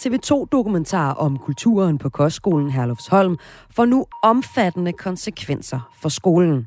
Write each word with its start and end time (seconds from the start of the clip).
TV2-dokumentar 0.00 1.12
om 1.12 1.38
kulturen 1.38 1.98
på 1.98 2.08
kostskolen 2.08 2.70
Herlufsholm 2.70 3.36
får 3.70 3.84
nu 3.84 4.06
omfattende 4.22 4.92
konsekvenser 4.92 5.90
for 6.02 6.08
skolen. 6.08 6.66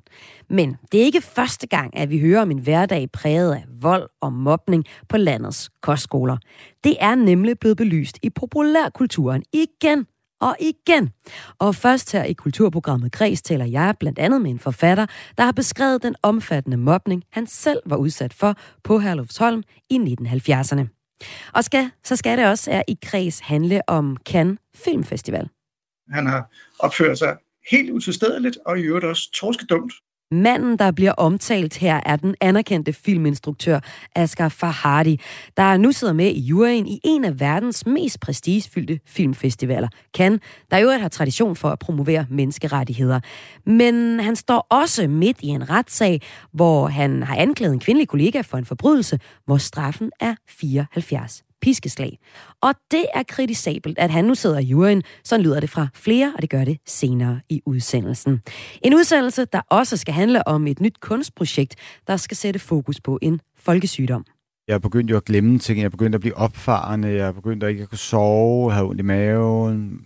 Men 0.49 0.77
det 0.91 0.99
er 0.99 1.05
ikke 1.05 1.21
første 1.21 1.67
gang, 1.67 1.97
at 1.97 2.09
vi 2.09 2.19
hører 2.19 2.41
om 2.41 2.51
en 2.51 2.59
hverdag 2.59 3.11
præget 3.11 3.53
af 3.53 3.63
vold 3.81 4.09
og 4.21 4.33
mobning 4.33 4.85
på 5.09 5.17
landets 5.17 5.69
kostskoler. 5.81 6.37
Det 6.83 6.95
er 6.99 7.15
nemlig 7.15 7.59
blevet 7.59 7.77
belyst 7.77 8.19
i 8.21 8.29
populærkulturen 8.29 9.43
igen 9.53 10.05
og 10.41 10.55
igen. 10.59 11.09
Og 11.59 11.75
først 11.75 12.11
her 12.11 12.23
i 12.23 12.33
kulturprogrammet 12.33 13.11
Græs 13.11 13.41
taler 13.41 13.65
jeg 13.65 13.95
blandt 13.99 14.19
andet 14.19 14.41
med 14.41 14.51
en 14.51 14.59
forfatter, 14.59 15.05
der 15.37 15.43
har 15.43 15.51
beskrevet 15.51 16.03
den 16.03 16.15
omfattende 16.23 16.77
mobning, 16.77 17.23
han 17.31 17.47
selv 17.47 17.79
var 17.85 17.95
udsat 17.95 18.33
for 18.33 18.55
på 18.83 18.99
Herlufsholm 18.99 19.63
i 19.89 19.97
1970'erne. 19.97 21.02
Og 21.53 21.63
skal, 21.63 21.91
så 22.03 22.15
skal 22.15 22.37
det 22.37 22.47
også 22.47 22.71
er 22.71 22.81
i 22.87 22.97
kreds 23.03 23.39
handle 23.39 23.81
om 23.87 24.17
Cannes 24.25 24.59
Filmfestival. 24.75 25.49
Han 26.11 26.27
har 26.27 26.49
opført 26.79 27.17
sig 27.17 27.37
helt 27.71 27.91
utilstedeligt 27.91 28.57
og 28.65 28.79
i 28.79 28.81
øvrigt 28.81 29.05
også 29.05 29.31
torskedumt. 29.31 29.93
Manden, 30.33 30.79
der 30.79 30.91
bliver 30.91 31.11
omtalt 31.11 31.77
her, 31.77 31.99
er 32.05 32.15
den 32.15 32.35
anerkendte 32.41 32.93
filminstruktør 32.93 33.79
Asghar 34.15 34.49
Farhadi, 34.49 35.19
der 35.57 35.77
nu 35.77 35.91
sidder 35.91 36.13
med 36.13 36.25
i 36.25 36.39
juryen 36.39 36.87
i 36.87 36.99
en 37.03 37.25
af 37.25 37.39
verdens 37.39 37.85
mest 37.85 38.19
prestigefyldte 38.19 38.99
filmfestivaler, 39.07 39.87
Cannes, 40.17 40.39
der 40.71 40.77
jo 40.77 40.89
har 40.89 41.09
tradition 41.09 41.55
for 41.55 41.69
at 41.69 41.79
promovere 41.79 42.25
menneskerettigheder. 42.29 43.19
Men 43.65 44.19
han 44.19 44.35
står 44.35 44.67
også 44.69 45.07
midt 45.07 45.37
i 45.41 45.47
en 45.47 45.69
retssag, 45.69 46.21
hvor 46.51 46.87
han 46.87 47.23
har 47.23 47.35
anklaget 47.35 47.73
en 47.73 47.79
kvindelig 47.79 48.07
kollega 48.07 48.41
for 48.41 48.57
en 48.57 48.65
forbrydelse, 48.65 49.19
hvor 49.45 49.57
straffen 49.57 50.11
er 50.19 50.35
74 50.47 51.43
piskeslag. 51.63 52.19
Og 52.61 52.73
det 52.91 53.05
er 53.13 53.23
kritisabelt, 53.27 53.99
at 53.99 54.09
han 54.09 54.25
nu 54.25 54.35
sidder 54.35 54.59
i 54.59 54.63
juryen. 54.63 55.03
Sådan 55.23 55.45
lyder 55.45 55.59
det 55.59 55.69
fra 55.69 55.87
flere, 55.93 56.33
og 56.35 56.41
det 56.41 56.49
gør 56.49 56.63
det 56.63 56.77
senere 56.87 57.39
i 57.49 57.61
udsendelsen. 57.65 58.41
En 58.81 58.93
udsendelse, 58.95 59.45
der 59.45 59.61
også 59.69 59.97
skal 59.97 60.13
handle 60.13 60.47
om 60.47 60.67
et 60.67 60.81
nyt 60.81 60.99
kunstprojekt, 60.99 61.75
der 62.07 62.17
skal 62.17 62.37
sætte 62.37 62.59
fokus 62.59 63.01
på 63.01 63.19
en 63.21 63.39
folkesygdom. 63.57 64.25
Jeg 64.67 64.73
er 64.73 64.79
begyndt 64.79 65.11
jo 65.11 65.17
at 65.17 65.25
glemme 65.25 65.59
ting. 65.59 65.79
Jeg 65.79 65.85
er 65.85 65.89
begyndt 65.89 66.15
at 66.15 66.21
blive 66.21 66.37
opfarende. 66.37 67.07
Jeg 67.07 67.27
er 67.27 67.31
begyndt 67.31 67.63
at 67.63 67.69
ikke 67.69 67.83
at 67.83 67.89
kunne 67.89 67.97
sove, 67.97 68.71
have 68.71 68.89
ondt 68.89 68.99
i 68.99 69.03
maven, 69.03 70.01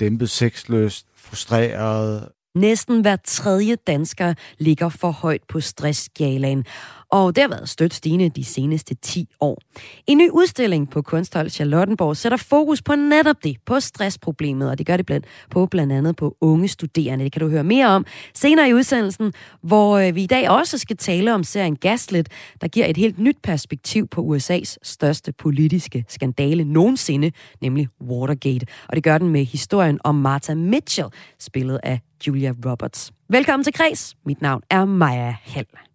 dæmpet 0.00 0.30
sexløst, 0.30 1.06
frustreret. 1.16 2.28
Næsten 2.54 3.00
hver 3.00 3.16
tredje 3.24 3.76
dansker 3.86 4.34
ligger 4.58 4.88
for 4.88 5.10
højt 5.10 5.42
på 5.48 5.60
stressskalaen 5.60 6.64
og 7.10 7.36
det 7.36 7.42
har 7.42 7.48
været 7.48 7.68
stødt 7.68 7.94
stigende 7.94 8.28
de 8.28 8.44
seneste 8.44 8.94
10 8.94 9.28
år. 9.40 9.58
En 10.06 10.18
ny 10.18 10.30
udstilling 10.30 10.90
på 10.90 11.02
Kunsthold 11.02 11.50
Charlottenborg 11.50 12.16
sætter 12.16 12.38
fokus 12.38 12.82
på 12.82 12.94
netop 12.94 13.36
det, 13.44 13.56
på 13.66 13.80
stressproblemet, 13.80 14.70
og 14.70 14.78
det 14.78 14.86
gør 14.86 14.96
det 14.96 15.06
blandt, 15.06 15.26
på 15.50 15.66
blandt 15.66 15.92
andet 15.92 16.16
på 16.16 16.36
unge 16.40 16.68
studerende. 16.68 17.24
Det 17.24 17.32
kan 17.32 17.40
du 17.40 17.48
høre 17.48 17.64
mere 17.64 17.86
om 17.86 18.06
senere 18.34 18.68
i 18.68 18.74
udsendelsen, 18.74 19.32
hvor 19.62 19.98
øh, 19.98 20.14
vi 20.14 20.22
i 20.22 20.26
dag 20.26 20.50
også 20.50 20.78
skal 20.78 20.96
tale 20.96 21.34
om 21.34 21.44
serien 21.44 21.76
Gaslit, 21.76 22.28
der 22.60 22.68
giver 22.68 22.86
et 22.86 22.96
helt 22.96 23.18
nyt 23.18 23.36
perspektiv 23.42 24.08
på 24.08 24.36
USA's 24.36 24.76
største 24.82 25.32
politiske 25.32 26.04
skandale 26.08 26.64
nogensinde, 26.64 27.32
nemlig 27.60 27.88
Watergate. 28.00 28.66
Og 28.88 28.96
det 28.96 29.04
gør 29.04 29.18
den 29.18 29.28
med 29.28 29.44
historien 29.44 30.00
om 30.04 30.14
Martha 30.14 30.54
Mitchell, 30.54 31.08
spillet 31.38 31.80
af 31.82 32.00
Julia 32.26 32.52
Roberts. 32.66 33.12
Velkommen 33.28 33.64
til 33.64 33.72
Kreds. 33.72 34.16
Mit 34.26 34.42
navn 34.42 34.62
er 34.70 34.84
Maja 34.84 35.34
Hall. 35.42 35.89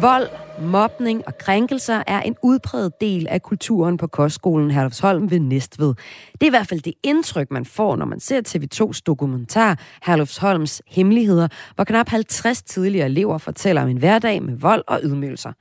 Vold, 0.00 0.28
mobning 0.60 1.22
og 1.26 1.38
krænkelser 1.38 2.02
er 2.06 2.20
en 2.20 2.36
udpræget 2.42 3.00
del 3.00 3.26
af 3.30 3.42
kulturen 3.42 3.96
på 3.96 4.06
kostskolen 4.06 4.70
Herlufsholm 4.70 5.30
ved 5.30 5.40
Næstved. 5.40 5.94
Det 6.32 6.42
er 6.42 6.46
i 6.46 6.50
hvert 6.50 6.66
fald 6.66 6.80
det 6.80 6.94
indtryk, 7.02 7.50
man 7.50 7.64
får, 7.64 7.96
når 7.96 8.06
man 8.06 8.20
ser 8.20 8.40
TV2's 8.48 9.00
dokumentar 9.06 9.78
Herlufsholms 10.02 10.82
Hemmeligheder, 10.86 11.48
hvor 11.74 11.84
knap 11.84 12.08
50 12.08 12.62
tidligere 12.62 13.06
elever 13.06 13.38
fortæller 13.38 13.82
om 13.82 13.88
en 13.88 13.96
hverdag 13.96 14.42
med 14.42 14.56
vold 14.56 14.84
og 14.86 15.00
ydmygelser. 15.02 15.52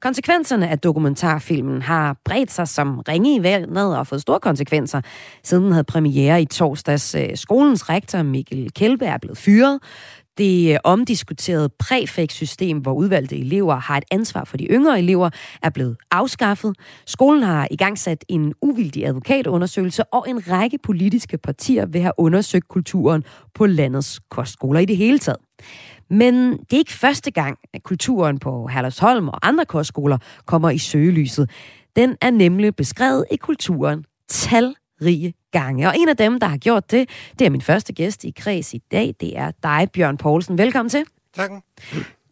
Konsekvenserne 0.00 0.68
af 0.68 0.78
dokumentarfilmen 0.78 1.82
har 1.82 2.16
bredt 2.24 2.52
sig 2.52 2.68
som 2.68 2.98
ringe 3.08 3.34
i 3.36 3.42
vandet 3.42 3.98
og 3.98 4.06
fået 4.06 4.20
store 4.20 4.40
konsekvenser. 4.40 5.00
Siden 5.42 5.64
den 5.64 5.72
havde 5.72 5.84
premiere 5.84 6.42
i 6.42 6.44
torsdags, 6.44 7.14
øh, 7.14 7.28
skolens 7.34 7.88
rektor 7.88 8.22
Mikkel 8.22 8.70
Kjellberg 8.72 9.08
er 9.08 9.18
blevet 9.18 9.38
fyret. 9.38 9.80
Det 10.38 10.72
øh, 10.72 10.78
omdiskuterede 10.84 11.68
præfektsystem, 11.78 12.78
hvor 12.78 12.92
udvalgte 12.92 13.36
elever 13.38 13.76
har 13.76 13.96
et 13.96 14.04
ansvar 14.10 14.44
for 14.44 14.56
de 14.56 14.64
yngre 14.64 14.98
elever, 14.98 15.30
er 15.62 15.70
blevet 15.70 15.96
afskaffet. 16.10 16.76
Skolen 17.06 17.42
har 17.42 17.68
i 17.70 17.76
gang 17.76 17.98
sat 17.98 18.24
en 18.28 18.54
uvildig 18.62 19.06
advokatundersøgelse, 19.06 20.04
og 20.04 20.24
en 20.28 20.50
række 20.50 20.78
politiske 20.78 21.38
partier 21.38 21.86
vil 21.86 22.00
have 22.00 22.12
undersøgt 22.18 22.68
kulturen 22.68 23.24
på 23.54 23.66
landets 23.66 24.20
kostskoler 24.30 24.80
i 24.80 24.84
det 24.84 24.96
hele 24.96 25.18
taget. 25.18 25.38
Men 26.10 26.52
det 26.52 26.72
er 26.72 26.78
ikke 26.78 26.92
første 26.92 27.30
gang, 27.30 27.58
at 27.74 27.82
kulturen 27.82 28.38
på 28.38 28.66
Herlevsholm 28.66 29.28
og 29.28 29.38
andre 29.42 29.64
kostskoler 29.64 30.18
kommer 30.46 30.70
i 30.70 30.78
søgelyset. 30.78 31.50
Den 31.96 32.16
er 32.20 32.30
nemlig 32.30 32.76
beskrevet 32.76 33.24
i 33.30 33.36
kulturen 33.36 34.04
tal 34.28 34.74
rige 35.04 35.34
gange. 35.52 35.88
Og 35.88 35.94
en 35.96 36.08
af 36.08 36.16
dem, 36.16 36.40
der 36.40 36.46
har 36.46 36.56
gjort 36.56 36.90
det, 36.90 37.08
det 37.38 37.46
er 37.46 37.50
min 37.50 37.60
første 37.60 37.92
gæst 37.92 38.24
i 38.24 38.30
kreds 38.36 38.74
i 38.74 38.82
dag. 38.92 39.14
Det 39.20 39.38
er 39.38 39.50
dig, 39.62 39.88
Bjørn 39.92 40.16
Poulsen. 40.16 40.58
Velkommen 40.58 40.90
til. 40.90 41.04
Tak. 41.34 41.50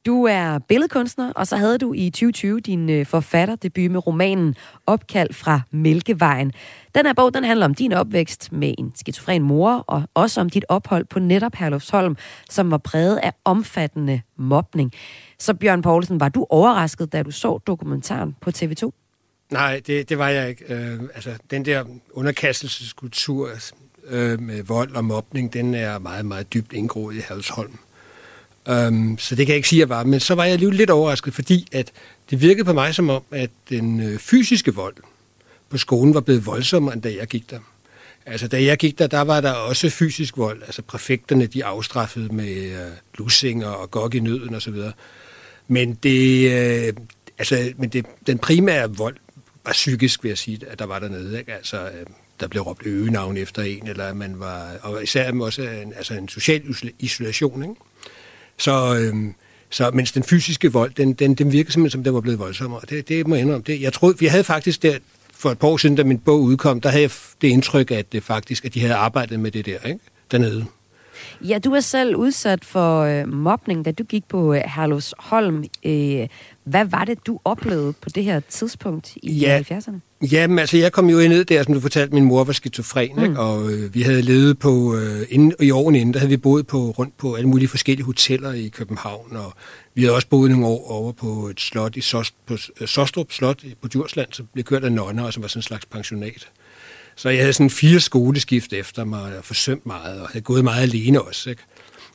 Du 0.07 0.25
er 0.25 0.59
billedkunstner, 0.59 1.33
og 1.33 1.47
så 1.47 1.57
havde 1.57 1.79
du 1.79 1.93
i 1.93 2.11
2020 2.11 2.61
din 2.61 2.91
øh, 2.91 3.07
forfatterdebut 3.07 3.91
med 3.91 4.07
romanen 4.07 4.55
Opkald 4.87 5.33
fra 5.33 5.61
Mælkevejen. 5.71 6.53
Den 6.95 7.07
her 7.07 7.13
bog 7.13 7.35
den 7.35 7.45
handler 7.45 7.67
om 7.67 7.75
din 7.75 7.93
opvækst 7.93 8.53
med 8.53 8.75
en 8.79 8.93
skizofren 8.95 9.43
mor, 9.43 9.85
og 9.87 10.03
også 10.15 10.41
om 10.41 10.51
dit 10.51 10.65
ophold 10.69 11.05
på 11.05 11.19
netop 11.19 11.55
Herlufsholm, 11.55 12.17
som 12.51 12.71
var 12.71 12.79
præget 12.79 13.17
af 13.23 13.33
omfattende 13.45 14.21
mobning. 14.37 14.93
Så 15.39 15.55
Bjørn 15.55 15.83
Poulsen, 15.83 16.21
var 16.21 16.29
du 16.29 16.47
overrasket, 16.51 17.13
da 17.13 17.23
du 17.23 17.31
så 17.31 17.59
dokumentaren 17.59 18.37
på 18.41 18.51
TV2? 18.57 19.00
Nej, 19.51 19.81
det, 19.87 20.09
det 20.09 20.19
var 20.19 20.29
jeg 20.29 20.49
ikke. 20.49 20.75
Øh, 20.75 21.01
altså, 21.15 21.35
den 21.51 21.65
der 21.65 21.85
underkastelseskultur 22.13 23.51
øh, 24.09 24.41
med 24.41 24.63
vold 24.63 24.95
og 24.95 25.05
mobning, 25.05 25.53
den 25.53 25.75
er 25.75 25.99
meget, 25.99 26.27
meget 26.27 26.53
dybt 26.53 26.73
indgroet 26.73 27.17
i 27.17 27.19
Halsholm. 27.19 27.79
Um, 28.71 29.13
øh, 29.13 29.19
så 29.19 29.35
det 29.35 29.47
kan 29.47 29.53
jeg 29.53 29.57
ikke 29.57 29.69
sige, 29.69 29.83
at 29.83 29.89
jeg 29.89 29.97
var. 29.97 30.05
Men 30.05 30.21
så 30.21 30.35
var 30.35 30.45
jeg 30.45 30.53
alligevel 30.53 30.77
lidt 30.77 30.91
overrasket, 30.91 31.35
fordi 31.35 31.69
at 31.73 31.93
det 32.31 32.41
virkede 32.41 32.65
på 32.65 32.73
mig 32.73 32.95
som 32.95 33.11
om, 33.11 33.23
at 33.31 33.51
den 33.69 34.01
øh, 34.01 34.19
fysiske 34.19 34.75
vold 34.75 34.97
på 35.69 35.79
skolen 35.79 36.15
var 36.15 36.21
blevet 36.21 36.47
voldsommere, 36.47 36.95
end 36.95 37.03
da 37.03 37.15
jeg 37.19 37.27
gik 37.27 37.51
der. 37.51 37.59
Altså, 38.27 38.49
da 38.49 38.65
jeg 38.65 38.79
gik 38.79 38.99
der, 38.99 39.07
der 39.07 39.21
var 39.21 39.41
der 39.41 39.53
også 39.53 39.91
fysisk 39.91 40.37
vold. 40.37 40.63
Altså, 40.63 40.83
præfekterne, 40.83 41.47
de 41.47 41.65
afstraffede 41.65 42.35
med 42.35 42.57
øh, 42.57 42.91
lussinger 43.19 43.69
og 43.69 43.91
gok 43.91 44.15
i 44.15 44.21
nøden 44.21 44.55
osv. 44.55 44.75
Men 45.69 45.95
det, 45.95 46.51
øh, 46.53 46.93
altså, 47.39 47.73
men 47.77 47.89
det, 47.89 48.07
den 48.27 48.39
primære 48.39 48.97
vold 48.97 49.17
var 49.65 49.73
psykisk, 49.73 50.23
vil 50.23 50.29
jeg 50.29 50.39
sige, 50.39 50.61
at 50.69 50.79
der 50.79 50.87
var 50.87 50.99
dernede. 50.99 51.39
Ikke? 51.39 51.53
Altså, 51.53 51.85
øh, 51.85 52.07
der 52.41 52.49
blev 52.49 52.63
råbt 52.63 52.87
øgenavn 52.87 53.37
efter 53.37 53.63
en, 53.63 53.87
eller 53.87 54.15
man 54.15 54.41
var, 54.41 54.71
og 54.83 55.03
især 55.03 55.33
også 55.33 55.63
en, 55.63 55.93
altså 55.97 56.15
en 56.15 56.29
social 56.29 56.63
isolation. 56.99 57.63
Ikke? 57.63 57.75
Så, 58.59 58.97
øhm, 58.97 59.35
så 59.71 59.91
mens 59.91 60.13
den 60.13 60.23
fysiske 60.23 60.73
vold, 60.73 60.93
den, 60.97 61.13
den, 61.13 61.35
den 61.35 61.53
virkede 61.53 61.73
simpelthen, 61.73 61.91
som 61.91 62.05
den 62.05 62.15
var 62.15 62.21
blevet 62.21 62.39
voldsommere. 62.39 62.81
Det, 62.89 63.09
det 63.09 63.27
må 63.27 63.35
jeg 63.35 63.43
indrømme. 63.43 63.65
Det, 63.67 63.81
jeg 63.81 63.93
troede, 63.93 64.19
vi 64.19 64.27
havde 64.27 64.45
faktisk 64.45 64.83
der, 64.83 64.99
for 65.35 65.51
et 65.51 65.59
par 65.59 65.69
år 65.69 65.77
siden, 65.77 65.97
da 65.97 66.05
min 66.05 66.19
bog 66.19 66.41
udkom, 66.41 66.81
der 66.81 66.89
havde 66.89 67.03
jeg 67.03 67.11
det 67.43 67.49
indtryk, 67.49 67.91
at 67.91 68.13
det 68.13 68.23
faktisk, 68.23 68.65
at 68.65 68.75
de 68.75 68.81
havde 68.81 68.95
arbejdet 68.95 69.41
med 69.41 69.51
det 69.51 69.67
der, 69.67 69.79
ikke? 69.87 70.01
dernede. 70.31 70.67
Ja, 71.41 71.59
du 71.59 71.73
er 71.73 71.81
selv 71.81 72.17
udsat 72.17 72.65
for 72.65 73.01
øh, 73.01 73.29
mobning, 73.29 73.85
da 73.85 73.93
du 73.93 74.05
gik 74.05 74.25
på 74.29 74.55
øh, 74.55 74.61
Herlufsholm. 74.61 75.65
Øh, 75.85 76.29
hvad 76.65 76.85
var 76.85 77.05
det, 77.05 77.27
du 77.27 77.41
oplevede 77.45 77.93
på 77.93 78.09
det 78.09 78.25
her 78.25 78.41
tidspunkt 78.41 79.17
i 79.23 79.33
Ja. 79.33 79.61
70'erne? 79.61 80.27
Jamen, 80.33 80.59
altså, 80.59 80.77
jeg 80.77 80.93
kom 80.93 81.11
jo 81.11 81.29
ned 81.29 81.45
der, 81.45 81.63
som 81.63 81.75
du 81.75 81.81
fortalte, 81.81 82.15
min 82.15 82.25
mor 82.25 82.45
var 82.45 82.53
skizofren, 82.53 83.17
mm. 83.17 83.23
ikke? 83.23 83.41
og 83.41 83.73
øh, 83.73 83.95
vi 83.95 84.03
havde 84.03 84.23
levet 84.23 84.59
på, 84.59 84.97
øh, 84.97 85.27
inden, 85.31 85.53
i 85.61 85.71
årene 85.71 85.99
inden, 85.99 86.15
der 86.15 86.21
havde 86.21 86.31
vi 86.31 86.37
boet 86.37 86.67
på, 86.67 86.91
rundt 86.91 87.17
på 87.17 87.35
alle 87.35 87.49
mulige 87.49 87.69
forskellige 87.69 88.07
hoteller 88.07 88.53
i 88.53 88.69
København, 88.69 89.37
og 89.37 89.53
vi 89.95 90.03
havde 90.03 90.15
også 90.15 90.29
boet 90.29 90.51
nogle 90.51 90.67
år 90.67 90.91
over 90.91 91.13
på 91.13 91.49
et 91.49 91.61
slot 91.61 91.97
i 91.97 92.01
Sost, 92.01 92.35
på 92.47 92.57
øh, 92.81 92.89
Sostrup 92.89 93.33
Slot 93.33 93.63
på 93.83 93.89
Djursland, 93.89 94.29
som 94.33 94.49
blev 94.53 94.65
kørt 94.65 94.85
af 94.85 94.93
nonner, 94.93 95.25
og 95.25 95.33
som 95.33 95.43
var 95.43 95.49
sådan 95.49 95.59
en 95.59 95.63
slags 95.63 95.87
pensionat. 95.87 96.49
Så 97.21 97.29
jeg 97.29 97.39
havde 97.39 97.53
sådan 97.53 97.71
fire 97.71 98.01
skoleskift 98.01 98.73
efter 98.73 99.05
mig, 99.05 99.39
og 99.39 99.45
forsømt 99.45 99.87
meget, 99.87 100.21
og 100.21 100.29
havde 100.29 100.45
gået 100.45 100.65
meget 100.65 100.83
alene 100.83 101.23
også. 101.23 101.51
Ikke? 101.51 101.63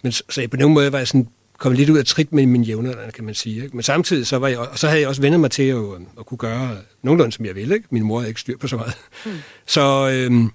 Men, 0.03 0.11
så, 0.11 0.47
på 0.51 0.57
nogen 0.57 0.73
måde 0.73 0.91
var 0.91 0.97
jeg 0.97 1.07
sådan 1.07 1.27
kommet 1.57 1.79
lidt 1.79 1.89
ud 1.89 1.97
af 1.97 2.05
trit 2.05 2.33
med 2.33 2.45
min 2.45 2.63
jævnaldrende, 2.63 3.11
kan 3.11 3.23
man 3.23 3.35
sige. 3.35 3.63
Ikke? 3.63 3.75
Men 3.75 3.83
samtidig 3.83 4.27
så 4.27 4.37
var 4.37 4.47
jeg, 4.47 4.57
og 4.57 4.79
så 4.79 4.87
havde 4.87 5.01
jeg 5.01 5.09
også 5.09 5.21
vendt 5.21 5.39
mig 5.39 5.51
til 5.51 5.63
at, 5.63 5.83
at 6.19 6.25
kunne 6.25 6.37
gøre 6.37 6.77
nogenlunde, 7.01 7.31
som 7.31 7.45
jeg 7.45 7.55
ville. 7.55 7.75
Ikke? 7.75 7.87
Min 7.91 8.03
mor 8.03 8.19
havde 8.19 8.29
ikke 8.29 8.41
styr 8.41 8.57
på 8.57 8.67
så 8.67 8.77
meget. 8.77 8.93
Mm. 9.25 9.31
Så, 9.65 10.09
øhm, 10.09 10.51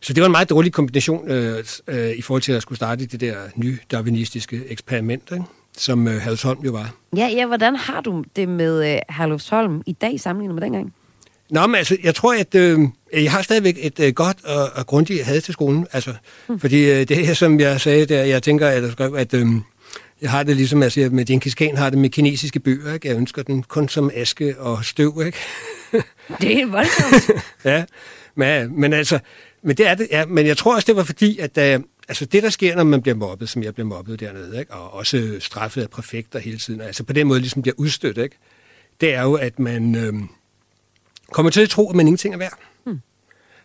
så 0.00 0.12
det 0.12 0.20
var 0.20 0.26
en 0.26 0.32
meget 0.32 0.50
dårlig 0.50 0.72
kombination 0.72 1.30
øh, 1.30 1.64
øh, 1.88 2.10
i 2.10 2.22
forhold 2.22 2.42
til 2.42 2.52
at 2.52 2.62
skulle 2.62 2.76
starte 2.76 3.06
det 3.06 3.20
der 3.20 3.36
nye 3.56 3.78
darwinistiske 3.90 4.62
eksperiment, 4.68 5.22
ikke? 5.32 5.44
som 5.78 6.08
øh, 6.08 6.20
Halsholm 6.20 6.60
jo 6.64 6.72
var. 6.72 6.94
Ja, 7.16 7.28
ja, 7.28 7.46
hvordan 7.46 7.76
har 7.76 8.00
du 8.00 8.24
det 8.36 8.48
med 8.48 8.92
øh, 8.94 8.98
Herlufsholm 9.10 9.82
i 9.86 9.92
dag 9.92 10.20
sammenlignet 10.20 10.54
med 10.54 10.62
dengang? 10.62 10.94
Nå, 11.50 11.66
men 11.66 11.74
altså, 11.74 11.96
jeg 12.02 12.14
tror, 12.14 12.34
at 12.34 12.54
øh, 12.54 12.80
jeg 13.12 13.32
har 13.32 13.42
stadigvæk 13.42 13.76
et 13.78 14.00
øh, 14.00 14.12
godt 14.12 14.44
og, 14.44 14.70
og 14.74 14.86
grundigt 14.86 15.24
had 15.24 15.40
til 15.40 15.54
skolen. 15.54 15.86
Altså, 15.92 16.14
mm. 16.48 16.60
Fordi 16.60 16.90
øh, 16.90 17.08
det 17.08 17.26
her, 17.26 17.34
som 17.34 17.60
jeg 17.60 17.80
sagde 17.80 18.06
der, 18.06 18.24
jeg 18.24 18.42
tænker, 18.42 18.68
eller 18.70 18.92
skrev, 18.92 19.14
at 19.14 19.34
øh, 19.34 19.46
jeg 20.22 20.30
har 20.30 20.42
det 20.42 20.56
ligesom, 20.56 20.82
altså, 20.82 21.00
jeg 21.00 21.10
med 21.10 21.24
Genghis 21.24 21.54
Khan 21.54 21.76
har 21.76 21.90
det 21.90 21.98
med 21.98 22.10
kinesiske 22.10 22.60
bøger, 22.60 22.94
ikke? 22.94 23.08
Jeg 23.08 23.16
ønsker 23.16 23.42
den 23.42 23.62
kun 23.62 23.88
som 23.88 24.10
aske 24.14 24.58
og 24.58 24.84
støv, 24.84 25.22
ikke? 25.26 25.38
Det 26.40 26.60
er 26.60 26.66
voldsomt. 26.66 27.44
ja, 27.64 27.84
men, 28.34 28.80
men 28.80 28.92
altså, 28.92 29.18
men 29.62 29.76
det 29.76 29.86
er 29.86 29.94
det, 29.94 30.08
ja, 30.10 30.26
men 30.26 30.46
jeg 30.46 30.56
tror 30.56 30.74
også, 30.74 30.86
det 30.86 30.96
var 30.96 31.04
fordi, 31.04 31.38
at 31.38 31.58
øh, 31.58 31.80
altså 32.08 32.24
det, 32.24 32.42
der 32.42 32.50
sker, 32.50 32.76
når 32.76 32.84
man 32.84 33.02
bliver 33.02 33.14
mobbet, 33.14 33.48
som 33.48 33.62
jeg 33.62 33.74
blev 33.74 33.86
mobbet 33.86 34.20
dernede, 34.20 34.58
ikke? 34.60 34.72
og 34.72 34.94
også 34.94 35.36
straffet 35.40 35.82
af 35.82 35.90
præfekter 35.90 36.38
hele 36.38 36.58
tiden, 36.58 36.80
altså 36.80 37.04
på 37.04 37.12
den 37.12 37.26
måde 37.26 37.40
ligesom 37.40 37.62
bliver 37.62 37.74
udstødt, 37.78 38.18
ikke? 38.18 38.36
det 39.00 39.14
er 39.14 39.22
jo, 39.22 39.34
at 39.34 39.58
man 39.58 39.94
øh, 39.94 40.12
kommer 41.32 41.50
til 41.50 41.60
at 41.60 41.68
tro, 41.68 41.90
at 41.90 41.96
man 41.96 42.06
ingenting 42.06 42.34
er 42.34 42.38
værd. 42.38 42.58
Hmm. 42.84 43.00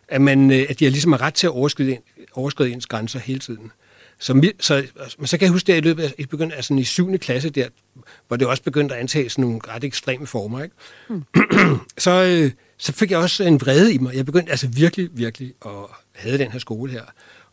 At, 0.08 0.22
man, 0.22 0.52
øh, 0.52 0.66
at 0.70 0.80
de 0.80 0.86
har 0.86 0.92
ligesom 0.92 1.12
har 1.12 1.22
ret 1.22 1.34
til 1.34 1.48
at 1.48 1.52
overskride, 1.52 1.92
en, 1.92 2.00
overskride 2.34 2.72
ens 2.72 2.86
grænser 2.86 3.20
hele 3.20 3.40
tiden. 3.40 3.72
Så, 4.20 4.52
så, 4.60 4.84
men 5.18 5.28
så 5.28 5.38
kan 5.38 5.46
jeg 5.46 5.52
huske, 5.52 5.74
at 5.74 5.78
i 5.78 5.88
løbet 5.88 6.04
af, 6.04 6.14
i, 6.18 6.26
begynd, 6.26 6.54
altså 6.54 6.74
i 6.74 6.84
7. 6.84 7.18
klasse 7.18 7.50
der, 7.50 7.68
hvor 8.28 8.38
det 8.38 8.48
også 8.48 8.64
begyndte 8.64 8.96
at 8.96 9.02
antage 9.02 9.30
sådan 9.30 9.42
nogle 9.42 9.60
ret 9.68 9.84
ekstreme 9.84 10.28
former, 10.28 10.64
ikke? 10.64 10.76
Hmm. 11.10 11.24
så, 11.98 12.12
øh, 12.12 12.52
så 12.78 12.94
fik 12.94 13.12
jeg 13.12 13.20
også 13.20 13.44
en 13.44 13.62
vrede 13.62 13.94
i 13.94 13.98
mig. 13.98 14.16
Jeg 14.16 14.26
begyndte 14.26 14.52
altså 14.52 14.68
virkelig, 14.68 15.10
virkelig 15.14 15.54
at 15.66 15.72
have 16.16 16.38
den 16.38 16.52
her 16.52 16.60
skole 16.60 16.92
her. 16.92 17.04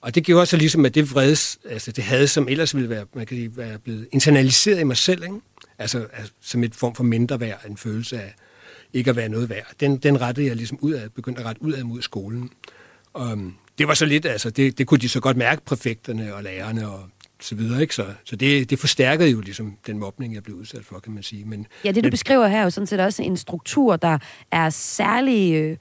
Og 0.00 0.14
det 0.14 0.24
gjorde 0.24 0.46
så 0.46 0.56
ligesom, 0.56 0.84
at 0.84 0.94
det 0.94 1.14
vrede, 1.14 1.58
altså 1.70 1.92
det 1.92 2.04
havde, 2.04 2.28
som 2.28 2.48
ellers 2.48 2.74
ville 2.74 2.88
være, 2.88 3.04
man 3.14 3.26
kan 3.26 3.36
sige, 3.36 3.56
være 3.56 3.78
blevet 3.78 4.08
internaliseret 4.12 4.80
i 4.80 4.84
mig 4.84 4.96
selv, 4.96 5.22
ikke? 5.22 5.34
Altså, 5.78 6.06
altså 6.12 6.32
som 6.40 6.64
et 6.64 6.74
form 6.74 6.94
for 6.94 7.04
mindre 7.04 7.40
værd, 7.40 7.66
en 7.68 7.76
følelse 7.76 8.20
af 8.20 8.34
ikke 8.92 9.10
at 9.10 9.16
være 9.16 9.28
noget 9.28 9.48
værd. 9.48 9.66
Den, 9.80 9.96
den 9.96 10.20
rettede 10.20 10.46
jeg 10.46 10.56
ligesom 10.56 10.78
ud 10.80 10.92
af, 10.92 11.12
begyndte 11.12 11.40
at 11.40 11.46
rette 11.46 11.62
ud 11.62 11.72
af 11.72 11.84
mod 11.84 12.02
skolen. 12.02 12.50
Og 13.12 13.32
øhm, 13.32 13.54
det 13.78 13.88
var 13.88 13.94
så 13.94 14.06
lidt, 14.06 14.26
altså 14.26 14.50
det, 14.50 14.78
det 14.78 14.86
kunne 14.86 14.98
de 14.98 15.08
så 15.08 15.20
godt 15.20 15.36
mærke, 15.36 15.64
præfekterne 15.64 16.34
og 16.34 16.42
lærerne 16.42 16.88
og 16.88 17.00
så 17.40 17.54
videre, 17.54 17.82
ikke? 17.82 17.94
Så, 17.94 18.06
så 18.24 18.36
det, 18.36 18.70
det 18.70 18.78
forstærkede 18.78 19.30
jo 19.30 19.40
ligesom 19.40 19.76
den 19.86 19.98
mobning, 19.98 20.34
jeg 20.34 20.42
blev 20.42 20.56
udsat 20.56 20.84
for, 20.84 20.98
kan 20.98 21.12
man 21.12 21.22
sige. 21.22 21.44
Men, 21.44 21.66
Ja, 21.84 21.88
det 21.88 22.04
du 22.04 22.06
men, 22.06 22.10
beskriver 22.10 22.46
her 22.46 22.58
er 22.58 22.62
jo 22.62 22.70
sådan 22.70 22.86
set 22.86 23.00
også 23.00 23.22
en 23.22 23.36
struktur, 23.36 23.96
der 23.96 24.18
er 24.50 24.70
særlig 24.70 25.54
øh, 25.54 25.76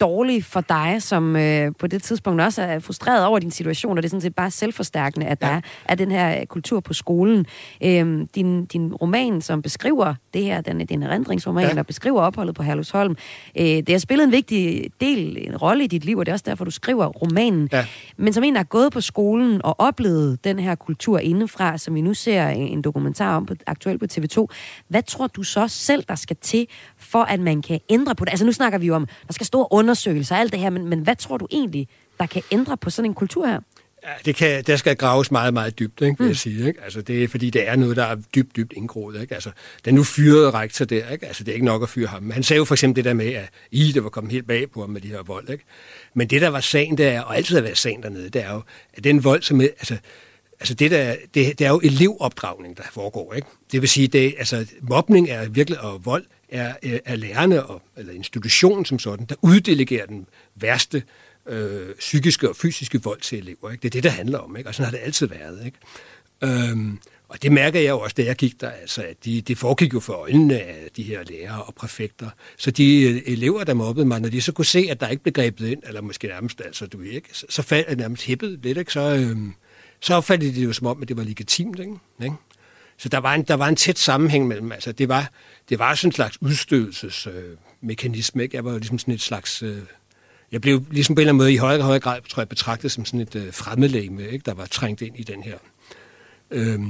dårlig 0.00 0.44
for 0.44 0.60
dig, 0.60 0.96
som 0.98 1.36
øh, 1.36 1.72
på 1.78 1.86
det 1.86 2.02
tidspunkt 2.02 2.40
også 2.42 2.62
er 2.62 2.78
frustreret 2.78 3.26
over 3.26 3.38
din 3.38 3.50
situation, 3.50 3.96
og 3.96 4.02
det 4.02 4.08
er 4.08 4.10
sådan 4.10 4.20
set 4.20 4.34
bare 4.34 4.50
selvforstærkende, 4.50 5.26
at 5.26 5.40
der 5.40 5.48
Ja. 5.48 5.54
er, 5.54 5.60
er 5.84 5.94
den 5.94 6.10
her 6.10 6.40
øh, 6.40 6.46
kultur 6.46 6.80
på 6.80 6.92
skolen. 6.94 7.46
Øhm, 7.84 8.26
din, 8.26 8.64
din 8.66 8.94
roman, 8.94 9.40
som 9.42 9.62
beskriver 9.62 10.14
det 10.34 10.42
her, 10.44 10.60
den, 10.60 10.86
din 10.86 11.02
erindringsroman, 11.02 11.68
ja. 11.68 11.74
Der 11.74 11.82
beskriver 11.82 12.20
opholdet 12.22 12.54
på 12.54 12.62
Herlufsholm, 12.62 13.16
øh, 13.58 13.64
det 13.64 13.88
har 13.88 13.98
spillet 13.98 14.24
en 14.24 14.32
vigtig 14.32 14.90
del, 15.00 15.36
en 15.40 15.56
rolle 15.56 15.84
i 15.84 15.86
dit 15.86 16.04
liv, 16.04 16.18
og 16.18 16.26
det 16.26 16.30
er 16.30 16.34
også 16.34 16.44
derfor, 16.48 16.64
du 16.64 16.70
skriver 16.70 17.06
romanen. 17.06 17.68
Ja. 17.72 17.86
Men 18.16 18.32
som 18.32 18.44
en, 18.44 18.54
der 18.54 18.60
er 18.60 18.64
gået 18.64 18.92
på 18.92 19.00
skolen 19.00 19.60
og 19.64 19.80
oplevet 19.80 20.44
den 20.44 20.58
her 20.58 20.74
kultur 20.74 21.18
indefra, 21.18 21.78
som 21.78 21.94
vi 21.94 22.00
nu 22.00 22.14
ser 22.14 22.48
en 22.48 22.82
dokumentar 22.82 23.36
om 23.36 23.46
på, 23.46 23.54
aktuelt 23.66 24.00
på 24.00 24.06
TV2, 24.12 24.46
hvad 24.88 25.02
tror 25.02 25.26
du 25.26 25.42
så 25.42 25.68
selv, 25.68 26.04
der 26.08 26.14
skal 26.14 26.36
til, 26.40 26.66
for 26.98 27.22
at 27.22 27.40
man 27.40 27.62
kan 27.62 27.80
ændre 27.88 28.14
på 28.14 28.24
det? 28.24 28.30
Altså 28.30 28.46
nu 28.46 28.52
snakker 28.52 28.78
vi 28.78 28.86
jo 28.86 28.94
om, 28.94 29.06
der 29.26 29.32
skal 29.32 29.46
store 29.46 29.72
undersøgelser 29.90 30.34
og 30.34 30.40
alt 30.40 30.52
det 30.52 30.60
her, 30.60 30.70
men, 30.70 30.86
men 30.86 31.00
hvad 31.00 31.16
tror 31.16 31.36
du 31.36 31.46
egentlig, 31.50 31.88
der 32.18 32.26
kan 32.26 32.42
ændre 32.50 32.76
på 32.76 32.90
sådan 32.90 33.10
en 33.10 33.14
kultur 33.14 33.46
her? 33.46 33.60
Ja, 34.04 34.12
det 34.24 34.36
kan, 34.36 34.64
der 34.64 34.76
skal 34.76 34.96
graves 34.96 35.30
meget, 35.30 35.54
meget 35.54 35.78
dybt, 35.78 36.00
ikke, 36.00 36.18
vil 36.18 36.26
jeg 36.26 36.36
sige. 36.36 36.66
Ikke? 36.66 36.80
Altså, 36.84 37.02
det 37.02 37.24
er, 37.24 37.28
fordi 37.28 37.50
det 37.50 37.68
er 37.68 37.76
noget, 37.76 37.96
der 37.96 38.04
er 38.04 38.16
dybt, 38.34 38.56
dybt 38.56 38.72
indgroet. 38.76 39.20
Ikke? 39.20 39.34
Altså, 39.34 39.50
den 39.84 39.94
nu 39.94 40.04
fyrede 40.04 40.50
rektor 40.50 40.84
der, 40.84 41.08
ikke? 41.08 41.26
Altså, 41.26 41.44
det 41.44 41.50
er 41.50 41.54
ikke 41.54 41.66
nok 41.66 41.82
at 41.82 41.88
fyre 41.88 42.06
ham. 42.06 42.30
Han 42.30 42.42
sagde 42.42 42.58
jo 42.58 42.64
for 42.64 42.74
eksempel 42.74 42.96
det 42.96 43.04
der 43.04 43.14
med, 43.14 43.32
at 43.32 43.48
I, 43.70 43.92
det 43.92 44.04
var 44.04 44.10
kommet 44.10 44.32
helt 44.32 44.46
bag 44.46 44.70
på 44.70 44.80
ham 44.80 44.90
med 44.90 45.00
de 45.00 45.08
her 45.08 45.22
vold. 45.22 45.50
Ikke? 45.50 45.64
Men 46.14 46.26
det, 46.26 46.40
der 46.40 46.48
var 46.48 46.60
sagen, 46.60 46.98
det 46.98 47.06
er, 47.06 47.20
og 47.20 47.36
altid 47.36 47.54
har 47.56 47.62
været 47.62 47.78
sagen 47.78 48.02
dernede, 48.02 48.28
det 48.28 48.44
er 48.44 48.52
jo, 48.52 48.62
at 48.94 49.04
den 49.04 49.24
vold, 49.24 49.42
som 49.42 49.60
altså, 49.60 49.96
altså 50.60 50.74
det, 50.74 50.90
der, 50.90 51.16
det, 51.34 51.58
det 51.58 51.66
er 51.66 51.70
jo 51.70 51.80
elevopdragning, 51.84 52.76
der 52.76 52.82
foregår. 52.92 53.34
Ikke? 53.34 53.48
Det 53.72 53.80
vil 53.80 53.88
sige, 53.88 54.08
det, 54.08 54.34
altså, 54.38 54.66
mobning 54.82 55.28
er 55.30 55.48
virkelig, 55.48 55.80
og 55.80 56.04
vold 56.04 56.24
er, 56.52 56.74
øh, 56.82 56.98
er 57.04 57.16
lærerne 57.16 57.66
og, 57.66 57.82
eller 57.96 58.12
institutionen 58.12 58.84
som 58.84 58.98
sådan, 58.98 59.26
der 59.26 59.34
uddelegerer 59.42 60.06
den 60.06 60.26
værste 60.54 61.02
øh, 61.46 61.94
psykiske 61.98 62.48
og 62.48 62.56
fysiske 62.56 63.02
vold 63.02 63.20
til 63.20 63.38
elever. 63.38 63.70
Ikke? 63.70 63.82
Det 63.82 63.88
er 63.88 63.90
det, 63.90 64.04
der 64.04 64.10
handler 64.10 64.38
om, 64.38 64.56
ikke? 64.56 64.68
og 64.68 64.74
sådan 64.74 64.84
har 64.84 64.98
det 64.98 65.04
altid 65.04 65.26
været. 65.26 65.66
Ikke? 65.66 65.78
Øhm, 66.42 66.98
og 67.28 67.42
det 67.42 67.52
mærker 67.52 67.80
jeg 67.80 67.88
jo 67.88 68.00
også, 68.00 68.14
da 68.14 68.24
jeg 68.24 68.36
gik 68.36 68.60
der, 68.60 68.70
altså, 68.70 69.02
at 69.02 69.24
de, 69.24 69.40
det 69.40 69.58
foregik 69.58 69.94
jo 69.94 70.00
for 70.00 70.12
øjnene 70.12 70.60
af 70.60 70.88
de 70.96 71.02
her 71.02 71.22
lærere 71.24 71.62
og 71.62 71.74
præfekter. 71.74 72.30
Så 72.56 72.70
de 72.70 73.02
øh, 73.02 73.22
elever, 73.26 73.64
der 73.64 73.74
mobbede 73.74 74.06
mig, 74.06 74.20
når 74.20 74.28
de 74.28 74.40
så 74.40 74.52
kunne 74.52 74.64
se, 74.64 74.86
at 74.90 75.00
der 75.00 75.08
ikke 75.08 75.22
blev 75.22 75.32
grebet 75.32 75.66
ind, 75.66 75.82
eller 75.86 76.00
måske 76.00 76.26
nærmest, 76.26 76.60
altså, 76.64 76.86
du 76.86 77.00
ikke, 77.00 77.28
så, 77.32 77.46
så 77.48 77.62
faldt 77.62 77.98
nærmest 77.98 78.24
hæppet 78.24 78.60
lidt, 78.62 78.78
ikke? 78.78 78.92
Så, 78.92 79.00
øhm, 79.00 79.54
så 80.00 80.14
opfattede 80.14 80.50
de 80.50 80.56
det 80.56 80.64
jo 80.64 80.72
som 80.72 80.86
om, 80.86 81.02
at 81.02 81.08
det 81.08 81.16
var 81.16 81.22
legitimt. 81.22 81.78
Ikke? 81.78 81.94
Ikke? 82.22 82.36
Så 83.00 83.08
der 83.08 83.18
var, 83.18 83.34
en, 83.34 83.42
der 83.42 83.54
var 83.54 83.68
en 83.68 83.76
tæt 83.76 83.98
sammenhæng 83.98 84.46
mellem, 84.46 84.72
altså 84.72 84.92
det 84.92 85.08
var, 85.08 85.30
det 85.68 85.78
var 85.78 85.94
sådan 85.94 86.08
en 86.08 86.12
slags 86.12 86.42
udstødelsesmekanisme. 86.42 88.40
Øh, 88.40 88.44
ikke? 88.44 88.56
Jeg 88.56 88.64
var 88.64 88.72
jo 88.72 88.78
ligesom 88.78 88.98
sådan 88.98 89.14
et 89.14 89.20
slags... 89.20 89.62
Øh, 89.62 89.78
jeg 90.52 90.60
blev 90.60 90.84
ligesom 90.90 91.14
på 91.14 91.18
en 91.18 91.22
eller 91.22 91.32
anden 91.32 91.38
måde 91.38 91.52
i 91.52 91.56
højere 91.56 91.80
og 91.80 91.84
højere 91.84 92.00
grad, 92.00 92.20
tror 92.28 92.40
jeg, 92.40 92.48
betragtet 92.48 92.92
som 92.92 93.04
sådan 93.04 93.20
et 93.20 93.34
øh, 93.34 93.52
fremmedlægeme, 93.52 94.28
ikke? 94.28 94.42
der 94.46 94.54
var 94.54 94.66
trængt 94.66 95.02
ind 95.02 95.18
i 95.18 95.22
den 95.22 95.42
her 95.42 95.56
øh, 96.50 96.80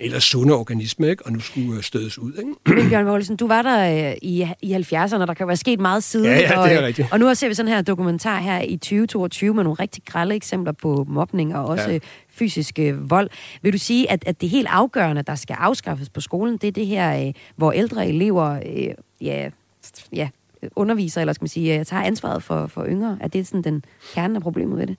ellers 0.00 0.24
sunde 0.24 0.54
organisme, 0.54 1.08
ikke? 1.08 1.26
og 1.26 1.32
nu 1.32 1.40
skulle 1.40 1.76
øh, 1.76 1.82
stødes 1.82 2.18
ud. 2.18 2.32
Ikke? 2.38 2.50
Men 2.82 2.88
Bjørn 2.88 3.04
Mogensen, 3.04 3.36
du 3.36 3.46
var 3.46 3.62
der 3.62 4.08
øh, 4.10 4.16
i, 4.22 4.46
i 4.62 4.74
70'erne, 4.74 5.26
der 5.26 5.34
kan 5.34 5.46
være 5.48 5.56
sket 5.56 5.80
meget 5.80 6.02
siden. 6.04 6.26
Ja, 6.26 6.38
ja, 6.38 6.58
og, 6.60 6.68
det 6.68 6.74
er 6.74 6.80
øh, 6.80 6.86
rigtigt. 6.86 7.08
Og 7.12 7.18
nu 7.20 7.34
ser 7.34 7.48
vi 7.48 7.54
sådan 7.54 7.72
her 7.72 7.82
dokumentar 7.82 8.40
her 8.40 8.60
i 8.62 8.76
2022 8.76 9.54
med 9.54 9.64
nogle 9.64 9.74
rigtig 9.80 10.02
grælde 10.06 10.34
eksempler 10.34 10.72
på 10.72 11.04
mobning 11.08 11.56
og 11.56 11.64
også 11.66 11.90
Ja. 11.90 11.98
fysisk 12.30 12.78
øh, 12.78 13.10
vold. 13.10 13.30
Vil 13.62 13.72
du 13.72 13.78
sige, 13.78 14.10
at, 14.10 14.22
at 14.26 14.40
det 14.40 14.48
helt 14.48 14.68
afgørende, 14.70 15.22
der 15.22 15.34
skal 15.34 15.56
afskaffes 15.58 16.08
på 16.08 16.20
skolen, 16.20 16.56
det 16.56 16.68
er 16.68 16.72
det 16.72 16.86
her, 16.86 17.26
øh, 17.26 17.32
hvor 17.56 17.72
ældre 17.72 18.08
elever 18.08 18.50
øh, 18.50 18.88
ja, 19.20 19.50
ja, 20.12 20.28
underviser, 20.76 21.20
eller 21.20 21.32
skal 21.32 21.42
man 21.42 21.48
sige, 21.48 21.78
øh, 21.78 21.84
tager 21.84 22.02
ansvaret 22.02 22.42
for, 22.42 22.66
for 22.66 22.86
yngre? 22.88 23.18
Er 23.20 23.28
det 23.28 23.46
sådan 23.46 23.62
den 23.62 23.84
kerne 24.14 24.36
af 24.36 24.42
problemet 24.42 24.78
ved 24.78 24.86
det? 24.86 24.96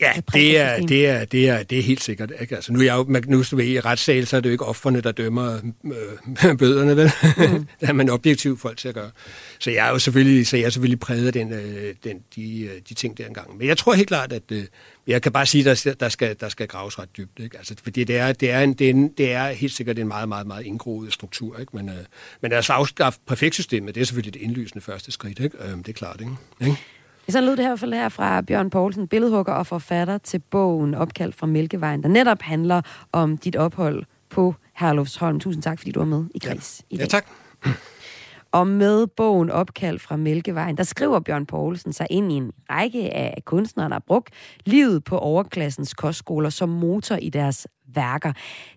Ja, 0.00 0.12
Det 0.34 0.58
er, 0.58 0.80
det 0.86 1.06
er, 1.06 1.24
det 1.24 1.48
er, 1.48 1.62
det 1.62 1.78
er 1.78 1.82
helt 1.82 2.02
sikkert. 2.02 2.32
Ikke? 2.40 2.54
Altså, 2.54 2.72
nu 2.72 2.78
er 2.80 2.84
jeg 2.84 2.94
jo, 2.96 3.04
man- 3.08 3.24
nu 3.28 3.42
ved, 3.52 3.64
i 3.64 3.80
retssal, 3.80 4.26
så 4.26 4.36
er 4.36 4.40
det 4.40 4.48
jo 4.48 4.52
ikke 4.52 4.64
offerne, 4.64 5.00
der 5.00 5.12
dømmer 5.12 5.60
øh, 5.84 6.56
bøderne, 6.58 6.96
vel? 6.96 7.10
Mm. 7.36 7.66
det 7.80 7.86
har 7.86 7.92
man 7.92 8.10
objektivt 8.10 8.60
folk 8.60 8.78
til 8.78 8.88
at 8.88 8.94
gøre. 8.94 9.10
Så 9.58 9.70
jeg 9.70 9.86
er 9.86 9.90
jo 9.90 9.98
selvfølgelig, 9.98 10.46
så 10.46 10.56
jeg 10.56 10.66
er 10.66 10.70
selvfølgelig 10.70 11.00
præget 11.00 11.26
af 11.26 11.32
den, 11.32 11.52
øh, 11.52 11.94
den, 12.04 12.16
de, 12.36 12.60
øh, 12.62 12.70
de 12.88 12.94
ting 12.94 13.18
der 13.18 13.26
engang. 13.26 13.58
Men 13.58 13.66
jeg 13.68 13.76
tror 13.78 13.94
helt 13.94 14.08
klart, 14.08 14.32
at 14.32 14.42
øh, 14.52 14.64
jeg 15.06 15.22
kan 15.22 15.32
bare 15.32 15.46
sige, 15.46 15.70
at 15.70 15.82
der, 15.84 15.92
der, 15.94 16.08
skal, 16.08 16.36
der 16.40 16.48
skal 16.48 16.66
graves 16.68 16.98
ret 16.98 17.16
dybt. 17.16 17.38
Ikke? 17.40 17.58
Altså, 17.58 17.74
fordi 17.82 18.04
det 18.04 18.16
er, 18.16 18.32
det, 18.32 18.50
er 18.50 18.60
en, 18.60 18.72
det, 18.72 18.86
er 18.86 18.90
en, 18.90 19.08
det 19.18 19.32
er 19.32 19.48
helt 19.48 19.72
sikkert 19.72 19.98
en 19.98 20.08
meget, 20.08 20.28
meget, 20.28 20.46
meget 20.46 20.66
indgroet 20.66 21.12
struktur. 21.12 21.58
Ikke? 21.58 21.76
Men, 21.76 21.88
øh, 21.88 21.94
men 22.42 22.52
altså 22.52 22.72
afskaffe 22.72 23.20
præfektsystemet, 23.26 23.94
det 23.94 24.00
er 24.00 24.04
selvfølgelig 24.04 24.34
det 24.34 24.42
indlysende 24.42 24.84
første 24.84 25.12
skridt. 25.12 25.38
Ikke? 25.40 25.56
Øh, 25.64 25.76
det 25.78 25.88
er 25.88 25.92
klart, 25.92 26.20
ikke? 26.20 26.32
ikke? 26.60 26.76
Sådan 27.28 27.44
lød 27.44 27.56
det 27.56 27.64
her 27.64 27.68
i 27.68 27.70
hvert 27.70 27.80
fald 27.80 27.94
her 27.94 28.08
fra 28.08 28.40
Bjørn 28.40 28.70
Poulsen, 28.70 29.08
billedhugger 29.08 29.52
og 29.52 29.66
forfatter 29.66 30.18
til 30.18 30.38
bogen 30.38 30.94
Opkald 30.94 31.32
fra 31.32 31.46
Mælkevejen, 31.46 32.02
der 32.02 32.08
netop 32.08 32.42
handler 32.42 32.82
om 33.12 33.38
dit 33.38 33.56
ophold 33.56 34.04
på 34.30 34.54
Herlufsholm. 34.76 35.40
Tusind 35.40 35.62
tak, 35.62 35.78
fordi 35.78 35.90
du 35.90 36.00
var 36.00 36.06
med 36.06 36.24
i 36.34 36.38
Gris 36.38 36.82
i 36.90 36.96
dag. 36.96 37.02
Ja, 37.02 37.08
tak. 37.08 37.26
Og 38.52 38.66
med 38.66 39.06
bogen 39.06 39.50
Opkald 39.50 39.98
fra 39.98 40.16
Mælkevejen, 40.16 40.76
der 40.76 40.82
skriver 40.82 41.20
Bjørn 41.20 41.46
Poulsen 41.46 41.92
sig 41.92 42.06
ind 42.10 42.32
i 42.32 42.34
en 42.34 42.52
række 42.70 43.14
af 43.14 43.42
kunstnere, 43.44 43.88
der 43.88 43.94
har 43.94 44.04
brugt 44.06 44.30
livet 44.64 45.04
på 45.04 45.18
overklassens 45.18 45.94
kostskoler 45.94 46.50
som 46.50 46.68
motor 46.68 47.16
i 47.16 47.30
deres 47.30 47.66
værker. 47.94 48.32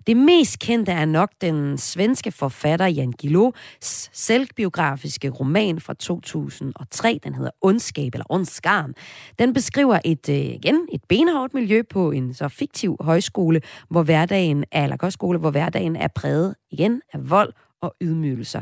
Det 0.07 0.17
mest 0.17 0.59
kendte 0.59 0.91
er 0.91 1.05
nok 1.05 1.29
den 1.41 1.77
svenske 1.77 2.31
forfatter 2.31 2.85
Jan 2.85 3.11
Guillous 3.21 4.09
selvbiografiske 4.11 5.29
roman 5.29 5.79
fra 5.79 5.93
2003. 5.93 7.19
Den 7.23 7.35
hedder 7.35 7.51
Ondskab 7.61 8.13
eller 8.13 8.25
Ondskarn. 8.29 8.93
Den 9.39 9.53
beskriver 9.53 9.99
et, 10.05 10.29
øh, 10.29 10.35
igen, 10.35 10.87
et 10.91 11.01
benhårdt 11.09 11.53
miljø 11.53 11.81
på 11.89 12.11
en 12.11 12.33
så 12.33 12.47
fiktiv 12.47 12.97
højskole, 12.99 13.61
hvor 13.89 14.03
hverdagen 14.03 14.65
er, 14.71 14.83
eller 14.83 14.97
kostskole, 14.97 15.39
hvor 15.39 15.51
hverdagen 15.51 15.95
er 15.95 16.07
præget 16.07 16.55
igen 16.71 17.01
af 17.13 17.29
vold 17.29 17.53
og 17.81 17.95
ydmygelser. 18.01 18.61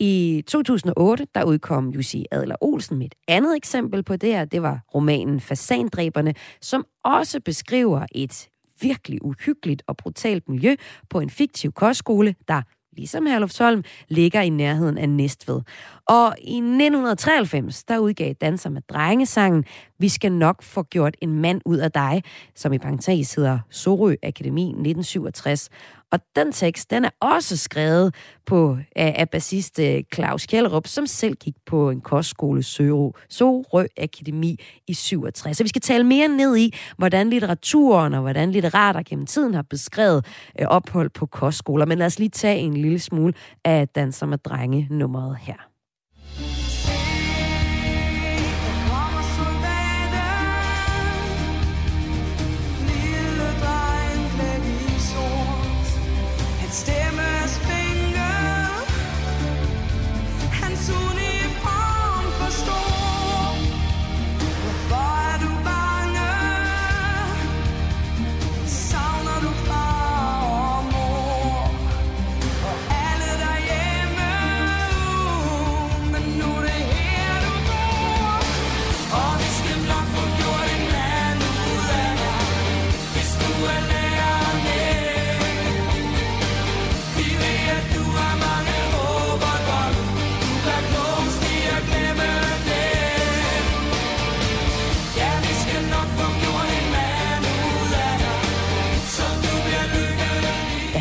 I 0.00 0.42
2008, 0.46 1.26
der 1.34 1.44
udkom 1.44 1.90
Jussi 1.90 2.26
Adler 2.30 2.56
Olsen 2.60 2.98
med 2.98 3.06
et 3.06 3.14
andet 3.28 3.56
eksempel 3.56 4.02
på 4.02 4.16
det 4.16 4.32
her. 4.32 4.44
Det 4.44 4.62
var 4.62 4.80
romanen 4.94 5.40
Fasandræberne, 5.40 6.34
som 6.60 6.86
også 7.04 7.40
beskriver 7.40 8.06
et 8.12 8.48
virkelig 8.80 9.24
uhyggeligt 9.24 9.82
og 9.86 9.96
brutalt 9.96 10.48
miljø 10.48 10.74
på 11.10 11.20
en 11.20 11.30
fiktiv 11.30 11.72
kostskole, 11.72 12.34
der 12.48 12.62
ligesom 12.96 13.26
Herlufsholm, 13.26 13.84
ligger 14.08 14.40
i 14.40 14.48
nærheden 14.48 14.98
af 14.98 15.08
Næstved. 15.08 15.60
Og 16.08 16.34
i 16.38 16.56
1993, 16.56 17.84
der 17.84 17.98
udgav 17.98 18.32
Danser 18.32 18.70
med 18.70 18.82
drengesangen 18.88 19.64
vi 19.98 20.08
skal 20.08 20.32
nok 20.32 20.62
få 20.62 20.82
gjort 20.82 21.16
en 21.20 21.40
mand 21.40 21.60
ud 21.64 21.76
af 21.76 21.92
dig, 21.92 22.22
som 22.54 22.72
i 22.72 22.78
parentes 22.78 23.34
hedder 23.34 23.58
Sorø 23.70 24.14
Akademi 24.22 24.62
1967. 24.62 25.68
Og 26.12 26.20
den 26.36 26.52
tekst, 26.52 26.90
den 26.90 27.04
er 27.04 27.10
også 27.20 27.56
skrevet 27.56 28.14
på, 28.46 28.78
af, 28.96 29.14
af 29.18 29.30
bassist 29.30 29.78
øh, 29.78 30.02
Claus 30.14 30.46
Kjellerup, 30.46 30.86
som 30.86 31.06
selv 31.06 31.34
gik 31.34 31.54
på 31.66 31.90
en 31.90 32.00
kostskole 32.00 32.62
Sørø, 32.62 33.10
Sorø 33.28 33.86
Akademi 33.98 34.56
i 34.88 34.94
67. 34.94 35.56
Så 35.56 35.64
vi 35.64 35.68
skal 35.68 35.82
tale 35.82 36.04
mere 36.04 36.28
ned 36.28 36.56
i, 36.56 36.74
hvordan 36.98 37.30
litteraturen 37.30 38.14
og 38.14 38.20
hvordan 38.20 38.50
litterater 38.50 39.02
gennem 39.02 39.26
tiden 39.26 39.54
har 39.54 39.62
beskrevet 39.62 40.26
øh, 40.60 40.66
ophold 40.66 41.10
på 41.10 41.26
kostskoler. 41.26 41.86
Men 41.86 41.98
lad 41.98 42.06
os 42.06 42.18
lige 42.18 42.28
tage 42.28 42.58
en 42.58 42.76
lille 42.76 42.98
smule 42.98 43.34
af 43.64 43.88
Danser 43.88 44.26
med 44.26 44.38
drenge 44.38 44.88
nummeret 44.90 45.36
her. 45.40 45.73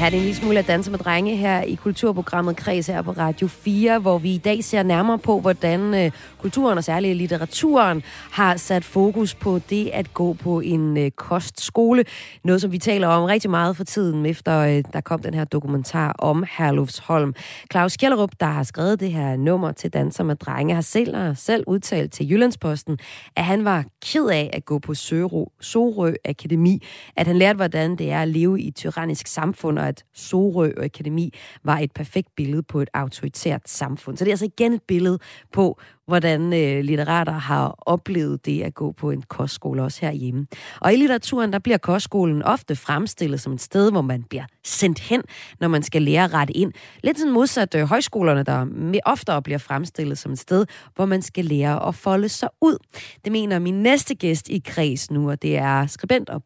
Have 0.04 0.12
det 0.12 0.18
en 0.18 0.24
lille 0.24 0.36
smule 0.36 0.60
at 0.60 0.68
danse 0.68 0.92
med 0.92 1.00
drenge 1.00 1.36
her 1.36 1.62
i 1.62 1.76
kulturprogrammet 1.76 2.56
Kreds 2.56 2.88
her 2.88 3.02
på 3.02 3.12
Radio 3.12 3.48
4, 3.48 4.00
hvor 4.00 4.18
vi 4.18 4.34
i 4.34 4.38
dag 4.38 4.64
ser 4.64 4.84
nærmere 4.84 5.20
på, 5.20 5.40
hvordan 5.40 5.94
øh, 5.94 6.12
kulturen 6.42 6.78
og 6.78 6.84
særligt 6.84 7.18
litteraturen 7.18 8.04
har 8.32 8.58
sat 8.58 8.84
fokus 8.84 9.36
på 9.36 9.60
det 9.70 9.90
at 9.94 10.14
gå 10.14 10.34
på 10.34 10.60
en 10.60 10.98
øh, 10.98 11.12
kostskole. 11.12 12.06
Noget, 12.44 12.62
som 12.62 12.72
vi 12.72 12.78
taler 12.78 13.08
om 13.08 13.24
rigtig 13.24 13.50
meget 13.50 13.78
for 13.78 13.84
tiden, 13.84 14.26
efter 14.26 14.60
øh, 14.60 14.84
der 14.94 15.02
kom 15.02 15.22
den 15.22 15.34
her 15.34 15.44
dokumentar 15.44 16.16
om 16.20 16.46
Herlufsholm. 16.58 17.34
Claus 17.72 17.98
Kjellerup, 17.98 18.32
der 18.40 18.46
har 18.46 18.64
skrevet 18.64 19.00
det 19.00 19.12
her 19.12 19.36
nummer 19.36 19.72
til 19.72 19.94
Danser 19.94 20.24
med 20.24 20.36
drenge, 20.36 20.74
har 20.74 20.82
selv, 20.82 21.16
har 21.16 21.34
selv 21.34 21.64
udtalt 21.68 22.14
til 22.14 22.32
Jyllandsposten, 22.32 22.98
at 23.36 23.44
han 23.44 23.66
var 23.66 23.86
ked 24.06 24.26
af 24.26 24.50
at 24.54 24.66
gå 24.66 24.80
på 24.80 24.94
Sørø, 24.94 25.44
Sorø 25.62 26.14
Akademi, 26.26 26.84
at 27.16 27.28
han 27.28 27.38
lærte, 27.38 27.56
hvordan 27.56 27.96
det 27.96 28.12
er 28.12 28.22
at 28.22 28.28
leve 28.28 28.62
i 28.62 28.68
et 28.68 28.76
tyrannisk 28.76 29.28
samfund, 29.28 29.80
og 29.80 29.93
at 29.94 30.06
Sorø 30.14 30.72
Akademi 30.78 31.34
var 31.64 31.80
et 31.80 31.92
perfekt 31.92 32.36
billede 32.36 32.64
på 32.64 32.82
et 32.82 32.90
autoritært 32.94 33.70
samfund. 33.70 34.18
Så 34.18 34.26
det 34.26 34.30
er 34.30 34.34
altså 34.34 34.46
igen 34.46 34.74
et 34.74 34.84
billede 34.88 35.20
på, 35.52 35.80
hvordan 36.08 36.54
øh, 36.54 36.84
litterater 36.84 37.32
har 37.32 37.76
oplevet 37.80 38.46
det 38.46 38.64
at 38.64 38.74
gå 38.74 38.92
på 38.92 39.12
en 39.12 39.22
kostskole 39.22 39.84
også 39.84 40.00
herhjemme. 40.02 40.48
Og 40.82 40.94
i 40.94 40.96
litteraturen, 40.96 41.54
der 41.54 41.60
bliver 41.60 41.78
kostskolen 41.78 42.44
ofte 42.44 42.76
fremstillet 42.76 43.42
som 43.42 43.54
et 43.54 43.62
sted, 43.62 43.92
hvor 43.92 44.02
man 44.02 44.24
bliver 44.24 44.46
sendt 44.64 45.00
hen, 45.00 45.22
når 45.60 45.68
man 45.68 45.84
skal 45.84 46.02
lære 46.02 46.28
ret 46.28 46.52
ind. 46.56 46.74
Lidt 47.04 47.18
sådan 47.18 47.34
modsat 47.34 47.76
øh, 47.76 47.84
højskolerne, 47.84 48.44
der 48.44 48.66
oftere 49.06 49.42
bliver 49.42 49.58
fremstillet 49.58 50.18
som 50.18 50.32
et 50.32 50.40
sted, 50.40 50.66
hvor 50.96 51.06
man 51.06 51.22
skal 51.22 51.46
lære 51.46 51.88
at 51.88 51.96
folde 51.96 52.30
sig 52.30 52.50
ud. 52.62 52.78
Det 53.24 53.32
mener 53.32 53.60
min 53.60 53.84
næste 53.84 54.16
gæst 54.16 54.50
i 54.50 54.62
kreds 54.66 55.12
nu, 55.12 55.30
og 55.30 55.42
det 55.42 55.58
er 55.58 55.88
skribent 55.88 56.30
og 56.30 56.44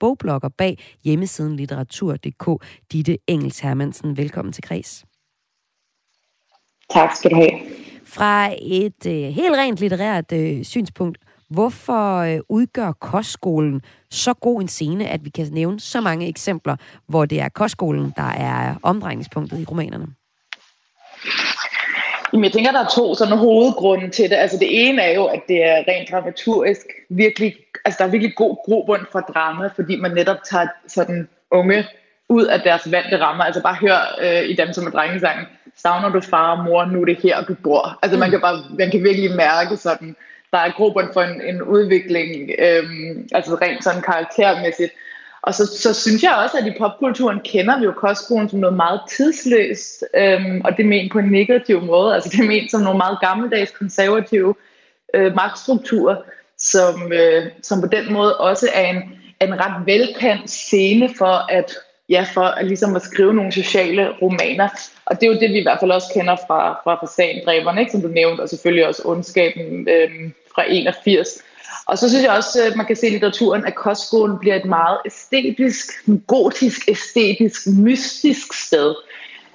bogblogger 0.00 0.48
bag 0.48 0.78
hjemmesiden 1.04 1.56
litteratur.dk, 1.56 2.64
Ditte 2.92 3.18
Engels 3.26 3.60
Hermansen. 3.60 4.16
Velkommen 4.16 4.52
til 4.52 4.62
kreds. 4.62 5.04
Tak 6.90 7.16
skal 7.16 7.30
du 7.30 7.36
have. 7.36 7.89
Fra 8.14 8.50
et 8.62 9.06
øh, 9.06 9.12
helt 9.12 9.56
rent 9.56 9.78
litterært 9.80 10.32
øh, 10.32 10.64
synspunkt, 10.64 11.18
hvorfor 11.50 12.16
øh, 12.16 12.38
udgør 12.48 12.92
kostskolen 12.92 13.82
så 14.10 14.34
god 14.34 14.60
en 14.60 14.68
scene, 14.68 15.08
at 15.08 15.24
vi 15.24 15.30
kan 15.30 15.46
nævne 15.52 15.80
så 15.80 16.00
mange 16.00 16.28
eksempler, 16.28 16.76
hvor 17.06 17.24
det 17.24 17.40
er 17.40 17.48
kostskolen, 17.48 18.12
der 18.16 18.30
er 18.30 18.74
omdrejningspunktet 18.82 19.60
i 19.60 19.64
romanerne? 19.64 20.06
Jamen, 22.32 22.44
jeg 22.44 22.52
tænker, 22.52 22.72
der 22.72 22.84
er 22.84 22.88
to 22.88 23.14
sådan 23.14 23.38
hovedgrunde 23.38 24.10
til 24.10 24.30
det. 24.30 24.36
Altså, 24.36 24.56
det 24.56 24.88
ene 24.88 25.02
er 25.02 25.14
jo, 25.14 25.24
at 25.24 25.40
det 25.48 25.64
er 25.64 25.84
rent 25.88 26.10
dramaturgisk 26.10 26.86
virkelig, 27.10 27.54
altså 27.84 27.98
der 27.98 28.04
er 28.04 28.10
virkelig 28.10 28.34
god 28.36 28.56
grobund 28.64 29.06
for 29.12 29.20
drama, 29.20 29.70
fordi 29.76 29.96
man 29.96 30.10
netop 30.10 30.36
tager 30.50 30.66
sådan 30.88 31.28
unge 31.50 31.84
ud 32.28 32.44
af 32.44 32.60
deres 32.60 32.92
vante 32.92 33.20
rammer. 33.20 33.44
Altså 33.44 33.62
bare 33.62 33.74
hør 33.74 34.18
øh, 34.20 34.42
i 34.48 34.56
dem 34.56 34.72
som 34.72 34.86
er 34.86 34.90
drengesangen, 34.90 35.46
savner 35.82 36.08
du 36.08 36.20
far 36.20 36.56
og 36.56 36.64
mor, 36.64 36.84
nu 36.84 37.00
er 37.00 37.04
det 37.04 37.18
her, 37.22 37.44
du 37.44 37.54
bor. 37.54 37.98
Altså 38.02 38.18
man 38.18 38.28
mm. 38.28 38.30
kan, 38.30 38.40
bare, 38.40 38.64
man 38.78 38.90
kan 38.90 39.04
virkelig 39.04 39.30
mærke 39.36 39.76
sådan, 39.76 40.16
der 40.52 40.58
er 40.58 40.72
grobund 40.76 41.08
for 41.12 41.22
en, 41.22 41.42
en 41.42 41.62
udvikling, 41.62 42.50
øhm, 42.58 43.28
altså 43.32 43.54
rent 43.54 43.84
sådan 43.84 44.02
karaktermæssigt. 44.02 44.92
Og 45.42 45.54
så, 45.54 45.66
så 45.66 45.94
synes 45.94 46.22
jeg 46.22 46.34
også, 46.44 46.58
at 46.58 46.66
i 46.66 46.78
popkulturen 46.78 47.40
kender 47.44 47.78
vi 47.78 47.84
jo 47.84 47.92
kostskolen 47.92 48.48
som 48.48 48.58
noget 48.58 48.76
meget 48.76 49.00
tidsløst, 49.10 50.04
øhm, 50.14 50.60
og 50.64 50.76
det 50.76 50.86
ment 50.86 51.12
på 51.12 51.18
en 51.18 51.30
negativ 51.30 51.82
måde. 51.82 52.14
Altså 52.14 52.36
det 52.36 52.46
ment 52.46 52.70
som 52.70 52.80
nogle 52.80 52.98
meget 52.98 53.18
gammeldags 53.20 53.70
konservative 53.70 54.54
øh, 55.14 55.34
magtstrukturer, 55.34 56.16
som, 56.58 57.12
øh, 57.12 57.46
som 57.62 57.80
på 57.80 57.86
den 57.86 58.12
måde 58.12 58.36
også 58.36 58.68
er 58.74 58.86
en, 58.86 59.02
en 59.40 59.60
ret 59.60 59.86
velkendt 59.86 60.50
scene 60.50 61.10
for 61.18 61.52
at 61.52 61.74
ja, 62.10 62.26
for 62.34 62.42
at, 62.42 62.66
ligesom 62.66 62.96
at 62.96 63.02
skrive 63.02 63.34
nogle 63.34 63.52
sociale 63.52 64.08
romaner. 64.22 64.68
Og 65.06 65.20
det 65.20 65.26
er 65.26 65.32
jo 65.32 65.40
det, 65.40 65.50
vi 65.50 65.58
i 65.58 65.62
hvert 65.62 65.80
fald 65.80 65.90
også 65.90 66.10
kender 66.14 66.36
fra, 66.46 66.80
fra 66.84 66.98
fasandræberne, 67.06 67.80
ikke, 67.80 67.92
som 67.92 68.02
du 68.02 68.08
nævnte, 68.08 68.40
og 68.40 68.48
selvfølgelig 68.48 68.86
også 68.86 69.02
ondskaben 69.04 69.88
øhm, 69.88 70.32
fra 70.54 70.64
81. 70.68 71.28
Og 71.86 71.98
så 71.98 72.08
synes 72.08 72.24
jeg 72.24 72.32
også, 72.32 72.62
at 72.70 72.76
man 72.76 72.86
kan 72.86 72.96
se 72.96 73.06
i 73.06 73.10
litteraturen, 73.10 73.66
at 73.66 73.74
kostskolen 73.74 74.38
bliver 74.38 74.56
et 74.56 74.64
meget 74.64 74.98
æstetisk, 75.06 75.86
gotisk, 76.26 76.88
æstetisk, 76.88 77.60
mystisk 77.66 78.66
sted. 78.66 78.94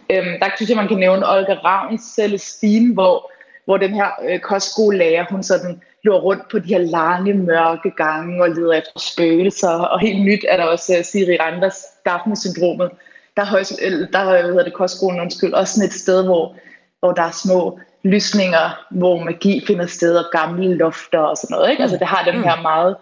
Øhm, 0.09 0.39
der 0.41 0.49
synes 0.55 0.69
jeg, 0.69 0.77
man 0.77 0.87
kan 0.87 0.97
nævne 0.97 1.29
Olga 1.29 1.53
Ravns 1.53 2.01
øh, 2.19 2.23
Celestine, 2.23 2.93
hvor, 2.93 3.31
hvor 3.65 3.77
den 3.77 3.93
her 3.93 4.07
øh, 4.29 4.39
kostskolelærer, 4.39 5.25
hun 5.29 5.43
sådan 5.43 5.81
løber 6.03 6.19
rundt 6.19 6.49
på 6.51 6.59
de 6.59 6.67
her 6.67 6.79
lange, 6.79 7.33
mørke 7.33 7.91
gange 7.97 8.43
og 8.43 8.49
leder 8.49 8.73
efter 8.73 8.99
spøgelser. 8.99 9.69
Og 9.69 9.99
helt 9.99 10.25
nyt 10.25 10.45
er 10.49 10.57
der 10.57 10.63
også 10.63 10.95
uh, 10.99 11.05
Siri 11.05 11.37
Randers 11.37 11.85
Daphne-syndromet. 12.05 12.89
Der 13.35 13.41
er, 13.41 13.45
højs, 13.45 13.73
øh, 13.81 13.91
der 14.13 14.19
er 14.19 14.25
hvad 14.25 14.43
hedder 14.43 14.63
det, 14.63 14.73
kostskolen 14.73 15.21
undskyld, 15.21 15.53
også 15.53 15.73
sådan 15.73 15.87
et 15.87 15.93
sted, 15.93 16.23
hvor, 16.23 16.55
hvor 16.99 17.11
der 17.11 17.23
er 17.23 17.31
små 17.31 17.79
lysninger, 18.03 18.85
hvor 18.91 19.23
magi 19.23 19.63
finder 19.67 19.85
sted, 19.85 20.17
og 20.17 20.25
gamle 20.31 20.75
lofter 20.75 21.19
og 21.19 21.37
sådan 21.37 21.53
noget. 21.53 21.71
Ikke? 21.71 21.83
Altså 21.83 21.97
det 21.97 22.07
har 22.07 22.31
den 22.31 22.43
her 22.43 22.61
meget 22.61 22.95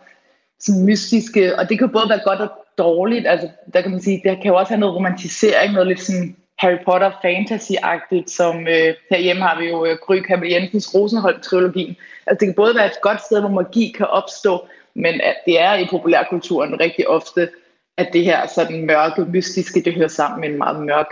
sådan 0.60 0.86
mystiske, 0.86 1.60
og 1.60 1.70
det 1.70 1.80
kan 1.80 1.90
både 1.90 2.10
være 2.10 2.22
godt 2.24 2.40
og 2.40 2.52
dårligt. 2.78 3.28
Altså 3.28 3.48
der 3.74 3.82
kan 3.82 3.92
man 3.92 4.02
sige, 4.02 4.22
det 4.24 4.38
kan 4.38 4.52
jo 4.52 4.56
også 4.56 4.74
have 4.74 4.80
noget 4.80 4.96
romantisering, 4.96 5.74
noget 5.74 5.88
lidt 5.88 6.02
sådan 6.02 6.36
Harry 6.60 6.78
Potter 6.86 7.12
fantasy-agtigt, 7.26 8.28
som 8.28 8.68
øh, 8.68 8.94
herhjemme 9.10 9.42
har 9.42 9.60
vi 9.60 9.66
jo 9.70 9.86
øh, 9.86 9.98
Gry 10.02 10.20
Kamil 10.20 10.52
Jensens 10.52 10.96
Rosenholm-trilogien. 10.96 11.96
Altså 12.28 12.38
det 12.40 12.48
kan 12.48 12.56
både 12.56 12.76
være 12.76 12.86
et 12.86 13.02
godt 13.02 13.22
sted, 13.22 13.40
hvor 13.40 13.50
magi 13.50 13.94
kan 13.98 14.08
opstå, 14.08 14.68
men 14.96 15.22
at 15.22 15.36
det 15.46 15.62
er 15.62 15.74
i 15.74 15.88
populærkulturen 15.92 16.80
rigtig 16.80 17.08
ofte, 17.08 17.50
at 17.98 18.10
det 18.14 18.24
her 18.24 18.48
sådan 18.48 18.86
mørke, 18.86 19.26
mystiske, 19.26 19.82
det 19.82 19.94
hører 19.94 20.08
sammen 20.08 20.42
med 20.42 20.50
en 20.50 20.58
meget 20.58 20.86
mørk 20.86 21.08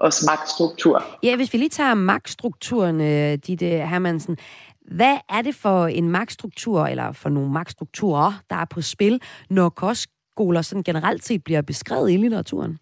også 0.00 0.26
magtstruktur. 0.26 1.04
Ja, 1.22 1.36
hvis 1.36 1.52
vi 1.52 1.58
lige 1.58 1.68
tager 1.68 1.94
magtstrukturen, 1.94 3.00
øh, 3.00 3.38
Ditte 3.46 3.66
Hermansen. 3.66 4.36
Hvad 4.90 5.16
er 5.28 5.42
det 5.42 5.54
for 5.54 5.86
en 5.86 6.08
magtstruktur, 6.08 6.86
eller 6.86 7.12
for 7.12 7.28
nogle 7.28 7.52
magtstrukturer, 7.52 8.32
der 8.50 8.56
er 8.56 8.64
på 8.64 8.82
spil, 8.82 9.20
når 9.50 9.68
kostskoler 9.68 10.62
sådan 10.62 10.82
generelt 10.82 11.24
set 11.24 11.44
bliver 11.44 11.62
beskrevet 11.62 12.12
i 12.12 12.16
litteraturen? 12.16 12.78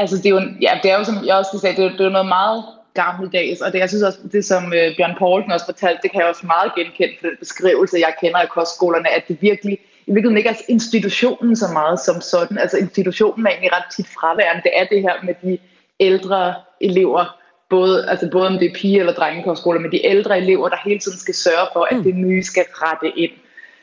Altså, 0.00 0.16
det 0.16 0.26
er 0.26 0.30
jo, 0.30 0.42
ja, 0.60 0.72
det 0.82 0.90
er 0.90 0.98
jo 0.98 1.04
som 1.04 1.16
jeg 1.26 1.36
også 1.36 1.58
sagde, 1.58 1.76
det 1.76 1.84
er, 1.84 1.96
det 1.96 2.06
er 2.06 2.16
noget 2.18 2.28
meget 2.38 2.64
gammeldags, 2.94 3.60
og 3.60 3.72
det, 3.72 3.78
jeg 3.78 3.88
synes 3.88 4.02
også, 4.02 4.18
det 4.32 4.44
som 4.44 4.62
øh, 4.78 4.96
Bjørn 4.96 5.16
Poulsen 5.18 5.52
også 5.52 5.66
fortalte, 5.72 6.00
det 6.02 6.10
kan 6.10 6.20
jeg 6.20 6.28
også 6.28 6.46
meget 6.46 6.70
genkende 6.76 7.14
for 7.20 7.26
den 7.26 7.36
beskrivelse, 7.38 8.04
jeg 8.06 8.14
kender 8.20 8.38
af 8.38 8.48
kostskolerne, 8.48 9.08
at 9.16 9.28
det 9.28 9.36
virkelig, 9.40 9.78
i 10.06 10.10
virkeligheden 10.12 10.36
ikke 10.36 10.50
er 10.50 10.68
institutionen 10.68 11.56
så 11.56 11.68
meget 11.72 12.00
som 12.00 12.20
sådan. 12.20 12.58
Altså 12.58 12.76
institutionen 12.78 13.46
er 13.46 13.50
egentlig 13.50 13.72
ret 13.72 13.88
tit 13.96 14.08
fraværende. 14.18 14.62
Det 14.62 14.72
er 14.80 14.84
det 14.92 15.00
her 15.02 15.16
med 15.26 15.34
de 15.42 15.58
ældre 16.00 16.54
elever, 16.80 17.38
både, 17.70 18.10
altså 18.10 18.28
både 18.32 18.46
om 18.46 18.58
det 18.58 18.70
er 18.70 18.74
pige- 18.74 19.00
eller 19.00 19.12
drengekostskoler, 19.12 19.80
men 19.80 19.92
de 19.92 20.06
ældre 20.06 20.38
elever, 20.38 20.68
der 20.68 20.76
hele 20.84 21.00
tiden 21.00 21.18
skal 21.18 21.34
sørge 21.34 21.68
for, 21.72 21.88
at 21.90 21.96
mm. 21.96 22.02
det 22.02 22.14
nye 22.14 22.42
skal 22.42 22.64
rette 22.72 23.18
ind. 23.18 23.32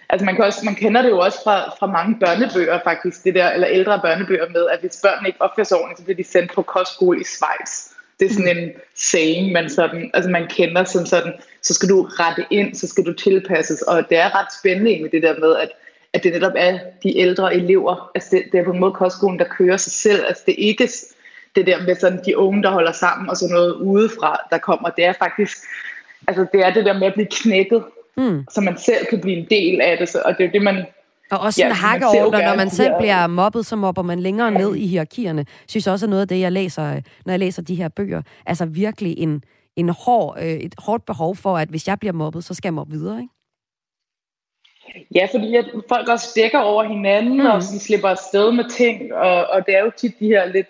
Altså 0.09 0.25
man, 0.25 0.35
kan 0.35 0.43
også, 0.43 0.65
man 0.65 0.75
kender 0.75 1.01
det 1.01 1.09
jo 1.09 1.19
også 1.19 1.39
fra, 1.43 1.69
fra 1.79 1.87
mange 1.87 2.17
børnebøger 2.19 2.79
faktisk, 2.83 3.23
det 3.23 3.35
der, 3.35 3.49
eller 3.49 3.67
ældre 3.67 3.99
børnebøger 3.99 4.49
med, 4.49 4.67
at 4.73 4.79
hvis 4.79 4.99
børnene 5.03 5.27
ikke 5.29 5.41
opfører 5.41 5.65
sig 5.65 5.77
ordentligt, 5.77 5.99
så 5.99 6.03
bliver 6.03 6.17
de 6.17 6.23
sendt 6.23 6.53
på 6.53 6.61
kostskole 6.61 7.21
i 7.21 7.23
Schweiz. 7.23 7.71
Det 8.19 8.25
er 8.25 8.33
sådan 8.33 8.57
en 8.57 8.71
saying, 8.95 9.51
man, 9.51 9.69
sådan, 9.69 10.11
altså 10.13 10.29
man 10.29 10.47
kender 10.47 10.83
som 10.83 11.05
sådan, 11.05 11.33
så 11.61 11.73
skal 11.73 11.89
du 11.89 12.01
rette 12.01 12.45
ind, 12.49 12.75
så 12.75 12.87
skal 12.87 13.05
du 13.05 13.13
tilpasses, 13.13 13.81
og 13.81 14.09
det 14.09 14.17
er 14.17 14.39
ret 14.39 14.53
spændende 14.59 15.01
med 15.01 15.09
det 15.09 15.23
der 15.23 15.39
med, 15.39 15.55
at, 15.55 15.69
at 16.13 16.23
det 16.23 16.33
netop 16.33 16.53
er 16.55 16.79
de 17.03 17.17
ældre 17.17 17.55
elever, 17.55 18.11
altså 18.15 18.29
det, 18.31 18.43
det 18.51 18.59
er 18.59 18.63
på 18.63 18.71
en 18.71 18.79
måde 18.79 18.93
kostskolen, 18.93 19.39
der 19.39 19.45
kører 19.45 19.77
sig 19.77 19.91
selv, 19.91 20.25
altså 20.25 20.43
det 20.45 20.51
er 20.51 20.67
ikke 20.67 20.89
det 21.55 21.67
der 21.67 21.83
med 21.83 21.95
sådan 21.95 22.21
de 22.25 22.37
unge, 22.37 22.63
der 22.63 22.69
holder 22.69 22.91
sammen, 22.91 23.29
og 23.29 23.37
så 23.37 23.47
noget 23.47 23.73
udefra, 23.73 24.39
der 24.51 24.57
kommer, 24.57 24.89
det 24.89 25.05
er 25.05 25.13
faktisk, 25.13 25.57
altså 26.27 26.45
det 26.53 26.65
er 26.65 26.73
det 26.73 26.85
der 26.85 26.99
med 26.99 27.07
at 27.07 27.13
blive 27.13 27.27
knækket, 27.31 27.83
mm. 28.17 28.45
så 28.51 28.61
man 28.61 28.77
selv 28.77 29.05
kan 29.09 29.21
blive 29.21 29.37
en 29.37 29.47
del 29.49 29.81
af 29.81 29.97
det, 29.97 30.15
og 30.15 30.37
det 30.37 30.45
er 30.45 30.51
det, 30.51 30.61
man 30.61 30.85
og 31.31 31.39
også 31.39 31.57
sådan 31.57 31.71
ja, 31.71 31.75
hakkeordner, 31.75 32.47
når 32.47 32.55
man 32.55 32.69
selv 32.69 32.93
bliver 32.99 33.27
mobbet, 33.27 33.65
så 33.65 33.75
mobber 33.75 34.01
man 34.01 34.19
længere 34.19 34.51
ned 34.51 34.75
i 34.75 34.87
hierarkierne. 34.87 35.45
Synes 35.67 35.87
også 35.87 36.05
er 36.05 36.09
noget 36.09 36.21
af 36.21 36.27
det, 36.27 36.39
jeg 36.39 36.51
læser, 36.51 37.01
når 37.25 37.33
jeg 37.33 37.39
læser 37.39 37.61
de 37.61 37.75
her 37.75 37.87
bøger. 37.87 38.21
Altså 38.45 38.65
virkelig 38.65 39.17
en, 39.17 39.43
en 39.75 39.89
hård, 39.89 40.37
øh, 40.39 40.45
et 40.45 40.75
hårdt 40.77 41.05
behov 41.05 41.35
for, 41.35 41.57
at 41.57 41.69
hvis 41.69 41.87
jeg 41.87 41.99
bliver 41.99 42.13
mobbet, 42.13 42.43
så 42.43 42.53
skal 42.53 42.67
jeg 42.67 42.73
mobbe 42.73 42.91
videre, 42.91 43.17
ikke? 43.17 43.31
Ja, 45.15 45.27
fordi 45.33 45.55
at 45.55 45.65
folk 45.89 46.09
også 46.09 46.31
dækker 46.35 46.59
over 46.59 46.83
hinanden, 46.83 47.39
mm. 47.39 47.45
og 47.45 47.61
de 47.61 47.79
slipper 47.79 48.09
afsted 48.09 48.51
med 48.51 48.69
ting, 48.69 49.13
og, 49.13 49.47
og 49.47 49.65
det 49.65 49.75
er 49.75 49.83
jo 49.83 49.91
tit 49.97 50.19
de 50.19 50.27
her 50.27 50.45
lidt 50.45 50.67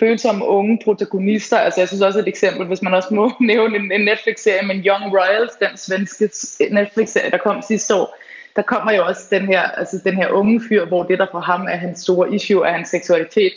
følsomme 0.00 0.44
unge 0.44 0.78
protagonister. 0.84 1.58
Altså 1.58 1.80
jeg 1.80 1.88
synes 1.88 2.02
også 2.02 2.18
et 2.18 2.28
eksempel, 2.28 2.66
hvis 2.66 2.82
man 2.82 2.94
også 2.94 3.14
må 3.14 3.32
nævne 3.40 3.76
en, 3.76 3.92
en 3.92 4.00
Netflix-serie 4.00 4.66
men 4.66 4.76
Young 4.76 5.04
Royals, 5.12 5.52
den 5.52 5.76
svenske 5.76 6.30
Netflix-serie, 6.70 7.30
der 7.30 7.38
kom 7.38 7.62
sidste 7.62 7.94
år, 7.94 8.16
der 8.56 8.62
kommer 8.62 8.92
jo 8.92 9.06
også 9.06 9.22
den 9.30 9.46
her, 9.46 9.62
altså 9.62 10.00
den 10.04 10.14
her 10.14 10.28
unge 10.30 10.60
fyr, 10.68 10.84
hvor 10.84 11.02
det 11.02 11.18
der 11.18 11.26
for 11.30 11.40
ham 11.40 11.66
er 11.70 11.76
hans 11.76 12.00
store 12.00 12.34
issue, 12.34 12.66
er 12.66 12.72
hans 12.72 12.88
seksualitet. 12.88 13.52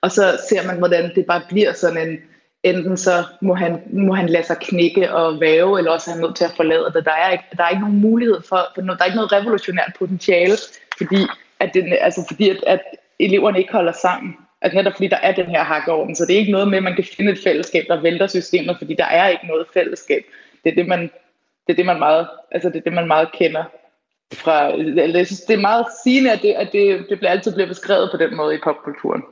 Og 0.00 0.12
så 0.12 0.38
ser 0.48 0.66
man, 0.66 0.78
hvordan 0.78 1.14
det 1.14 1.26
bare 1.26 1.42
bliver 1.48 1.72
sådan 1.72 2.08
en, 2.08 2.18
enten 2.62 2.96
så 2.96 3.24
må 3.40 3.54
han, 3.54 3.82
må 3.92 4.14
han 4.14 4.28
lade 4.28 4.46
sig 4.46 4.56
knække 4.60 5.12
og 5.12 5.40
væve, 5.40 5.78
eller 5.78 5.90
også 5.90 6.10
er 6.10 6.14
han 6.14 6.22
nødt 6.22 6.36
til 6.36 6.44
at 6.44 6.56
forlade 6.56 6.92
det. 6.94 7.04
Der 7.04 7.12
er 7.12 7.30
ikke, 7.30 7.44
der 7.56 7.64
er 7.64 7.68
ikke 7.68 7.80
nogen 7.80 8.00
mulighed 8.00 8.42
for, 8.48 8.60
for 8.74 8.80
der 8.82 8.96
er 9.00 9.04
ikke 9.04 9.16
noget 9.16 9.32
revolutionært 9.32 9.92
potentiale, 9.98 10.56
fordi, 10.98 11.26
at, 11.60 11.70
den, 11.74 11.92
altså 12.00 12.24
fordi 12.28 12.50
at, 12.50 12.64
at 12.66 12.80
eleverne 13.18 13.58
ikke 13.58 13.72
holder 13.72 13.92
sammen. 13.92 14.36
At 14.64 14.74
netop 14.74 14.92
fordi 14.92 15.08
der 15.08 15.16
er 15.16 15.34
den 15.34 15.46
her 15.46 15.62
hakkeorden. 15.62 16.14
Så 16.14 16.26
det 16.26 16.34
er 16.34 16.38
ikke 16.38 16.52
noget 16.52 16.68
med, 16.68 16.78
at 16.78 16.84
man 16.84 16.94
kan 16.94 17.04
finde 17.04 17.32
et 17.32 17.38
fællesskab, 17.44 17.84
der 17.88 18.00
vælter 18.00 18.26
systemet, 18.26 18.78
fordi 18.78 18.94
der 18.94 19.04
er 19.04 19.28
ikke 19.28 19.46
noget 19.46 19.66
fællesskab. 19.74 20.22
Det 20.64 20.70
er 20.70 20.74
det, 20.74 20.86
man, 20.86 21.00
det 21.66 21.72
er 21.72 21.76
det, 21.76 21.86
man 21.86 21.98
meget, 21.98 22.28
altså 22.50 22.68
det 22.68 22.76
er 22.76 22.80
det, 22.80 22.92
man 22.92 23.06
meget 23.06 23.32
kender 23.32 23.64
fra, 24.32 24.54
jeg 25.16 25.26
synes, 25.26 25.40
det 25.40 25.54
er 25.54 25.60
meget 25.60 25.86
sigende, 26.04 26.32
at 26.32 26.42
det, 26.42 26.52
at 26.52 26.68
det, 26.72 27.06
det 27.08 27.18
bliver 27.18 27.30
altid 27.30 27.52
bliver 27.54 27.68
beskrevet 27.68 28.10
på 28.10 28.16
den 28.16 28.36
måde 28.36 28.54
i 28.54 28.58
popkulturen. 28.64 29.22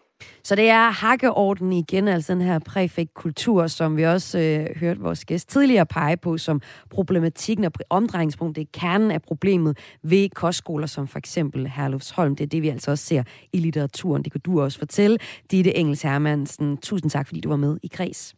Så 0.45 0.55
det 0.55 0.69
er 0.69 0.91
hakkeorden 0.91 1.73
igen, 1.73 2.09
altså 2.09 2.35
den 2.35 2.43
her 2.43 2.59
præfektkultur, 2.59 3.67
som 3.67 3.97
vi 3.97 4.03
også 4.03 4.39
øh, 4.39 4.67
hørte 4.77 5.01
vores 5.01 5.25
gæst 5.25 5.49
tidligere 5.49 5.87
pege 5.87 6.17
på 6.17 6.39
som 6.39 6.61
problematikken 6.91 7.65
og 7.65 7.73
omdrejningspunktet, 7.91 8.63
er 8.63 8.67
kernen 8.73 9.11
af 9.11 9.23
problemet 9.23 9.79
ved 10.03 10.29
kostskoler, 10.29 10.87
som 10.87 11.09
for 11.09 11.19
eksempel 11.19 11.69
Herlufsholm. 11.69 12.37
Det 12.37 12.45
er 12.45 12.49
det, 12.49 12.63
vi 12.63 12.69
altså 12.69 12.91
også 12.91 13.05
ser 13.05 13.23
i 13.53 13.59
litteraturen. 13.59 14.23
Det 14.23 14.33
kan 14.33 14.41
du 14.41 14.61
også 14.61 14.79
fortælle. 14.79 15.19
Ditte 15.51 15.77
Engels 15.77 16.03
Hermansen, 16.03 16.77
tusind 16.77 17.11
tak, 17.11 17.27
fordi 17.27 17.41
du 17.41 17.49
var 17.49 17.57
med 17.57 17.79
i 17.83 17.87
Kreds. 17.87 18.35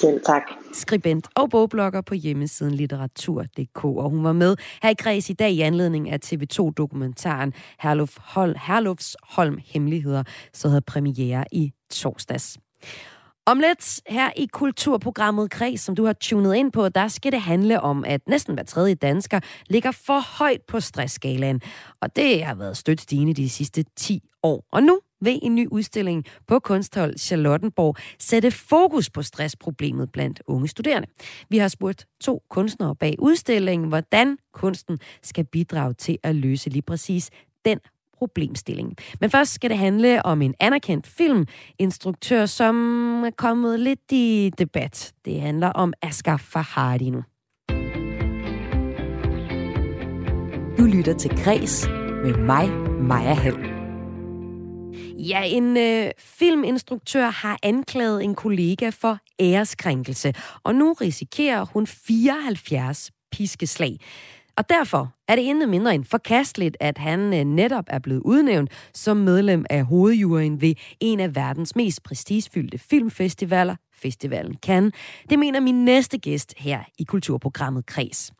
Selv 0.00 0.20
tak. 0.26 0.42
Skribent 0.72 1.28
og 1.34 1.50
bogblogger 1.50 2.00
på 2.00 2.14
hjemmesiden 2.14 2.74
litteratur.dk. 2.74 3.84
Og 3.84 4.10
hun 4.10 4.24
var 4.24 4.32
med 4.32 4.56
her 4.82 4.90
i 4.90 4.94
Græs 4.94 5.30
i 5.30 5.32
dag 5.32 5.50
i 5.50 5.60
anledning 5.60 6.10
af 6.10 6.18
TV2-dokumentaren 6.24 7.52
Herluf 7.80 8.16
Hol 8.20 8.56
Herlufs 8.66 9.16
Holm 9.22 9.58
Hemmeligheder, 9.66 10.22
så 10.52 10.68
havde 10.68 10.80
premiere 10.80 11.44
i 11.52 11.72
torsdags. 11.90 12.58
Om 13.46 13.60
lidt 13.60 14.00
her 14.08 14.30
i 14.36 14.46
kulturprogrammet 14.52 15.50
Kreds, 15.50 15.80
som 15.80 15.94
du 15.94 16.04
har 16.04 16.12
tunet 16.12 16.54
ind 16.54 16.72
på, 16.72 16.88
der 16.88 17.08
skal 17.08 17.32
det 17.32 17.40
handle 17.40 17.80
om, 17.80 18.04
at 18.04 18.20
næsten 18.28 18.54
hver 18.54 18.64
tredje 18.64 18.94
dansker 18.94 19.40
ligger 19.68 19.90
for 19.90 20.38
højt 20.38 20.60
på 20.68 20.80
stressskalaen. 20.80 21.60
Og 22.00 22.16
det 22.16 22.44
har 22.44 22.54
været 22.54 22.76
stødt 22.76 23.00
stigende 23.00 23.34
de 23.34 23.48
sidste 23.48 23.84
10 23.96 24.22
år. 24.42 24.64
Og 24.72 24.82
nu 24.82 25.00
ved 25.20 25.38
en 25.42 25.54
ny 25.54 25.68
udstilling 25.70 26.24
på 26.46 26.58
Kunsthold 26.58 27.18
Charlottenborg 27.18 27.96
sætte 28.18 28.50
fokus 28.50 29.10
på 29.10 29.22
stressproblemet 29.22 30.12
blandt 30.12 30.42
unge 30.46 30.68
studerende. 30.68 31.08
Vi 31.48 31.58
har 31.58 31.68
spurgt 31.68 32.06
to 32.20 32.42
kunstnere 32.50 32.96
bag 32.96 33.14
udstillingen, 33.18 33.88
hvordan 33.88 34.38
kunsten 34.54 34.98
skal 35.22 35.44
bidrage 35.44 35.94
til 35.94 36.18
at 36.22 36.34
løse 36.34 36.70
lige 36.70 36.82
præcis 36.82 37.30
den 37.64 37.78
problemstilling. 38.18 38.96
Men 39.20 39.30
først 39.30 39.52
skal 39.52 39.70
det 39.70 39.78
handle 39.78 40.26
om 40.26 40.42
en 40.42 40.54
anerkendt 40.60 41.06
filminstruktør, 41.06 42.46
som 42.46 42.76
er 43.24 43.30
kommet 43.30 43.80
lidt 43.80 44.12
i 44.12 44.50
debat. 44.58 45.12
Det 45.24 45.40
handler 45.40 45.68
om 45.68 45.92
Asghar 46.02 46.36
Farhadi 46.36 47.10
nu. 47.10 47.22
Du 50.78 50.84
lytter 50.84 51.14
til 51.18 51.30
Græs 51.44 51.88
med 52.24 52.34
mig, 52.34 52.70
Maja 53.00 53.34
Hall. 53.34 53.77
Ja, 55.18 55.42
en 55.44 55.76
øh, 55.76 56.10
filminstruktør 56.18 57.30
har 57.30 57.58
anklaget 57.62 58.24
en 58.24 58.34
kollega 58.34 58.88
for 58.88 59.18
æreskrænkelse, 59.40 60.34
og 60.64 60.74
nu 60.74 60.92
risikerer 60.92 61.64
hun 61.64 61.86
74 61.86 63.10
piskeslag. 63.32 63.98
Og 64.56 64.68
derfor 64.68 65.14
er 65.28 65.36
det 65.36 65.42
intet 65.42 65.68
mindre 65.68 65.94
end 65.94 66.04
forkasteligt, 66.04 66.76
at 66.80 66.98
han 66.98 67.34
øh, 67.34 67.44
netop 67.44 67.84
er 67.86 67.98
blevet 67.98 68.22
udnævnt 68.24 68.70
som 68.94 69.16
medlem 69.16 69.64
af 69.70 69.84
hovedjuryen 69.84 70.60
ved 70.60 70.74
en 71.00 71.20
af 71.20 71.34
verdens 71.34 71.76
mest 71.76 72.02
prestigefyldte 72.02 72.78
filmfestivaler, 72.78 73.76
festivalen 73.98 74.56
kan. 74.62 74.92
Det 75.30 75.38
mener 75.38 75.60
min 75.60 75.84
næste 75.84 76.18
gæst 76.18 76.54
her 76.56 76.80
i 76.98 77.04
kulturprogrammet 77.04 77.86
Kres. 77.86 78.32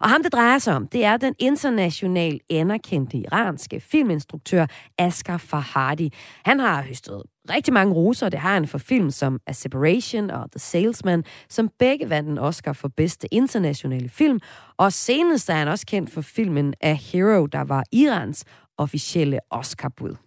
Og 0.00 0.10
ham 0.10 0.22
det 0.22 0.32
drejer 0.32 0.58
sig 0.58 0.76
om, 0.76 0.86
det 0.86 1.04
er 1.04 1.16
den 1.16 1.34
internationalt 1.38 2.42
anerkendte 2.50 3.16
iranske 3.18 3.80
filminstruktør 3.80 4.66
Asghar 4.98 5.38
Farhadi. 5.38 6.12
Han 6.44 6.60
har 6.60 6.82
høstet 6.82 7.22
rigtig 7.50 7.74
mange 7.74 7.94
roser, 7.94 8.28
det 8.28 8.40
har 8.40 8.52
han 8.52 8.66
for 8.66 8.78
film 8.78 9.10
som 9.10 9.40
A 9.46 9.52
Separation 9.52 10.30
og 10.30 10.50
The 10.50 10.58
Salesman, 10.58 11.24
som 11.48 11.70
begge 11.78 12.10
vandt 12.10 12.28
en 12.28 12.38
Oscar 12.38 12.72
for 12.72 12.88
bedste 12.88 13.34
internationale 13.34 14.08
film. 14.08 14.40
Og 14.76 14.92
senest 14.92 15.50
er 15.50 15.54
han 15.54 15.68
også 15.68 15.86
kendt 15.86 16.12
for 16.12 16.20
filmen 16.20 16.74
A 16.80 16.92
Hero, 16.92 17.46
der 17.46 17.64
var 17.64 17.84
Irans 17.92 18.44
officielle 18.78 19.38
Oscar-bud. 19.50 20.25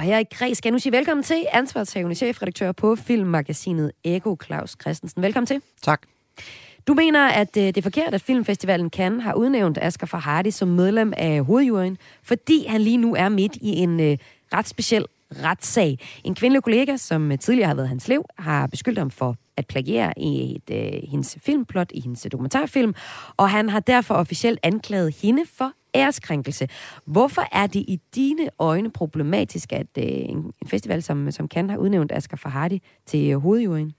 Og 0.00 0.04
her 0.04 0.18
i 0.18 0.24
Kreds 0.32 0.58
skal 0.58 0.68
jeg 0.68 0.72
nu 0.72 0.78
sige 0.78 0.92
velkommen 0.92 1.24
til 1.24 1.46
ansvarshavende 1.52 2.14
chefredaktør 2.14 2.72
på 2.72 2.96
filmmagasinet 2.96 3.92
Ego, 4.04 4.36
Claus 4.44 4.76
Christensen. 4.80 5.22
Velkommen 5.22 5.46
til. 5.46 5.62
Tak. 5.82 6.02
Du 6.86 6.94
mener, 6.94 7.28
at 7.28 7.56
øh, 7.56 7.62
det 7.62 7.76
er 7.76 7.82
forkert, 7.82 8.14
at 8.14 8.22
Filmfestivalen 8.22 8.90
Cannes 8.90 9.22
har 9.22 9.34
udnævnt 9.34 9.78
Asger 9.82 10.06
Farhadi 10.06 10.50
som 10.50 10.68
medlem 10.68 11.12
af 11.16 11.44
hovedjuryen, 11.44 11.98
fordi 12.22 12.66
han 12.66 12.80
lige 12.80 12.96
nu 12.96 13.14
er 13.14 13.28
midt 13.28 13.56
i 13.56 13.68
en 13.68 14.00
øh, 14.00 14.18
ret 14.54 14.68
speciel 14.68 15.06
retssag. 15.44 15.98
En 16.24 16.34
kvindelig 16.34 16.62
kollega, 16.62 16.96
som 16.96 17.38
tidligere 17.38 17.68
har 17.68 17.74
været 17.74 17.88
hans 17.88 18.08
liv, 18.08 18.24
har 18.38 18.66
beskyldt 18.66 18.98
ham 18.98 19.10
for 19.10 19.36
at 19.56 19.66
plagiere 19.66 20.12
i 20.16 20.54
et, 20.56 20.76
øh, 20.76 21.00
hendes 21.10 21.38
filmplot, 21.42 21.92
i 21.94 22.00
hendes 22.00 22.26
dokumentarfilm, 22.32 22.94
og 23.36 23.50
han 23.50 23.68
har 23.68 23.80
derfor 23.80 24.14
officielt 24.14 24.60
anklaget 24.62 25.14
hende 25.22 25.42
for 25.54 25.72
æreskrænkelse. 25.94 26.68
Hvorfor 27.04 27.42
er 27.52 27.66
det 27.66 27.80
i 27.88 28.00
dine 28.14 28.48
øjne 28.58 28.90
problematisk, 28.90 29.72
at 29.72 29.86
øh, 29.98 30.04
en, 30.04 30.36
en 30.36 30.68
festival 30.68 31.02
som, 31.02 31.30
som 31.30 31.48
kan 31.48 31.70
har 31.70 31.76
udnævnt 31.76 32.12
Asger 32.12 32.36
Farhadi 32.36 32.82
til 33.06 33.30
øh, 33.30 33.38
hovedjuryen? 33.38 33.92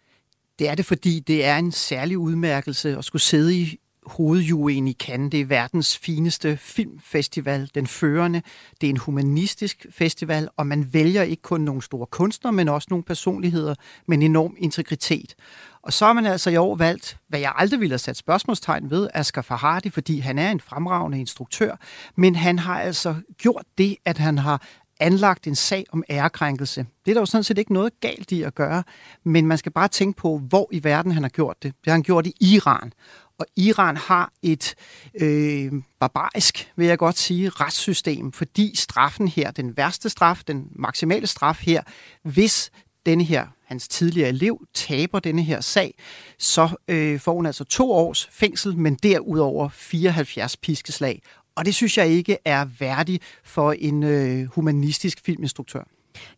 Det 0.60 0.70
er 0.70 0.76
det, 0.76 0.86
fordi 0.86 1.20
det 1.20 1.46
er 1.46 1.58
en 1.58 1.72
særlig 1.72 2.18
udmærkelse 2.18 2.98
at 2.98 3.06
skulle 3.06 3.22
sidde 3.22 3.56
i 3.56 3.78
hovedjuryen 4.06 4.88
i 4.88 4.94
Cannes. 4.94 5.32
Det 5.32 5.42
er 5.42 5.46
verdens 5.46 5.98
fineste 5.98 6.58
filmfestival, 6.58 7.70
den 7.76 7.88
førende. 7.88 8.42
Det 8.82 8.88
er 8.88 8.92
en 8.92 8.98
humanistisk 8.98 9.86
festival, 9.90 10.50
og 10.58 10.68
man 10.68 10.94
vælger 10.94 11.24
ikke 11.24 11.42
kun 11.42 11.62
nogle 11.62 11.82
store 11.82 12.06
kunstnere, 12.06 12.54
men 12.54 12.70
også 12.70 12.88
nogle 12.90 13.04
personligheder 13.04 13.76
med 14.08 14.18
en 14.18 14.24
enorm 14.24 14.56
integritet. 14.58 15.36
Og 15.84 15.94
så 15.94 16.06
har 16.06 16.14
man 16.14 16.26
altså 16.26 16.50
i 16.50 16.58
år 16.58 16.76
valgt, 16.76 17.18
hvad 17.28 17.40
jeg 17.40 17.54
aldrig 17.56 17.80
ville 17.80 17.94
have 17.94 18.00
sat 18.00 18.18
spørgsmålstegn 18.18 18.90
ved, 18.90 19.10
Asger 19.14 19.42
Farhadi, 19.42 19.90
fordi 19.90 20.20
han 20.20 20.40
er 20.40 20.52
en 20.52 20.60
fremragende 20.60 21.20
instruktør, 21.20 21.76
men 22.16 22.36
han 22.36 22.60
har 22.60 22.80
altså 22.82 23.16
gjort 23.38 23.66
det, 23.78 23.98
at 24.06 24.18
han 24.18 24.38
har 24.38 24.62
anlagt 25.00 25.48
en 25.48 25.56
sag 25.56 25.86
om 25.92 26.04
ærekrænkelse. 26.10 26.86
Det 27.06 27.12
er 27.12 27.14
der 27.14 27.22
jo 27.22 27.26
sådan 27.26 27.44
set 27.44 27.58
ikke 27.58 27.74
noget 27.74 28.00
galt 28.00 28.32
i 28.32 28.44
at 28.44 28.56
gøre, 28.56 28.84
men 29.24 29.48
man 29.48 29.58
skal 29.58 29.72
bare 29.72 29.88
tænke 29.88 30.18
på, 30.18 30.38
hvor 30.38 30.70
i 30.72 30.84
verden 30.84 31.12
han 31.12 31.24
har 31.24 31.30
gjort 31.30 31.64
det. 31.64 31.74
Det 31.74 31.88
har 31.88 31.92
han 31.92 32.04
gjort 32.04 32.28
i 32.28 32.34
Iran. 32.40 32.94
Og 33.40 33.46
Iran 33.56 33.98
har 33.98 34.32
et 34.42 34.76
øh, 35.22 35.72
barbarisk, 36.00 36.72
vil 36.76 36.88
jeg 36.88 36.98
godt 36.98 37.18
sige, 37.18 37.50
retssystem, 37.50 38.32
fordi 38.32 38.76
straffen 38.76 39.28
her, 39.28 39.52
den 39.52 39.78
værste 39.78 40.10
straf, 40.10 40.42
den 40.48 40.68
maksimale 40.72 41.28
straf 41.28 41.60
her, 41.62 41.84
hvis 42.24 42.72
denne 43.06 43.24
her, 43.24 43.48
hans 43.72 43.88
tidligere 43.88 44.30
elev, 44.30 44.62
taber 44.74 45.20
denne 45.20 45.44
her 45.44 45.62
sag, 45.62 45.94
så 46.40 46.70
øh, 46.88 47.20
får 47.20 47.34
hun 47.34 47.46
altså 47.46 47.64
to 47.64 47.92
års 47.92 48.30
fængsel, 48.32 48.78
men 48.78 48.96
derudover 48.96 49.70
74 49.70 50.58
piskeslag. 50.58 51.22
Og 51.56 51.66
det 51.66 51.76
synes 51.76 51.98
jeg 51.98 52.08
ikke 52.08 52.38
er 52.46 52.66
værdigt 52.80 53.24
for 53.44 53.72
en 53.72 54.04
øh, 54.04 54.46
humanistisk 54.46 55.22
filminstruktør. 55.26 55.84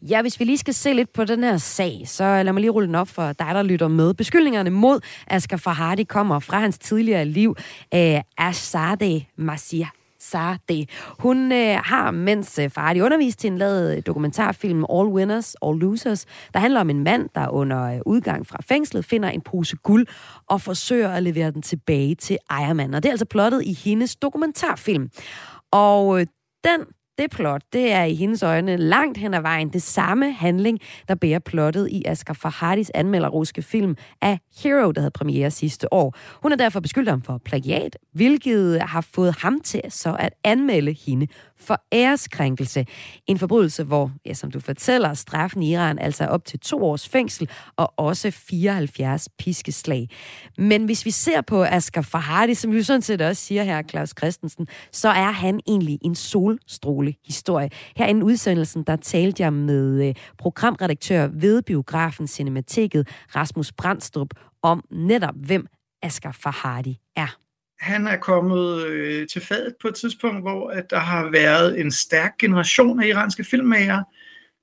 Ja, 0.01 0.21
hvis 0.21 0.39
vi 0.39 0.45
lige 0.45 0.57
skal 0.57 0.73
se 0.73 0.93
lidt 0.93 1.13
på 1.13 1.25
den 1.25 1.43
her 1.43 1.57
sag, 1.57 2.01
så 2.05 2.23
lad 2.23 2.53
mig 2.53 2.61
lige 2.61 2.71
rulle 2.71 2.87
den 2.87 2.95
op 2.95 3.07
for 3.07 3.31
dig, 3.31 3.51
der 3.53 3.63
lytter 3.63 3.87
med. 3.87 4.13
Beskyldningerne 4.13 4.69
mod 4.69 4.99
Asger 5.27 5.57
Farhadi 5.57 6.03
kommer 6.03 6.39
fra 6.39 6.59
hans 6.59 6.77
tidligere 6.77 7.25
liv, 7.25 7.55
øh, 7.93 8.21
Ashade 8.37 9.25
Masih 9.35 10.02
Sade. 10.23 10.85
Hun 11.19 11.51
øh, 11.51 11.77
har, 11.83 12.11
mens 12.11 12.59
øh, 12.59 12.69
Farhadi 12.69 13.01
underviste 13.01 13.41
til 13.41 13.51
en 13.51 13.57
lavet 13.57 13.97
øh, 13.97 14.03
dokumentarfilm 14.05 14.85
All 14.89 15.07
Winners, 15.07 15.55
All 15.65 15.79
Losers, 15.79 16.25
der 16.53 16.59
handler 16.59 16.81
om 16.81 16.89
en 16.89 17.03
mand, 17.03 17.29
der 17.35 17.47
under 17.47 17.83
øh, 17.83 17.99
udgang 18.05 18.47
fra 18.47 18.57
fængslet 18.61 19.05
finder 19.05 19.29
en 19.29 19.41
pose 19.41 19.75
guld 19.75 20.07
og 20.49 20.61
forsøger 20.61 21.09
at 21.09 21.23
levere 21.23 21.51
den 21.51 21.61
tilbage 21.61 22.15
til 22.15 22.37
ejermanden. 22.49 22.93
Og 22.93 23.03
det 23.03 23.09
er 23.09 23.13
altså 23.13 23.25
plottet 23.25 23.63
i 23.63 23.73
hendes 23.73 24.15
dokumentarfilm. 24.15 25.09
Og 25.71 26.19
øh, 26.19 26.25
den 26.63 26.79
det 27.17 27.31
plot, 27.31 27.61
det 27.73 27.91
er 27.91 28.03
i 28.03 28.13
hendes 28.15 28.43
øjne 28.43 28.77
langt 28.77 29.17
hen 29.17 29.33
ad 29.33 29.41
vejen 29.41 29.69
det 29.69 29.81
samme 29.81 30.31
handling, 30.31 30.79
der 31.07 31.15
bærer 31.15 31.39
plottet 31.39 31.89
i 31.91 32.03
Asger 32.05 32.33
Farhadis 32.33 32.91
anmelderuske 32.93 33.61
film 33.61 33.95
af 34.21 34.39
Hero, 34.63 34.91
der 34.91 35.01
havde 35.01 35.11
premiere 35.11 35.51
sidste 35.51 35.93
år. 35.93 36.15
Hun 36.41 36.51
er 36.51 36.55
derfor 36.55 36.79
beskyldt 36.79 37.09
ham 37.09 37.21
for 37.21 37.37
plagiat, 37.45 37.97
hvilket 38.13 38.81
har 38.81 39.01
fået 39.01 39.35
ham 39.41 39.59
til 39.59 39.81
så 39.89 40.15
at 40.19 40.33
anmelde 40.43 40.95
hende 41.05 41.27
for 41.63 41.81
æreskrænkelse. 41.91 42.85
En 43.27 43.39
forbrydelse, 43.39 43.83
hvor, 43.83 44.11
ja, 44.25 44.33
som 44.33 44.51
du 44.51 44.59
fortæller, 44.59 45.13
straffen 45.13 45.63
i 45.63 45.73
Iran 45.73 45.99
altså 45.99 46.23
er 46.23 46.27
op 46.27 46.45
til 46.45 46.59
to 46.59 46.85
års 46.85 47.09
fængsel 47.09 47.49
og 47.77 47.93
også 47.97 48.31
74 48.31 49.29
piskeslag. 49.39 50.09
Men 50.57 50.85
hvis 50.85 51.05
vi 51.05 51.11
ser 51.11 51.41
på 51.41 51.63
Asger 51.63 52.01
Farhadi, 52.01 52.53
som 52.53 52.71
vi 52.71 52.83
sådan 52.83 53.01
set 53.01 53.21
også 53.21 53.41
siger 53.41 53.63
her, 53.63 53.81
Claus 53.89 54.13
Christensen, 54.17 54.67
så 54.91 55.09
er 55.09 55.31
han 55.31 55.59
egentlig 55.67 55.99
en 56.01 56.15
solstråle 56.15 57.13
historie. 57.25 57.69
Her 57.95 58.07
i 58.07 58.13
udsendelsen, 58.21 58.83
der 58.83 58.95
talte 58.95 59.43
jeg 59.43 59.53
med 59.53 60.07
øh, 60.07 60.15
programredaktør 60.37 61.27
ved 61.27 61.61
biografen 61.61 62.27
Cinemateket, 62.27 63.07
Rasmus 63.35 63.71
Brandstrup, 63.71 64.29
om 64.61 64.83
netop 64.91 65.35
hvem 65.35 65.67
Asger 66.01 66.31
Farhadi 66.31 66.99
er 67.15 67.42
han 67.83 68.07
er 68.07 68.17
kommet 68.17 68.85
øh, 68.85 69.27
til 69.27 69.41
fadet 69.41 69.75
på 69.81 69.87
et 69.87 69.95
tidspunkt, 69.95 70.41
hvor 70.41 70.69
at 70.69 70.89
der 70.89 70.99
har 70.99 71.29
været 71.29 71.79
en 71.79 71.91
stærk 71.91 72.37
generation 72.37 73.03
af 73.03 73.07
iranske 73.07 73.43
filmmager, 73.43 74.03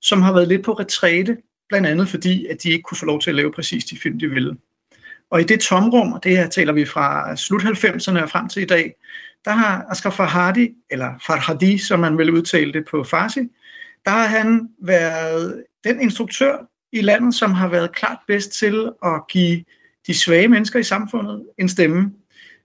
som 0.00 0.22
har 0.22 0.32
været 0.32 0.48
lidt 0.48 0.64
på 0.64 0.72
retræte, 0.72 1.36
blandt 1.68 1.86
andet 1.86 2.08
fordi, 2.08 2.46
at 2.46 2.62
de 2.62 2.70
ikke 2.70 2.82
kunne 2.82 2.98
få 2.98 3.06
lov 3.06 3.20
til 3.20 3.30
at 3.30 3.36
lave 3.36 3.52
præcis 3.52 3.84
de 3.84 3.98
film, 3.98 4.18
de 4.18 4.28
ville. 4.28 4.56
Og 5.30 5.40
i 5.40 5.44
det 5.44 5.60
tomrum, 5.60 6.12
og 6.12 6.24
det 6.24 6.36
her 6.36 6.48
taler 6.48 6.72
vi 6.72 6.84
fra 6.84 7.36
slut 7.36 7.62
90'erne 7.62 8.22
og 8.22 8.30
frem 8.30 8.48
til 8.48 8.62
i 8.62 8.66
dag, 8.66 8.94
der 9.44 9.50
har 9.50 9.84
Asghar 9.90 10.10
Farhadi, 10.10 10.70
eller 10.90 11.14
Farhadi, 11.26 11.78
som 11.78 12.00
man 12.00 12.18
vil 12.18 12.30
udtale 12.30 12.72
det 12.72 12.84
på 12.90 13.04
farsi, 13.04 13.40
der 14.04 14.10
har 14.10 14.26
han 14.26 14.68
været 14.82 15.64
den 15.84 16.00
instruktør 16.00 16.56
i 16.92 17.00
landet, 17.00 17.34
som 17.34 17.52
har 17.52 17.68
været 17.68 17.94
klart 17.94 18.18
bedst 18.26 18.52
til 18.52 18.90
at 19.04 19.22
give 19.28 19.64
de 20.06 20.14
svage 20.14 20.48
mennesker 20.48 20.78
i 20.78 20.82
samfundet 20.82 21.46
en 21.58 21.68
stemme. 21.68 22.12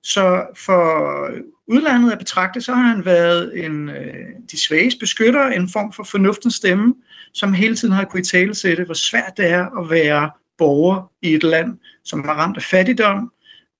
Så 0.05 0.47
for 0.55 1.29
udlandet 1.67 2.11
at 2.11 2.19
betragte, 2.19 2.61
så 2.61 2.73
har 2.73 2.87
han 2.87 3.05
været 3.05 3.65
en, 3.65 3.89
øh, 3.89 4.25
de 4.51 4.61
svages 4.61 4.95
beskytter, 4.95 5.47
en 5.47 5.69
form 5.69 5.93
for 5.93 6.03
fornuftens 6.03 6.55
stemme, 6.55 6.95
som 7.33 7.53
hele 7.53 7.75
tiden 7.75 7.93
har 7.93 8.05
kunnet 8.05 8.27
tale 8.27 8.55
sætte, 8.55 8.83
hvor 8.83 8.93
svært 8.93 9.33
det 9.37 9.49
er 9.49 9.79
at 9.79 9.89
være 9.89 10.31
borger 10.57 11.11
i 11.21 11.33
et 11.33 11.43
land, 11.43 11.77
som 12.03 12.23
har 12.23 12.33
ramt 12.33 12.57
af 12.57 12.63
fattigdom, 12.63 13.31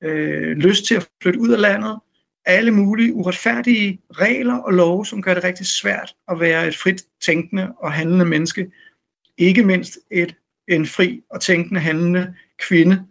øh, 0.04 0.58
lyst 0.58 0.86
til 0.86 0.96
at 0.96 1.08
flytte 1.22 1.40
ud 1.40 1.50
af 1.50 1.62
landet, 1.62 2.00
alle 2.46 2.72
mulige 2.72 3.14
uretfærdige 3.14 4.02
regler 4.12 4.58
og 4.58 4.74
love, 4.74 5.06
som 5.06 5.22
gør 5.22 5.34
det 5.34 5.44
rigtig 5.44 5.66
svært 5.66 6.16
at 6.28 6.40
være 6.40 6.68
et 6.68 6.78
frit 6.78 7.04
tænkende 7.22 7.72
og 7.80 7.92
handlende 7.92 8.26
menneske. 8.26 8.72
Ikke 9.38 9.64
mindst 9.64 10.00
et, 10.12 10.36
en 10.68 10.86
fri 10.86 11.22
og 11.30 11.42
tænkende 11.42 11.80
handlende 11.80 12.34
kvinde, 12.58 13.06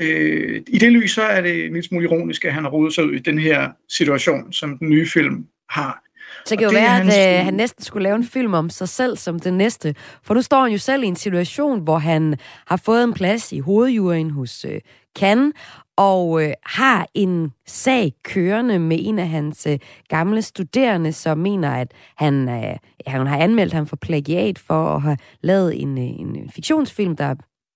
Øh, 0.00 0.62
I 0.66 0.78
det 0.78 0.92
lys 0.92 1.14
så 1.14 1.22
er 1.22 1.40
det 1.40 1.64
en 1.64 1.72
lille 1.72 1.88
smule 1.88 2.04
ironisk, 2.04 2.44
at 2.44 2.54
han 2.54 2.62
har 2.62 2.70
rodet 2.70 2.94
sig 2.94 3.04
ud 3.04 3.12
i 3.12 3.18
den 3.18 3.38
her 3.38 3.70
situation, 3.88 4.52
som 4.52 4.78
den 4.78 4.88
nye 4.88 5.06
film 5.06 5.46
har. 5.70 6.02
Så 6.46 6.50
det 6.50 6.58
kan 6.58 6.68
jo 6.68 6.72
være, 6.72 6.88
hans... 6.88 7.14
at 7.16 7.38
øh, 7.38 7.44
han 7.44 7.54
næsten 7.54 7.84
skulle 7.84 8.02
lave 8.02 8.16
en 8.16 8.24
film 8.24 8.54
om 8.54 8.70
sig 8.70 8.88
selv 8.88 9.16
som 9.16 9.40
den 9.40 9.54
næste. 9.54 9.94
For 10.22 10.34
nu 10.34 10.42
står 10.42 10.62
han 10.62 10.72
jo 10.72 10.78
selv 10.78 11.02
i 11.02 11.06
en 11.06 11.16
situation, 11.16 11.80
hvor 11.80 11.98
han 11.98 12.36
har 12.66 12.76
fået 12.76 13.04
en 13.04 13.14
plads 13.14 13.52
i 13.52 13.58
hovedjuryen 13.58 14.30
hos 14.30 14.64
øh, 14.64 14.80
Cannes, 15.18 15.52
og 15.96 16.44
øh, 16.44 16.52
har 16.66 17.06
en 17.14 17.52
sag 17.66 18.12
kørende 18.22 18.78
med 18.78 18.96
en 19.00 19.18
af 19.18 19.28
hans 19.28 19.66
øh, 19.66 19.78
gamle 20.08 20.42
studerende, 20.42 21.12
som 21.12 21.38
mener, 21.38 21.70
at 21.70 21.92
han, 22.16 22.48
øh, 22.48 22.76
han 23.06 23.26
har 23.26 23.38
anmeldt 23.38 23.72
ham 23.72 23.86
for 23.86 23.96
plagiat 23.96 24.58
for 24.58 24.86
at 24.86 25.02
have 25.02 25.16
lavet 25.40 25.82
en, 25.82 25.98
øh, 25.98 26.04
en 26.04 26.50
fiktionsfilm, 26.54 27.16
der 27.16 27.34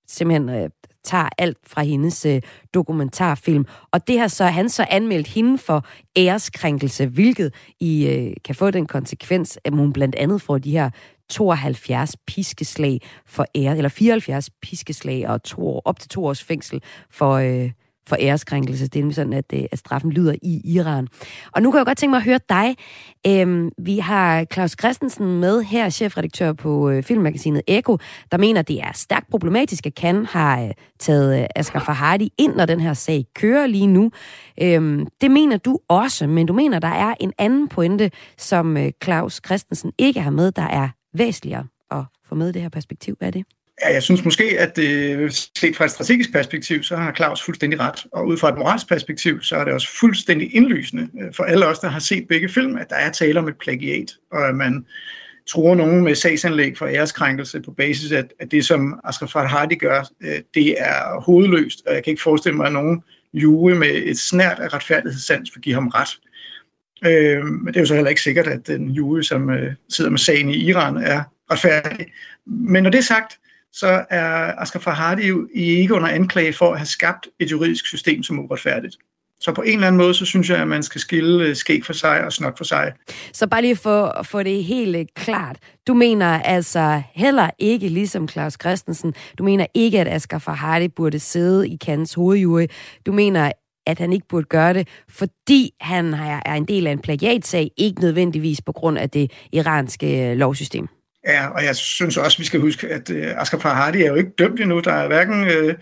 simpelthen 0.09 0.49
øh, 0.49 0.71
tager 1.05 1.29
alt 1.39 1.59
fra 1.67 1.83
hendes 1.83 2.27
øh, 2.27 2.43
dokumentarfilm. 2.75 3.67
Og 3.93 4.09
det 4.09 4.19
har 4.19 4.29
så 4.29 4.45
han 4.45 4.69
så 4.69 4.87
anmeldt 4.91 5.27
hende 5.27 5.59
for 5.59 5.87
æreskrænkelse, 6.17 7.07
hvilket 7.07 7.55
I 7.81 8.07
øh, 8.07 8.33
kan 8.45 8.55
få 8.55 8.71
den 8.71 8.87
konsekvens, 8.87 9.59
at 9.65 9.75
hun 9.75 9.93
blandt 9.93 10.15
andet 10.15 10.43
får 10.43 10.59
de 10.59 10.71
her 10.71 10.91
72 11.29 12.17
piskeslag 12.27 13.01
for 13.27 13.47
ære, 13.55 13.77
eller 13.77 13.89
74 13.89 14.51
piskeslag 14.51 15.29
og 15.29 15.43
to 15.43 15.69
år, 15.69 15.83
op 15.85 16.01
til 16.01 16.09
to 16.09 16.25
års 16.25 16.45
fængsel 16.45 16.83
for, 17.11 17.33
øh, 17.33 17.71
for 18.07 18.17
æreskrænkelse. 18.21 18.89
Det 18.89 19.05
er 19.05 19.13
sådan, 19.13 19.33
at, 19.33 19.45
øh, 19.55 19.65
at 19.73 19.79
straffen 19.79 20.11
lyder 20.11 20.35
i 20.43 20.61
Iran. 20.65 21.09
Og 21.53 21.63
nu 21.63 21.71
kan 21.71 21.79
jeg 21.79 21.87
godt 21.87 21.99
tænke 21.99 22.11
mig 22.11 22.19
at 22.19 22.25
høre 22.25 22.41
dig. 22.49 22.77
Øhm, 23.27 23.71
vi 23.79 23.99
har 23.99 24.45
Claus 24.53 24.77
Christensen 24.81 25.41
med 25.41 25.63
her, 25.63 25.91
chefredaktør 25.91 26.53
på 26.53 26.91
øh, 26.91 27.03
filmmagasinet 27.03 27.63
Eko, 27.67 27.99
der 28.33 28.39
mener, 28.39 28.61
at 28.61 28.69
det 28.69 28.81
er 28.81 28.93
stærkt 28.95 29.31
problematisk, 29.31 29.87
at 29.87 29.95
Kan 29.95 30.27
har 30.27 30.63
øh, 30.63 30.71
taget 30.99 31.41
øh, 31.41 31.47
Asger 31.57 31.81
Farhadi 31.81 32.33
ind, 32.39 32.55
når 32.55 32.67
den 32.67 32.81
her 32.81 32.95
sag 32.95 33.27
kører 33.35 33.67
lige 33.67 33.87
nu. 33.87 34.11
Øhm, 34.63 35.07
det 35.21 35.31
mener 35.31 35.57
du 35.57 35.79
også, 35.89 36.27
men 36.27 36.47
du 36.47 36.53
mener, 36.53 36.79
der 36.79 36.89
er 36.89 37.15
en 37.21 37.33
anden 37.39 37.69
pointe, 37.69 38.11
som 38.39 38.77
øh, 38.77 38.93
Claus 39.05 39.41
Christensen 39.47 39.93
ikke 39.99 40.21
har 40.21 40.31
med, 40.31 40.53
der 40.53 40.63
er 40.63 40.89
væsentligere 41.15 41.67
at 41.91 42.05
få 42.25 42.35
med 42.35 42.53
det 42.53 42.63
her 42.63 42.69
perspektiv. 42.69 43.17
Hvad 43.19 43.29
er 43.29 43.33
det? 43.33 43.45
Ja, 43.81 43.93
jeg 43.93 44.03
synes 44.03 44.25
måske, 44.25 44.61
at 44.61 44.77
det, 44.77 45.51
set 45.59 45.77
fra 45.77 45.85
et 45.85 45.91
strategisk 45.91 46.33
perspektiv, 46.33 46.83
så 46.83 46.97
har 46.97 47.15
Claus 47.15 47.43
fuldstændig 47.43 47.81
ret. 47.81 48.07
Og 48.13 48.27
ud 48.27 48.37
fra 48.37 48.49
et 48.49 48.59
moralsk 48.59 48.89
perspektiv, 48.89 49.43
så 49.43 49.57
er 49.57 49.65
det 49.65 49.73
også 49.73 49.89
fuldstændig 50.01 50.55
indlysende 50.55 51.09
øh, 51.23 51.35
for 51.35 51.45
alle 51.45 51.67
os, 51.67 51.79
der 51.79 51.89
har 51.89 52.01
set 52.01 52.29
begge 52.29 52.49
film, 52.49 52.77
at 52.77 52.91
der 52.91 52.97
er 52.97 53.11
tale 53.11 53.39
om 53.39 53.49
et 53.49 53.59
plagiat, 53.59 54.13
og 54.33 54.49
at 54.49 54.55
man 54.55 54.87
truer 55.49 55.75
nogen 55.75 56.05
med 56.05 56.15
sagsanlæg 56.15 56.79
for 56.79 56.87
æreskrænkelse 56.87 57.61
på 57.61 57.71
basis 57.71 58.13
af, 58.13 58.25
at 58.41 58.51
det, 58.51 58.65
som 58.65 59.01
Asghar 59.05 59.27
Farhadi 59.27 59.75
gør, 59.75 60.09
øh, 60.21 60.41
det 60.55 60.75
er 60.79 61.21
hovedløst, 61.21 61.83
og 61.87 61.95
jeg 61.95 62.05
kan 62.05 62.11
ikke 62.11 62.23
forestille 62.23 62.57
mig, 62.57 62.67
at 62.67 62.73
nogen 62.73 63.03
jury 63.35 63.71
med 63.71 64.03
et 64.05 64.19
snært 64.19 64.59
af 64.59 64.75
retfærdighedssans 64.75 65.51
vil 65.55 65.63
give 65.63 65.75
ham 65.75 65.89
ret. 65.89 66.19
Øh, 67.05 67.45
men 67.45 67.67
det 67.67 67.77
er 67.77 67.81
jo 67.81 67.87
så 67.87 67.95
heller 67.95 68.11
ikke 68.11 68.23
sikkert, 68.23 68.47
at 68.47 68.67
den 68.67 68.91
jury, 68.91 69.23
som 69.23 69.51
øh, 69.51 69.73
sidder 69.89 70.11
med 70.11 70.19
sagen 70.19 70.49
i 70.49 70.57
Iran, 70.57 70.97
er 70.97 71.23
retfærdig. 71.51 72.07
Men 72.47 72.83
når 72.83 72.91
det 72.91 72.99
er 72.99 73.03
sagt, 73.03 73.39
så 73.73 74.05
er 74.11 74.61
Asghar 74.61 74.81
Farhadi 74.81 75.29
jo 75.29 75.49
ikke 75.55 75.95
under 75.95 76.09
anklage 76.09 76.53
for 76.53 76.73
at 76.73 76.79
have 76.79 76.87
skabt 76.87 77.29
et 77.39 77.51
juridisk 77.51 77.87
system, 77.87 78.23
som 78.23 78.39
er 78.39 78.43
uretfærdigt. 78.43 78.97
Så 79.41 79.53
på 79.53 79.63
en 79.63 79.75
eller 79.75 79.87
anden 79.87 79.99
måde, 79.99 80.15
så 80.15 80.25
synes 80.25 80.51
jeg, 80.51 80.59
at 80.59 80.69
man 80.69 80.83
skal 80.83 81.01
skille 81.01 81.45
øh, 81.45 81.57
skæg 81.57 81.85
for 81.85 81.93
sig 81.93 82.25
og 82.25 82.33
snot 82.33 82.57
for 82.57 82.65
sig. 82.65 82.93
Så 83.33 83.47
bare 83.47 83.63
lige 83.63 83.77
for 83.77 84.05
at 84.05 84.27
få 84.27 84.43
det 84.43 84.65
helt 84.65 84.97
øh, 84.97 85.05
klart. 85.15 85.57
Du 85.87 85.95
mener 85.95 86.27
altså 86.27 87.03
heller 87.15 87.51
ikke, 87.59 87.89
ligesom 87.89 88.29
Claus 88.29 88.57
Christensen, 88.61 89.15
du 89.39 89.45
mener 89.45 89.67
ikke, 89.75 90.01
at 90.01 90.09
Asger 90.09 90.39
Farhadi 90.39 90.89
burde 90.89 91.19
sidde 91.19 91.69
i 91.69 91.77
Kans 91.77 92.15
hovedjury. 92.15 92.67
Du 93.07 93.13
mener, 93.13 93.53
at 93.87 93.99
han 93.99 94.13
ikke 94.13 94.29
burde 94.29 94.45
gøre 94.45 94.75
det, 94.75 94.89
fordi 95.09 95.71
han 95.81 96.15
er 96.15 96.55
en 96.55 96.65
del 96.65 96.87
af 96.87 96.93
en 96.93 96.99
plagiatsag, 96.99 97.71
ikke 97.77 98.01
nødvendigvis 98.01 98.61
på 98.61 98.73
grund 98.73 98.99
af 98.99 99.11
det 99.11 99.33
iranske 99.53 100.31
øh, 100.31 100.37
lovsystem. 100.37 100.89
Ja, 101.27 101.49
og 101.49 101.65
jeg 101.65 101.77
synes 101.77 102.17
også, 102.17 102.39
vi 102.39 102.45
skal 102.45 102.61
huske, 102.61 102.89
at 102.89 103.11
øh, 103.11 103.41
Asger 103.41 103.59
Farhadi 103.59 104.03
er 104.03 104.09
jo 104.09 104.15
ikke 104.15 104.31
dømt 104.31 104.61
endnu. 104.61 104.81
Der 104.81 104.93
er 104.93 105.07
hverken 105.07 105.45
øh, 105.51 105.75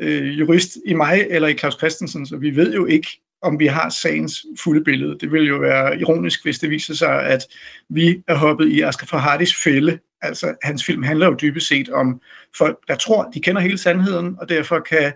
øh, 0.00 0.38
jurist 0.38 0.78
i 0.86 0.94
mig 0.94 1.26
eller 1.30 1.48
i 1.48 1.58
Claus 1.58 1.74
Christensen, 1.74 2.26
så 2.26 2.36
vi 2.36 2.56
ved 2.56 2.74
jo 2.74 2.86
ikke, 2.86 3.08
om 3.42 3.58
vi 3.58 3.66
har 3.66 3.88
sagens 3.88 4.46
fulde 4.64 4.84
billede. 4.84 5.18
Det 5.20 5.32
vil 5.32 5.46
jo 5.48 5.56
være 5.56 6.00
ironisk, 6.00 6.44
hvis 6.44 6.58
det 6.58 6.70
viser 6.70 6.94
sig, 6.94 7.22
at 7.22 7.46
vi 7.88 8.22
er 8.28 8.34
hoppet 8.34 8.68
i 8.68 8.80
Asger 8.80 9.06
Farhadis 9.06 9.54
fælde. 9.64 9.98
Altså, 10.22 10.54
hans 10.62 10.84
film 10.84 11.02
handler 11.02 11.26
jo 11.26 11.36
dybest 11.42 11.68
set 11.68 11.88
om 11.88 12.20
folk, 12.58 12.78
der 12.88 12.96
tror, 12.96 13.30
de 13.34 13.40
kender 13.40 13.60
hele 13.60 13.78
sandheden, 13.78 14.36
og 14.40 14.48
derfor 14.48 14.80
kan 14.80 15.12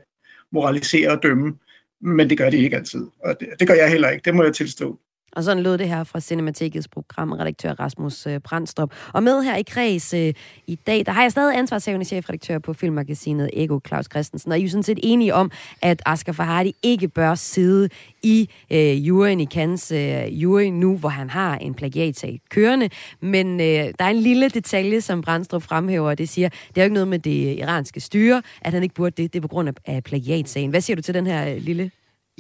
moralisere 0.53 1.11
og 1.11 1.23
dømme. 1.23 1.55
Men 2.01 2.31
det 2.31 2.39
gør 2.39 2.51
de 2.51 2.57
ikke 2.57 2.77
altid, 2.77 3.07
og 3.25 3.37
det, 3.41 3.49
det 3.61 3.69
gør 3.69 3.75
jeg 3.75 3.91
heller 3.91 4.09
ikke, 4.09 4.25
det 4.25 4.35
må 4.35 4.45
jeg 4.45 4.55
tilstå. 4.55 4.99
Og 5.37 5.45
sådan 5.45 5.63
lød 5.63 5.79
det 5.79 5.89
her 5.89 6.05
fra 6.05 6.21
Cinematikets 6.21 6.89
programredaktør 6.89 7.73
Rasmus 7.73 8.27
øh, 8.27 8.41
Brandstrup. 8.41 8.93
Og 9.13 9.23
med 9.23 9.43
her 9.43 9.57
i 9.57 9.63
kreds 9.63 10.15
øh, 10.15 10.35
i 10.67 10.75
dag, 10.75 11.07
der 11.07 11.13
har 11.13 11.23
jeg 11.23 11.33
stadig 11.33 11.59
ansvarshavende 11.59 12.07
chefredaktør 12.07 12.59
på 12.59 12.73
filmmagasinet 12.73 13.51
Ego, 13.53 13.81
Claus 13.89 14.07
Christensen. 14.11 14.53
Og 14.53 14.59
I 14.59 14.65
er 14.65 14.69
sådan 14.69 14.83
set 14.83 14.99
enige 15.03 15.35
om, 15.35 15.51
at 15.83 16.03
Asger 16.07 16.33
Farhadi 16.33 16.75
ikke 16.83 17.09
bør 17.09 17.35
sidde 17.35 17.89
i 18.23 18.51
øh, 18.71 19.09
juryen 19.09 19.41
i 19.41 19.47
Cannes 19.47 19.93
øh, 19.93 20.43
jury 20.43 20.65
nu, 20.65 20.97
hvor 20.97 21.09
han 21.09 21.31
har 21.31 21.57
en 21.57 21.75
plagiatsag 21.75 22.41
kørende. 22.51 22.91
Men 23.21 23.61
øh, 23.61 23.67
der 23.67 24.05
er 24.05 24.11
en 24.11 24.17
lille 24.17 24.49
detalje, 24.49 25.01
som 25.01 25.23
Brandstrup 25.23 25.63
fremhæver, 25.63 26.11
og 26.11 26.19
det 26.19 26.29
siger, 26.29 26.49
det 26.49 26.79
er 26.79 26.83
jo 26.83 26.85
ikke 26.85 26.95
noget 26.95 27.09
med 27.09 27.19
det 27.19 27.59
iranske 27.59 28.01
styre, 28.01 28.43
at 28.61 28.73
han 28.73 28.83
ikke 28.83 28.95
burde 28.95 29.23
det. 29.23 29.33
Det 29.33 29.39
er 29.39 29.43
på 29.43 29.49
grund 29.49 29.69
af, 29.69 29.75
af 29.85 30.05
plagiatsagen. 30.05 30.71
Hvad 30.71 30.81
siger 30.81 30.97
du 30.97 31.03
til 31.03 31.15
den 31.15 31.27
her 31.27 31.55
øh, 31.55 31.63
lille 31.63 31.91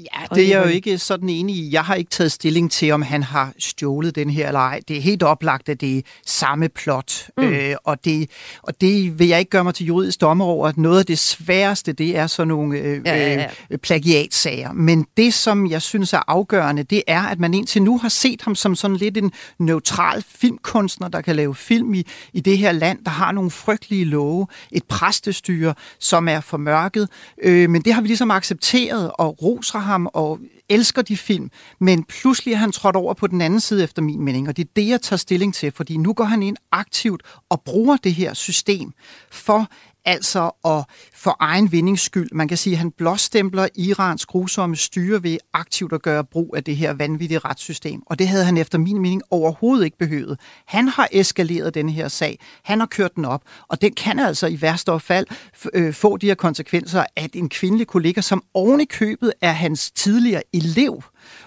Ja, 0.03 0.35
det 0.35 0.45
er 0.45 0.49
jeg 0.49 0.67
jo 0.67 0.71
ikke 0.71 0.99
sådan 0.99 1.29
enig 1.29 1.57
i. 1.57 1.73
Jeg 1.73 1.85
har 1.85 1.95
ikke 1.95 2.11
taget 2.11 2.33
stilling 2.33 2.71
til, 2.71 2.91
om 2.91 3.03
han 3.03 3.23
har 3.23 3.53
stjålet 3.59 4.15
den 4.15 4.31
her 4.31 4.47
eller 4.47 4.61
ej. 4.61 4.81
Det 4.89 4.97
er 4.97 5.01
helt 5.01 5.23
oplagt, 5.23 5.69
at 5.69 5.81
det 5.81 5.99
er 5.99 6.03
samme 6.27 6.69
plot. 6.69 7.29
Mm. 7.37 7.45
Øh, 7.45 7.75
og, 7.85 8.05
det, 8.05 8.31
og 8.63 8.81
det 8.81 9.19
vil 9.19 9.29
jeg 9.29 9.39
ikke 9.39 9.51
gøre 9.51 9.65
mig 9.65 9.75
til 9.75 9.87
juridisk 9.87 10.21
dommer 10.21 10.45
over. 10.45 10.73
Noget 10.77 10.99
af 10.99 11.07
det 11.07 11.19
sværeste, 11.19 11.93
det 11.93 12.17
er 12.17 12.27
sådan 12.27 12.49
nogle 12.49 12.79
øh, 12.79 13.01
ja, 13.07 13.17
ja, 13.17 13.35
ja. 13.35 13.47
Øh, 13.71 13.79
plagiatsager. 13.79 14.73
Men 14.73 15.07
det, 15.17 15.35
som 15.35 15.67
jeg 15.71 15.83
synes 15.83 16.13
er 16.13 16.23
afgørende, 16.27 16.83
det 16.83 17.03
er, 17.07 17.23
at 17.23 17.41
man 17.41 17.55
indtil 17.55 17.83
nu 17.83 17.99
har 17.99 18.09
set 18.09 18.43
ham 18.43 18.55
som 18.55 18.75
sådan 18.75 18.97
lidt 18.97 19.17
en 19.17 19.33
neutral 19.59 20.25
filmkunstner, 20.29 21.09
der 21.09 21.21
kan 21.21 21.37
lave 21.37 21.55
film 21.55 21.95
i, 21.95 22.07
i 22.33 22.41
det 22.41 22.59
her 22.59 22.73
land, 22.73 23.05
der 23.05 23.11
har 23.11 23.33
nogle 23.33 23.51
frygtelige 23.51 24.05
love. 24.05 24.47
Et 24.71 24.85
præstestyre, 24.85 25.75
som 25.99 26.29
er 26.29 26.41
formørket. 26.41 27.09
Øh, 27.43 27.71
men 27.71 27.83
det 27.83 27.95
har 27.95 28.01
vi 28.01 28.09
ligesom 28.09 28.31
accepteret 28.31 29.11
og 29.19 29.43
roser 29.43 29.79
ham 29.79 29.92
ham 29.93 30.09
og 30.13 30.39
elsker 30.69 31.03
de 31.03 31.17
film, 31.17 31.51
men 31.81 32.05
pludselig 32.05 32.53
er 32.53 32.57
han 32.57 32.73
trådt 32.73 32.97
over 32.97 33.15
på 33.15 33.27
den 33.27 33.41
anden 33.41 33.61
side 33.61 33.85
efter 33.85 34.03
min 34.03 34.23
mening, 34.23 34.49
og 34.49 34.57
det 34.57 34.65
er 34.65 34.71
det, 34.77 34.89
jeg 34.89 35.01
tager 35.01 35.19
stilling 35.19 35.55
til, 35.55 35.73
fordi 35.73 35.97
nu 35.97 36.13
går 36.13 36.25
han 36.25 36.43
ind 36.43 36.57
aktivt 36.73 37.23
og 37.51 37.63
bruger 37.63 37.97
det 37.97 38.15
her 38.15 38.35
system 38.35 38.93
for 39.31 39.69
altså 40.05 40.51
at 40.65 40.85
for 41.15 41.37
egen 41.41 41.73
vindings 41.73 42.03
skyld. 42.03 42.29
Man 42.33 42.49
kan 42.49 42.57
sige, 42.57 42.75
at 42.75 42.79
han 42.79 42.91
blåstempler 42.91 43.69
Irans 43.75 44.27
grusomme 44.27 44.77
styre 44.77 45.23
ved 45.23 45.39
aktivt 45.53 45.93
at 45.93 46.03
gøre 46.03 46.25
brug 46.25 46.55
af 46.57 46.65
det 46.65 46.77
her 46.77 46.93
vanvittige 46.93 47.39
retssystem. 47.39 48.03
Og 48.07 48.19
det 48.19 48.29
havde 48.29 48.45
han 48.45 48.57
efter 48.57 48.79
min 48.79 49.03
mening 49.03 49.23
overhovedet 49.31 49.85
ikke 49.85 49.99
behøvet. 49.99 50.41
Han 50.67 50.89
har 50.89 51.09
eskaleret 51.13 51.75
den 51.75 51.89
her 51.89 52.09
sag. 52.09 52.39
Han 52.63 52.79
har 52.79 52.87
kørt 52.87 53.15
den 53.17 53.25
op. 53.25 53.43
Og 53.69 53.83
den 53.83 53.95
kan 53.95 54.19
altså 54.19 54.47
i 54.47 54.63
værste 54.63 55.01
fald 55.01 55.27
øh, 55.75 55.95
få 55.95 56.17
de 56.17 56.27
her 56.27 56.35
konsekvenser, 56.35 57.05
at 57.17 57.31
en 57.35 57.49
kvindelig 57.49 57.87
kollega, 57.87 58.21
som 58.21 58.43
oven 58.55 58.81
i 58.81 58.85
købet 58.85 59.33
er 59.41 59.53
hans 59.53 59.91
tidligere 59.91 60.43
elev, 60.53 61.03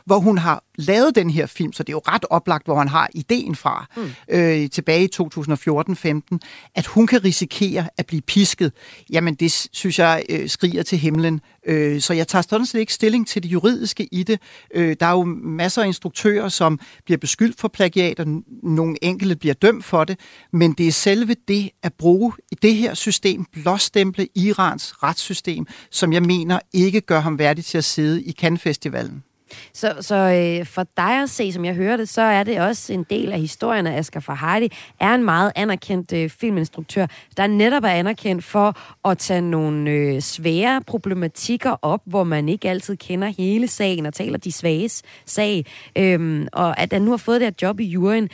hvor 0.06 0.20
hun 0.20 0.38
har 0.38 0.64
lavet 0.78 1.16
den 1.16 1.30
her 1.30 1.46
film, 1.46 1.74
så 1.74 1.84
det 1.84 1.90
er 1.90 1.96
jo 1.96 2.02
ret 2.08 2.26
oplagt, 2.30 2.66
hvor 2.66 2.78
han 2.78 2.88
har 2.88 3.10
ideen 3.14 3.56
fra, 3.56 3.86
mm. 3.98 4.10
øh, 4.30 4.70
tilbage 4.70 5.04
i 5.04 5.10
2014-15, 5.22 6.38
at 6.76 6.86
hun 6.86 7.08
kan 7.08 7.24
risikere 7.24 7.88
at 7.98 8.06
blive 8.06 8.22
pisket. 8.22 8.72
Jamen, 9.10 9.36
det 9.36 9.68
synes 9.72 10.00
jeg 10.00 10.24
øh, 10.30 10.50
skriger 10.50 10.84
til 10.84 10.98
himlen. 10.98 11.42
Øh, 11.68 12.02
så 12.02 12.14
jeg 12.14 12.28
tager 12.28 12.44
sådan 12.50 12.66
set 12.66 12.80
ikke 12.80 12.94
stilling 12.94 13.28
til 13.28 13.44
det 13.44 13.50
juridiske 13.50 14.08
i 14.12 14.24
det. 14.24 14.40
Øh, 14.74 14.96
der 15.00 15.06
er 15.06 15.12
jo 15.12 15.24
masser 15.44 15.82
af 15.82 15.88
instruktører, 15.88 16.50
som 16.50 16.80
bliver 17.06 17.18
beskyldt 17.18 17.60
for 17.60 17.68
plagiat, 17.68 18.20
og 18.20 18.28
nogle 18.64 18.96
enkelte 19.02 19.36
bliver 19.36 19.54
dømt 19.54 19.86
for 19.86 20.04
det, 20.04 20.20
men 20.54 20.74
det 20.74 20.88
er 20.88 20.92
selve 20.92 21.36
det 21.48 21.70
at 21.84 21.94
bruge 21.94 22.34
i 22.52 22.56
det 22.62 22.76
her 22.76 22.94
system, 22.94 23.46
blåstemple 23.52 24.28
Irans 24.36 25.04
retssystem, 25.04 25.68
som 25.92 26.14
jeg 26.14 26.22
mener 26.22 26.60
ikke 26.74 27.02
gør 27.02 27.20
ham 27.20 27.40
værdig 27.40 27.66
til 27.66 27.78
at 27.78 27.84
sidde 27.84 28.24
i 28.24 28.32
Cannes 28.32 28.62
Festivalen. 28.62 29.24
Så, 29.74 29.94
så 30.02 30.16
øh, 30.16 30.66
for 30.66 30.86
dig 30.98 31.24
at 31.24 31.30
se, 31.30 31.54
som 31.54 31.66
jeg 31.66 31.74
hører 31.74 31.98
det, 31.98 32.10
så 32.10 32.22
er 32.22 32.44
det 32.44 32.62
også 32.62 32.94
en 32.94 33.06
del 33.10 33.32
af 33.32 33.40
historien, 33.40 33.88
at 33.88 34.00
Asger 34.00 34.20
Farhadi 34.20 34.70
er 35.00 35.14
en 35.14 35.24
meget 35.24 35.52
anerkendt 35.56 36.14
øh, 36.14 36.30
filminstruktør, 36.30 37.08
der 37.38 37.48
netop 37.48 37.84
er 37.84 37.90
anerkendt 37.90 38.44
for 38.44 38.78
at 39.10 39.18
tage 39.18 39.42
nogle 39.42 39.90
øh, 39.90 40.22
svære 40.22 40.82
problematikker 40.88 41.76
op, 41.82 42.02
hvor 42.06 42.24
man 42.24 42.50
ikke 42.50 42.70
altid 42.70 42.98
kender 42.98 43.28
hele 43.28 43.68
sagen 43.68 44.06
og 44.06 44.14
taler 44.14 44.38
de 44.38 44.52
svages 44.52 45.04
sag. 45.26 45.66
Øhm, 45.96 46.48
og 46.54 46.80
at 46.80 46.94
han 46.94 47.02
nu 47.02 47.10
har 47.10 47.18
fået 47.18 47.42
det 47.42 47.46
her 47.48 47.68
job 47.68 47.80
i 47.80 47.86
juryen, 47.86 48.30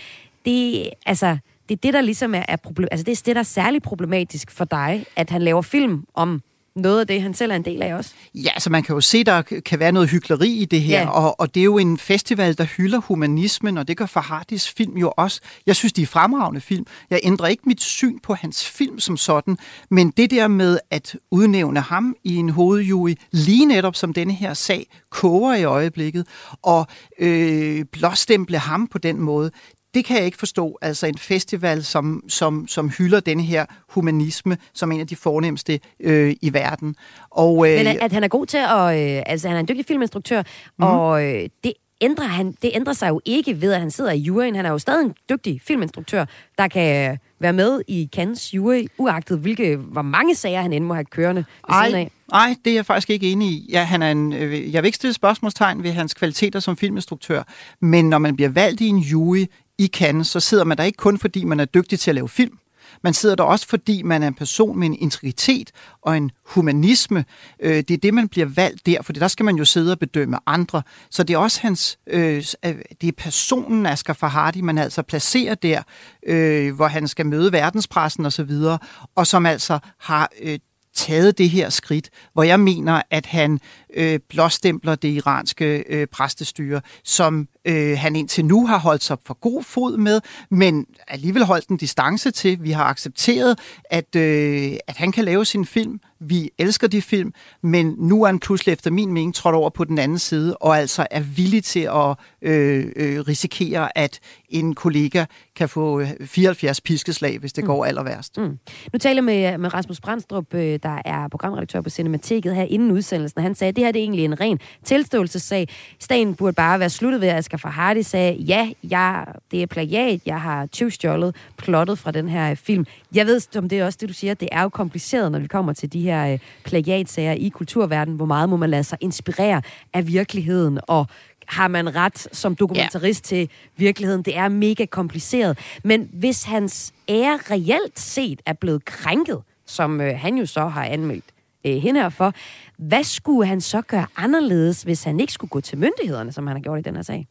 det, 0.45 0.89
altså, 1.05 1.37
det 1.69 1.75
er 1.75 1.79
det, 1.83 1.93
der 1.93 2.01
ligesom 2.01 2.35
er, 2.35 2.43
er 2.47 2.55
problem, 2.55 2.87
altså 2.91 3.03
det 3.03 3.11
er 3.11 3.21
det, 3.25 3.35
der 3.35 3.39
er 3.39 3.43
særlig 3.43 3.81
problematisk 3.81 4.51
for 4.51 4.65
dig, 4.65 5.05
at 5.15 5.29
han 5.29 5.41
laver 5.41 5.61
film 5.61 6.05
om 6.13 6.41
noget 6.75 6.99
af 6.99 7.07
det, 7.07 7.21
han 7.21 7.33
selv 7.33 7.51
er 7.51 7.55
en 7.55 7.65
del 7.65 7.81
af 7.81 7.95
også. 7.95 8.11
Ja, 8.35 8.59
så 8.59 8.69
man 8.69 8.83
kan 8.83 8.95
jo 8.95 9.01
se, 9.01 9.23
der 9.23 9.41
kan 9.41 9.79
være 9.79 9.91
noget 9.91 10.09
hyggeleri 10.09 10.49
i 10.49 10.65
det 10.65 10.81
her, 10.81 11.01
ja. 11.01 11.09
og, 11.09 11.39
og 11.39 11.55
det 11.55 11.61
er 11.61 11.65
jo 11.65 11.77
en 11.77 11.97
festival, 11.97 12.57
der 12.57 12.63
hylder 12.63 12.99
humanismen, 12.99 13.77
og 13.77 13.87
det 13.87 13.97
gør 13.97 14.05
Farhadis 14.05 14.69
film 14.69 14.97
jo 14.97 15.13
også. 15.17 15.41
Jeg 15.65 15.75
synes, 15.75 15.93
de 15.93 16.01
er 16.01 16.05
fremragende 16.05 16.61
film. 16.61 16.85
Jeg 17.09 17.19
ændrer 17.23 17.47
ikke 17.47 17.63
mit 17.65 17.81
syn 17.81 18.19
på 18.19 18.33
hans 18.33 18.65
film 18.65 18.99
som 18.99 19.17
sådan, 19.17 19.57
men 19.89 20.11
det 20.11 20.31
der 20.31 20.47
med 20.47 20.79
at 20.91 21.15
udnævne 21.31 21.79
ham 21.79 22.15
i 22.23 22.35
en 22.35 22.49
hovedjury, 22.49 23.13
lige 23.31 23.65
netop 23.65 23.95
som 23.95 24.13
denne 24.13 24.33
her 24.33 24.53
sag 24.53 24.87
koger 25.09 25.55
i 25.55 25.63
øjeblikket, 25.63 26.27
og 26.61 26.87
øh, 27.19 27.85
blåstemple 27.91 28.57
ham 28.57 28.87
på 28.87 28.97
den 28.97 29.19
måde, 29.19 29.51
det 29.93 30.05
kan 30.05 30.17
jeg 30.17 30.25
ikke 30.25 30.37
forstå. 30.37 30.77
Altså 30.81 31.07
en 31.07 31.17
festival, 31.17 31.83
som, 31.83 32.23
som, 32.27 32.67
som 32.67 32.89
hylder 32.89 33.19
denne 33.19 33.43
her 33.43 33.65
humanisme 33.89 34.57
som 34.73 34.91
en 34.91 34.99
af 34.99 35.07
de 35.07 35.15
fornemmeste 35.15 35.79
øh, 35.99 36.35
i 36.41 36.53
verden. 36.53 36.95
Og, 37.29 37.69
øh, 37.69 37.77
Men 37.77 37.87
at, 37.87 37.97
at 37.97 38.11
han 38.11 38.23
er 38.23 38.27
god 38.27 38.45
til 38.45 38.57
at... 38.57 39.17
Øh, 39.17 39.23
altså 39.25 39.47
han 39.47 39.57
er 39.57 39.59
en 39.59 39.67
dygtig 39.67 39.85
filminstruktør, 39.85 40.43
mm. 40.77 40.85
og 40.85 41.25
øh, 41.25 41.49
det 41.63 41.73
ændrer 42.01 42.27
han, 42.27 42.55
det 42.61 42.71
ændrer 42.73 42.93
sig 42.93 43.09
jo 43.09 43.21
ikke 43.25 43.61
ved, 43.61 43.73
at 43.73 43.79
han 43.79 43.91
sidder 43.91 44.11
i 44.11 44.17
juryen. 44.17 44.55
Han 44.55 44.65
er 44.65 44.69
jo 44.69 44.79
stadig 44.79 45.05
en 45.05 45.13
dygtig 45.29 45.61
filminstruktør, 45.63 46.25
der 46.57 46.67
kan 46.67 47.17
være 47.39 47.53
med 47.53 47.81
i 47.87 48.09
Cannes 48.15 48.53
jury, 48.53 48.85
uagtet 48.97 49.39
hvilke, 49.39 49.75
hvor 49.75 50.01
mange 50.01 50.35
sager 50.35 50.61
han 50.61 50.73
end 50.73 50.85
må 50.85 50.93
have 50.93 51.05
kørende 51.05 51.45
ved 51.67 51.75
Ej. 51.75 51.87
siden 51.87 51.99
af. 51.99 52.11
Nej, 52.31 52.55
det 52.65 52.71
er 52.71 52.75
jeg 52.75 52.85
faktisk 52.85 53.09
ikke 53.09 53.31
enig 53.31 53.47
i. 53.47 53.69
Ja, 53.71 53.83
han 53.83 54.01
er 54.01 54.11
en, 54.11 54.33
øh, 54.33 54.73
jeg 54.73 54.83
vil 54.83 54.87
ikke 54.87 54.95
stille 54.95 55.13
spørgsmålstegn 55.13 55.83
ved 55.83 55.91
hans 55.91 56.13
kvaliteter 56.13 56.59
som 56.59 56.77
filminstruktør, 56.77 57.43
men 57.81 58.09
når 58.09 58.17
man 58.17 58.35
bliver 58.35 58.49
valgt 58.49 58.81
i 58.81 58.87
en 58.87 58.97
jury 58.97 59.45
i 59.81 59.87
Cannes, 59.87 60.27
så 60.27 60.39
sidder 60.39 60.63
man 60.63 60.77
der 60.77 60.83
ikke 60.83 60.97
kun 60.97 61.17
fordi 61.17 61.43
man 61.43 61.59
er 61.59 61.65
dygtig 61.65 61.99
til 61.99 62.11
at 62.11 62.15
lave 62.15 62.29
film. 62.29 62.57
Man 63.03 63.13
sidder 63.13 63.35
der 63.35 63.43
også, 63.43 63.67
fordi 63.67 64.01
man 64.03 64.23
er 64.23 64.27
en 64.27 64.33
person 64.33 64.79
med 64.79 64.87
en 64.87 64.95
integritet 64.99 65.71
og 66.01 66.17
en 66.17 66.31
humanisme. 66.45 67.25
Øh, 67.59 67.75
det 67.75 67.91
er 67.91 67.97
det, 67.97 68.13
man 68.13 68.27
bliver 68.27 68.45
valgt 68.45 68.85
der, 68.85 69.01
for 69.01 69.13
der 69.13 69.27
skal 69.27 69.45
man 69.45 69.55
jo 69.55 69.65
sidde 69.65 69.91
og 69.91 69.99
bedømme 69.99 70.37
andre. 70.45 70.81
Så 71.09 71.23
det 71.23 71.33
er 71.33 71.37
også 71.37 71.61
hans, 71.61 71.99
øh, 72.07 72.43
øh 72.65 72.75
det 73.01 73.07
er 73.07 73.11
personen 73.17 73.85
Asger 73.85 74.13
Farhadi, 74.13 74.61
man 74.61 74.77
altså 74.77 75.01
placerer 75.01 75.55
der, 75.55 75.83
øh, 76.27 76.75
hvor 76.75 76.87
han 76.87 77.07
skal 77.07 77.25
møde 77.25 77.51
verdenspressen 77.51 78.25
osv., 78.25 78.51
og, 78.51 78.79
og 79.15 79.27
som 79.27 79.45
altså 79.45 79.79
har 79.99 80.29
øh, 80.41 80.59
taget 80.93 81.37
det 81.37 81.49
her 81.49 81.69
skridt, 81.69 82.09
hvor 82.33 82.43
jeg 82.43 82.59
mener, 82.59 83.01
at 83.09 83.25
han 83.25 83.59
øh, 83.93 84.19
blåstempler 84.29 84.95
det 84.95 85.07
iranske 85.07 85.83
øh, 85.89 86.07
præstestyre, 86.07 86.81
som 87.03 87.47
øh, 87.65 87.97
han 87.97 88.15
indtil 88.15 88.45
nu 88.45 88.67
har 88.67 88.77
holdt 88.77 89.03
sig 89.03 89.17
for 89.25 89.33
god 89.33 89.63
fod 89.63 89.97
med, 89.97 90.21
men 90.51 90.85
alligevel 91.07 91.43
holdt 91.43 91.67
en 91.67 91.77
distance 91.77 92.31
til. 92.31 92.63
Vi 92.63 92.71
har 92.71 92.83
accepteret, 92.83 93.59
at, 93.85 94.15
øh, 94.15 94.73
at 94.87 94.97
han 94.97 95.11
kan 95.11 95.25
lave 95.25 95.45
sin 95.45 95.65
film 95.65 95.99
vi 96.23 96.49
elsker 96.57 96.87
de 96.87 97.01
film, 97.01 97.33
men 97.63 97.95
nu 97.97 98.23
er 98.23 98.25
han 98.25 98.39
pludselig 98.39 98.73
efter 98.73 98.91
min 98.91 99.13
mening 99.13 99.35
trådt 99.35 99.55
over 99.55 99.69
på 99.69 99.83
den 99.83 99.97
anden 99.97 100.19
side, 100.19 100.57
og 100.57 100.77
altså 100.77 101.07
er 101.11 101.19
villig 101.19 101.63
til 101.63 101.79
at 101.79 102.15
øh, 102.41 102.91
øh, 102.95 103.19
risikere, 103.19 103.97
at 103.97 104.19
en 104.49 104.75
kollega 104.75 105.25
kan 105.55 105.69
få 105.69 106.03
74 106.25 106.79
øh, 106.79 106.83
piskeslag, 106.83 107.39
hvis 107.39 107.53
det 107.53 107.63
mm. 107.63 107.67
går 107.67 107.85
aller 107.85 108.03
værst. 108.03 108.37
Mm. 108.37 108.59
Nu 108.93 108.99
taler 108.99 109.21
med, 109.21 109.57
med 109.57 109.73
Rasmus 109.73 110.01
Brandstrup, 110.01 110.53
øh, 110.53 110.79
der 110.83 111.01
er 111.05 111.27
programredaktør 111.27 111.81
på 111.81 111.89
Cinemateket 111.89 112.55
her 112.55 112.63
inden 112.63 112.91
udsendelsen. 112.91 113.41
Han 113.41 113.55
sagde, 113.55 113.69
at 113.69 113.75
det 113.81 113.87
her 113.87 113.91
det 113.91 113.99
er 113.99 114.03
egentlig 114.03 114.25
en 114.25 114.39
ren 114.39 114.59
tilståelsessag. 114.83 115.67
Stagen 115.99 116.35
burde 116.35 116.53
bare 116.53 116.79
være 116.79 116.89
sluttet 116.89 117.21
ved, 117.21 117.27
at 117.27 117.37
Asger 117.37 117.57
Farhadi 117.57 118.03
sagde, 118.03 118.33
ja, 118.33 118.71
jeg, 118.83 119.25
det 119.51 119.61
er 119.61 119.65
plagiat, 119.65 120.21
jeg 120.25 120.41
har 120.41 120.65
tyvstjålet 120.65 121.35
plottet 121.57 121.99
fra 121.99 122.11
den 122.11 122.29
her 122.29 122.55
film. 122.55 122.85
Jeg 123.15 123.25
ved, 123.25 123.57
om 123.57 123.69
det 123.69 123.79
er 123.79 123.85
også 123.85 123.97
det, 124.01 124.09
du 124.09 124.13
siger, 124.13 124.33
det 124.33 124.49
er 124.51 124.61
jo 124.61 124.69
kompliceret, 124.69 125.31
når 125.31 125.39
vi 125.39 125.47
kommer 125.47 125.73
til 125.73 125.93
de 125.93 126.01
her 126.01 126.33
øh, 126.33 126.39
plagiatsager 126.63 127.31
i 127.31 127.49
kulturverdenen. 127.49 128.17
Hvor 128.17 128.25
meget 128.25 128.49
må 128.49 128.57
man 128.57 128.69
lade 128.69 128.83
sig 128.83 128.97
inspirere 129.01 129.61
af 129.93 130.07
virkeligheden, 130.07 130.79
og 130.87 131.07
har 131.47 131.67
man 131.67 131.95
ret 131.95 132.27
som 132.31 132.55
dokumentarist 132.55 133.31
ja. 133.31 133.37
til 133.37 133.49
virkeligheden. 133.77 134.21
Det 134.21 134.37
er 134.37 134.47
mega 134.47 134.85
kompliceret. 134.85 135.57
Men 135.83 136.09
hvis 136.13 136.43
hans 136.43 136.93
ære 137.09 137.39
reelt 137.51 137.99
set 137.99 138.41
er 138.45 138.53
blevet 138.53 138.85
krænket, 138.85 139.41
som 139.65 140.01
øh, 140.01 140.19
han 140.19 140.37
jo 140.37 140.45
så 140.45 140.67
har 140.67 140.85
anmeldt 140.85 141.25
øh, 141.65 141.75
hende 141.75 142.01
her 142.01 142.09
for, 142.09 142.33
hvad 142.77 143.03
skulle 143.03 143.47
han 143.47 143.61
så 143.61 143.81
gøre 143.81 144.05
anderledes, 144.15 144.81
hvis 144.81 145.03
han 145.03 145.19
ikke 145.19 145.33
skulle 145.33 145.49
gå 145.49 145.61
til 145.61 145.77
myndighederne, 145.77 146.31
som 146.31 146.47
han 146.47 146.55
har 146.55 146.61
gjort 146.61 146.79
i 146.79 146.81
den 146.81 146.95
her 146.95 147.03
sag? 147.03 147.27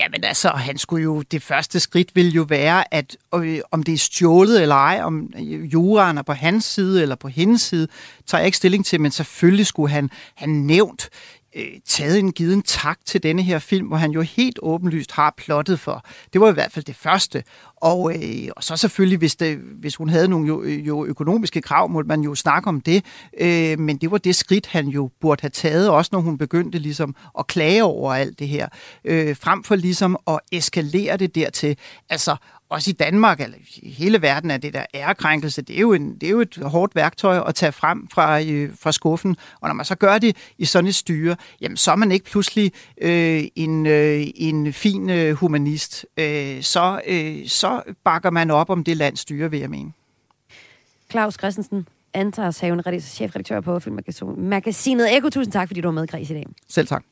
Jamen 0.00 0.24
altså, 0.24 0.48
han 0.48 0.78
skulle 0.78 1.02
jo, 1.02 1.22
det 1.22 1.42
første 1.42 1.80
skridt 1.80 2.16
vil 2.16 2.32
jo 2.32 2.42
være, 2.42 2.94
at 2.94 3.16
øh, 3.34 3.60
om 3.70 3.82
det 3.82 3.94
er 3.94 3.98
stjålet 3.98 4.62
eller 4.62 4.74
ej, 4.74 5.00
om 5.02 5.32
øh, 5.38 5.72
juraen 5.72 6.18
er 6.18 6.22
på 6.22 6.32
hans 6.32 6.64
side 6.64 7.02
eller 7.02 7.14
på 7.14 7.28
hendes 7.28 7.62
side, 7.62 7.88
tager 8.26 8.40
jeg 8.40 8.46
ikke 8.46 8.56
stilling 8.56 8.86
til, 8.86 9.00
men 9.00 9.10
selvfølgelig 9.10 9.66
skulle 9.66 9.92
han 9.92 10.10
have 10.34 10.50
nævnt 10.50 11.08
øh, 11.56 11.64
taget 11.86 12.18
en 12.18 12.32
given 12.32 12.62
tak 12.62 12.98
til 13.06 13.22
denne 13.22 13.42
her 13.42 13.58
film, 13.58 13.86
hvor 13.86 13.96
han 13.96 14.10
jo 14.10 14.20
helt 14.20 14.58
åbenlyst 14.62 15.12
har 15.12 15.34
plottet 15.36 15.80
for. 15.80 16.04
Det 16.32 16.40
var 16.40 16.50
i 16.50 16.52
hvert 16.52 16.72
fald 16.72 16.84
det 16.84 16.96
første. 16.96 17.44
Og, 17.82 18.12
øh, 18.14 18.48
og 18.56 18.64
så 18.64 18.76
selvfølgelig, 18.76 19.18
hvis, 19.18 19.36
det, 19.36 19.56
hvis 19.56 19.96
hun 19.96 20.08
havde 20.08 20.28
nogle 20.28 20.48
jo, 20.48 20.64
jo 20.64 21.04
økonomiske 21.04 21.60
krav, 21.60 21.88
måtte 21.88 22.08
man 22.08 22.20
jo 22.20 22.34
snakke 22.34 22.68
om 22.68 22.80
det. 22.80 23.04
Øh, 23.40 23.78
men 23.78 23.96
det 23.96 24.10
var 24.10 24.18
det 24.18 24.36
skridt, 24.36 24.66
han 24.66 24.88
jo 24.88 25.10
burde 25.20 25.40
have 25.40 25.50
taget, 25.50 25.90
også 25.90 26.08
når 26.12 26.20
hun 26.20 26.38
begyndte 26.38 26.78
ligesom 26.78 27.14
at 27.38 27.46
klage 27.46 27.84
over 27.84 28.14
alt 28.14 28.38
det 28.38 28.48
her. 28.48 28.68
Øh, 29.04 29.36
frem 29.36 29.64
for 29.64 29.74
ligesom 29.76 30.16
at 30.26 30.40
eskalere 30.52 31.16
det 31.16 31.34
dertil. 31.34 31.76
Altså 32.10 32.36
også 32.72 32.90
i 32.90 32.92
Danmark, 32.92 33.40
eller 33.40 33.56
i 33.76 33.90
hele 33.90 34.22
verden, 34.22 34.50
er 34.50 34.56
det 34.56 34.74
der 34.74 34.84
ærekrænkelse, 34.94 35.62
det 35.62 35.76
er 35.76 35.80
jo, 35.80 35.92
en, 35.92 36.14
det 36.14 36.26
er 36.26 36.30
jo 36.30 36.40
et 36.40 36.58
hårdt 36.62 36.94
værktøj 36.94 37.42
at 37.48 37.54
tage 37.54 37.72
frem 37.72 38.08
fra, 38.08 38.42
øh, 38.42 38.70
fra 38.80 38.92
skuffen. 38.92 39.36
Og 39.60 39.68
når 39.68 39.74
man 39.74 39.84
så 39.84 39.94
gør 39.94 40.18
det 40.18 40.36
i 40.58 40.64
sådan 40.64 40.88
et 40.88 40.94
styre, 40.94 41.36
jamen 41.60 41.76
så 41.76 41.90
er 41.90 41.96
man 41.96 42.12
ikke 42.12 42.24
pludselig 42.24 42.72
øh, 43.00 43.44
en, 43.56 43.86
øh, 43.86 44.26
en 44.34 44.72
fin 44.72 45.10
øh, 45.10 45.34
humanist. 45.34 46.06
Øh, 46.16 46.62
så, 46.62 47.00
øh, 47.06 47.48
så 47.48 47.71
bakker 48.04 48.30
man 48.30 48.50
op 48.50 48.70
om 48.70 48.84
det 48.84 48.96
lands 48.96 49.20
styre, 49.20 49.50
vil 49.50 49.60
jeg 49.60 49.70
mene. 49.70 49.92
Claus 51.10 51.34
Christensen, 51.34 51.88
Antars 52.14 52.60
Haven, 52.60 53.00
chefredaktør 53.00 53.60
på 53.60 53.78
Filmmagasinet 53.78 55.16
Eko. 55.16 55.28
Tusind 55.28 55.52
tak, 55.52 55.68
fordi 55.68 55.80
du 55.80 55.88
var 55.88 55.92
med, 55.92 56.06
Græs, 56.06 56.30
i 56.30 56.34
dag. 56.34 56.46
Selv 56.68 56.86
tak. 56.86 57.04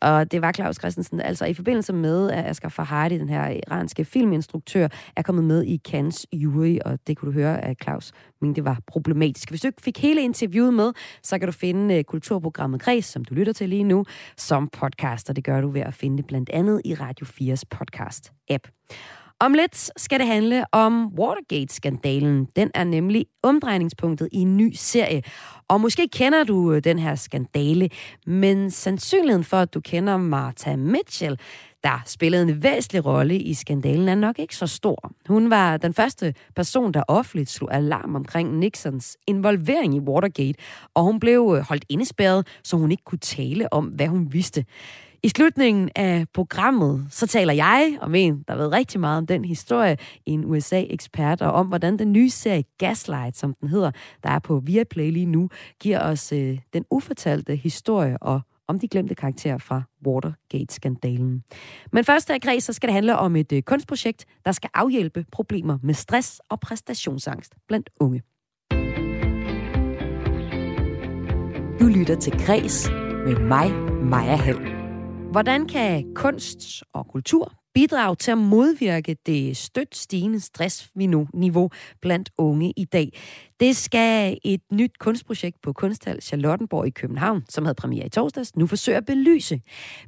Og 0.00 0.32
det 0.32 0.42
var 0.42 0.52
Claus 0.52 0.76
Christensen, 0.76 1.20
altså 1.20 1.44
i 1.44 1.54
forbindelse 1.54 1.92
med, 1.92 2.30
at 2.30 2.44
Asghar 2.44 2.68
Farhadi, 2.68 3.18
den 3.18 3.28
her 3.28 3.48
iranske 3.48 4.04
filminstruktør, 4.04 4.88
er 5.16 5.22
kommet 5.22 5.44
med 5.44 5.64
i 5.64 5.80
Cannes 5.88 6.26
jury, 6.32 6.78
og 6.84 6.98
det 7.06 7.16
kunne 7.16 7.32
du 7.32 7.38
høre, 7.38 7.64
at 7.64 7.76
Claus 7.82 8.12
mente, 8.40 8.56
det 8.56 8.64
var 8.64 8.80
problematisk. 8.86 9.50
Hvis 9.50 9.60
du 9.60 9.66
ikke 9.66 9.82
fik 9.82 9.98
hele 9.98 10.22
interviewet 10.22 10.74
med, 10.74 10.92
så 11.22 11.38
kan 11.38 11.48
du 11.48 11.52
finde 11.52 11.98
uh, 11.98 12.02
kulturprogrammet 12.02 12.82
Græs, 12.82 13.04
som 13.04 13.24
du 13.24 13.34
lytter 13.34 13.52
til 13.52 13.68
lige 13.68 13.84
nu, 13.84 14.04
som 14.36 14.68
podcast, 14.68 15.28
og 15.28 15.36
det 15.36 15.44
gør 15.44 15.60
du 15.60 15.70
ved 15.70 15.80
at 15.80 15.94
finde 15.94 16.16
det 16.16 16.26
blandt 16.26 16.50
andet 16.50 16.82
i 16.84 16.94
Radio 16.94 17.26
4's 17.26 17.62
podcast-app. 17.74 18.88
Om 19.42 19.54
lidt 19.54 19.90
skal 19.96 20.18
det 20.18 20.26
handle 20.26 20.64
om 20.72 21.06
Watergate-skandalen. 21.18 22.48
Den 22.56 22.70
er 22.74 22.84
nemlig 22.84 23.26
omdrejningspunktet 23.42 24.28
i 24.32 24.38
en 24.38 24.56
ny 24.56 24.72
serie. 24.74 25.22
Og 25.68 25.80
måske 25.80 26.08
kender 26.08 26.44
du 26.44 26.72
øh, 26.72 26.84
den 26.84 26.98
her 26.98 27.14
skandale, 27.14 27.88
men 28.26 28.70
sandsynligheden 28.70 29.44
for, 29.44 29.56
at 29.56 29.74
du 29.74 29.80
kender 29.80 30.16
Martha 30.16 30.76
Mitchell, 30.76 31.38
der 31.84 32.02
spillede 32.06 32.42
en 32.42 32.62
væsentlig 32.62 33.06
rolle 33.06 33.38
i 33.38 33.54
skandalen, 33.54 34.08
er 34.08 34.14
nok 34.14 34.38
ikke 34.38 34.56
så 34.56 34.66
stor. 34.66 35.10
Hun 35.28 35.50
var 35.50 35.76
den 35.76 35.94
første 35.94 36.34
person, 36.56 36.92
der 36.92 37.02
offentligt 37.08 37.50
slog 37.50 37.74
alarm 37.74 38.14
omkring 38.14 38.58
Nixons 38.58 39.16
involvering 39.26 39.94
i 39.94 40.00
Watergate, 40.00 40.58
og 40.94 41.02
hun 41.02 41.20
blev 41.20 41.54
øh, 41.56 41.64
holdt 41.68 41.84
indespærret, 41.88 42.46
så 42.64 42.76
hun 42.76 42.90
ikke 42.90 43.04
kunne 43.04 43.18
tale 43.18 43.72
om, 43.72 43.84
hvad 43.84 44.06
hun 44.06 44.32
vidste. 44.32 44.64
I 45.24 45.28
slutningen 45.28 45.90
af 45.96 46.26
programmet, 46.34 47.06
så 47.10 47.26
taler 47.26 47.52
jeg 47.52 47.98
om 48.00 48.14
en, 48.14 48.44
der 48.48 48.56
ved 48.56 48.72
rigtig 48.72 49.00
meget 49.00 49.18
om 49.18 49.26
den 49.26 49.44
historie, 49.44 49.96
en 50.26 50.44
USA-ekspert, 50.44 51.42
og 51.42 51.52
om 51.52 51.66
hvordan 51.66 51.98
den 51.98 52.12
nye 52.12 52.30
serie 52.30 52.64
Gaslight, 52.78 53.36
som 53.36 53.54
den 53.54 53.68
hedder, 53.68 53.90
der 54.22 54.30
er 54.30 54.38
på 54.38 54.60
Viaplay 54.64 55.10
lige 55.10 55.26
nu, 55.26 55.48
giver 55.80 56.00
os 56.00 56.32
øh, 56.32 56.58
den 56.72 56.84
ufortalte 56.90 57.56
historie 57.56 58.18
og 58.20 58.40
om 58.68 58.78
de 58.78 58.88
glemte 58.88 59.14
karakterer 59.14 59.58
fra 59.58 59.82
Watergate-skandalen. 60.06 61.42
Men 61.92 62.04
først 62.04 62.30
af 62.30 62.40
Græs, 62.40 62.64
så 62.64 62.72
skal 62.72 62.86
det 62.86 62.94
handle 62.94 63.16
om 63.16 63.36
et 63.36 63.52
øh, 63.52 63.62
kunstprojekt, 63.62 64.24
der 64.44 64.52
skal 64.52 64.70
afhjælpe 64.74 65.24
problemer 65.32 65.78
med 65.82 65.94
stress 65.94 66.40
og 66.48 66.60
præstationsangst 66.60 67.54
blandt 67.68 67.90
unge. 68.00 68.22
Du 71.80 71.86
lytter 71.86 72.16
til 72.20 72.32
Græs 72.46 72.90
med 73.26 73.38
mig, 73.38 73.72
Maja 74.02 74.36
Hall. 74.36 74.81
Hvordan 75.32 75.66
kan 75.66 76.14
kunst 76.14 76.82
og 76.92 77.06
kultur 77.06 77.52
bidrage 77.74 78.16
til 78.16 78.30
at 78.30 78.38
modvirke 78.38 79.16
det 79.26 79.56
stødt 79.56 79.96
stigende 79.96 80.40
stressniveau 80.40 81.70
blandt 82.02 82.30
unge 82.38 82.72
i 82.76 82.84
dag. 82.84 83.20
Det 83.60 83.76
skal 83.76 84.38
et 84.44 84.60
nyt 84.72 84.98
kunstprojekt 84.98 85.56
på 85.62 85.72
Kunsthal 85.72 86.22
Charlottenborg 86.22 86.86
i 86.86 86.90
København, 86.90 87.44
som 87.48 87.64
havde 87.64 87.74
premiere 87.74 88.06
i 88.06 88.08
torsdags, 88.08 88.56
nu 88.56 88.66
forsøger 88.66 88.98
at 88.98 89.06
belyse. 89.06 89.60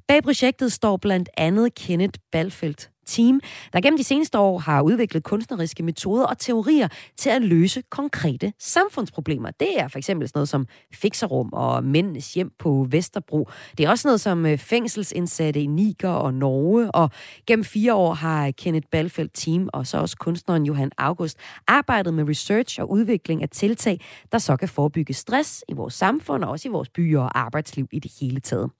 Bag 0.08 0.22
projektet 0.22 0.72
står 0.72 0.96
blandt 0.96 1.28
andet 1.36 1.74
Kenneth 1.74 2.18
Balfeldt 2.32 2.90
team, 3.06 3.40
der 3.72 3.80
gennem 3.80 3.98
de 3.98 4.04
seneste 4.04 4.38
år 4.38 4.58
har 4.58 4.82
udviklet 4.82 5.22
kunstneriske 5.22 5.82
metoder 5.82 6.26
og 6.26 6.38
teorier 6.38 6.88
til 7.16 7.30
at 7.30 7.42
løse 7.42 7.82
konkrete 7.90 8.52
samfundsproblemer. 8.58 9.50
Det 9.50 9.80
er 9.80 9.88
for 9.88 9.98
eksempel 9.98 10.28
sådan 10.28 10.38
noget 10.38 10.48
som 10.48 10.66
fixerum 10.92 11.48
og 11.52 11.84
mændenes 11.84 12.34
hjem 12.34 12.52
på 12.58 12.86
Vesterbro. 12.90 13.48
Det 13.78 13.86
er 13.86 13.90
også 13.90 14.08
noget 14.08 14.20
som 14.20 14.46
øh, 14.46 14.58
fængselsindsatte 14.58 15.62
i 15.62 15.66
Niger 15.66 16.08
og 16.08 16.34
Norge, 16.34 16.90
og 16.90 17.10
gennem 17.46 17.64
fire 17.64 17.94
år 17.94 18.14
har 18.14 18.50
Kenneth 18.50 18.86
Balfeldt 18.92 19.34
team 19.34 19.68
og 19.72 19.86
så 19.86 19.98
også 19.98 20.16
kunstneren 20.16 20.66
Johan 20.66 20.90
August 20.98 21.38
arbejdet 21.66 22.14
med 22.14 22.28
research 22.28 22.80
og 22.80 22.90
udvikling 22.90 23.42
af 23.42 23.48
tiltag, 23.48 24.00
der 24.32 24.38
så 24.38 24.56
kan 24.56 24.68
forebygge 24.68 25.14
stress 25.14 25.64
i 25.68 25.72
vores 25.72 25.94
samfund 25.94 26.44
og 26.44 26.50
også 26.50 26.68
i 26.68 26.70
vores 26.70 26.88
byer 26.88 27.20
og 27.20 27.38
arbejdsliv 27.38 27.88
i 27.92 27.98
det 27.98 28.12
hele 28.20 28.40
taget. 28.40 28.70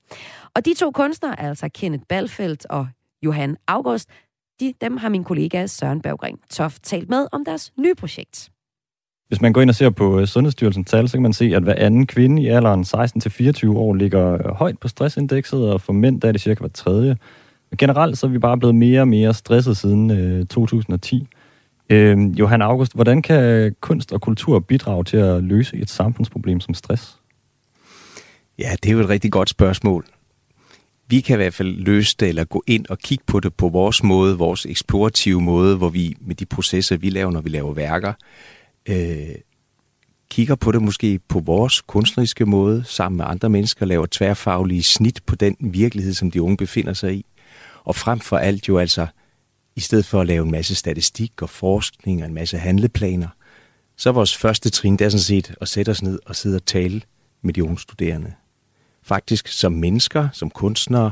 Og 0.55 0.65
de 0.65 0.75
to 0.75 0.91
kunstnere, 0.91 1.41
altså 1.41 1.69
Kenneth 1.69 2.05
Balfeldt 2.09 2.67
og 2.71 2.89
Johan 3.25 3.57
August. 3.67 4.09
De, 4.61 4.75
dem 4.81 4.97
har 4.97 5.09
min 5.09 5.25
kollega 5.25 5.67
Søren 5.67 6.01
Berggren 6.01 6.39
Toft 6.51 6.85
talt 6.85 7.09
med 7.09 7.27
om 7.33 7.45
deres 7.45 7.73
nye 7.79 7.95
projekt. 7.95 8.51
Hvis 9.29 9.41
man 9.41 9.53
går 9.53 9.61
ind 9.61 9.71
og 9.71 9.75
ser 9.75 9.91
på 9.91 10.21
øh, 10.21 10.27
Sundhedsstyrelsens 10.27 10.91
tal, 10.91 11.09
så 11.09 11.17
kan 11.17 11.23
man 11.23 11.33
se, 11.33 11.45
at 11.45 11.63
hver 11.63 11.75
anden 11.75 12.07
kvinde 12.07 12.43
i 12.43 12.49
alderen 12.49 12.81
16-24 12.83 13.71
år 13.71 13.95
ligger 13.95 14.33
øh, 14.33 14.55
højt 14.55 14.79
på 14.79 14.89
stressindekset, 14.89 15.71
og 15.71 15.81
for 15.81 15.93
mænd 15.93 16.21
der 16.21 16.29
er 16.29 16.33
det 16.33 16.41
cirka 16.41 16.61
hver 16.61 16.69
tredje. 16.69 17.17
Generelt 17.79 18.19
så 18.19 18.27
er 18.27 18.31
vi 18.31 18.39
bare 18.39 18.59
blevet 18.59 18.75
mere 18.75 19.01
og 19.01 19.09
mere 19.09 19.35
stresset 19.35 19.77
siden 19.77 20.11
øh, 20.11 20.47
2010. 20.47 21.29
Øh, 21.91 22.19
Johan 22.39 22.63
August, 22.63 22.95
hvordan 22.95 23.23
kan 23.23 23.75
kunst 23.81 24.13
og 24.13 24.21
kultur 24.21 24.59
bidrage 24.59 25.05
til 25.05 25.17
at 25.17 25.45
løse 25.45 25.77
et 25.77 25.91
samfundsproblem 25.91 26.61
som 26.61 26.75
stress? 26.75 27.21
Ja, 28.59 28.71
det 28.83 28.89
er 28.89 28.93
jo 28.93 29.01
et 29.01 29.09
rigtig 29.09 29.33
godt 29.33 29.49
spørgsmål 29.49 30.05
vi 31.09 31.21
kan 31.21 31.35
i 31.35 31.37
hvert 31.37 31.55
fald 31.55 31.77
løse 31.77 32.17
det, 32.21 32.29
eller 32.29 32.45
gå 32.45 32.63
ind 32.67 32.87
og 32.87 32.99
kigge 32.99 33.25
på 33.27 33.41
det 33.41 33.55
på 33.55 33.69
vores 33.69 34.03
måde, 34.03 34.39
vores 34.39 34.67
eksplorative 34.67 35.41
måde, 35.41 35.77
hvor 35.77 35.89
vi 35.89 36.17
med 36.21 36.35
de 36.35 36.47
processer, 36.47 36.97
vi 36.97 37.11
laver, 37.11 37.31
når 37.31 37.41
vi 37.41 37.49
laver 37.49 37.73
værker, 37.75 38.13
øh, 38.89 39.35
kigger 40.31 40.55
på 40.55 40.73
det 40.73 40.83
måske 40.83 41.21
på 41.29 41.41
vores 41.41 41.81
kunstneriske 41.81 42.47
måde, 42.47 42.85
sammen 42.87 43.17
med 43.17 43.25
andre 43.29 43.51
mennesker, 43.51 43.87
laver 43.87 44.07
tværfaglige 44.11 44.83
snit 44.83 45.21
på 45.27 45.35
den 45.35 45.57
virkelighed, 45.61 46.15
som 46.15 46.31
de 46.31 46.43
unge 46.43 46.57
befinder 46.57 46.93
sig 46.93 47.15
i. 47.15 47.27
Og 47.85 47.97
frem 47.97 48.21
for 48.21 48.37
alt 48.37 48.69
jo 48.69 48.79
altså, 48.79 49.07
i 49.77 49.81
stedet 49.81 50.07
for 50.07 50.21
at 50.21 50.27
lave 50.27 50.45
en 50.45 50.51
masse 50.51 50.75
statistik 50.75 51.43
og 51.43 51.51
forskning 51.51 52.23
og 52.23 52.29
en 52.29 52.35
masse 52.35 52.59
handleplaner, 52.59 53.29
så 53.97 54.09
er 54.09 54.13
vores 54.13 54.37
første 54.37 54.71
trin, 54.71 54.97
det 54.97 55.05
er 55.05 55.09
sådan 55.09 55.23
set 55.23 55.55
at 55.61 55.69
sætte 55.69 55.91
os 55.91 56.03
ned 56.03 56.19
og 56.27 56.37
sidde 56.37 56.57
og 56.57 56.67
tale 56.67 57.03
med 57.43 57.55
de 57.55 57.65
unge 57.65 57.79
studerende 57.79 58.33
faktisk 59.05 59.49
som 59.49 59.73
mennesker, 59.73 60.29
som 60.33 60.51
kunstnere, 60.51 61.11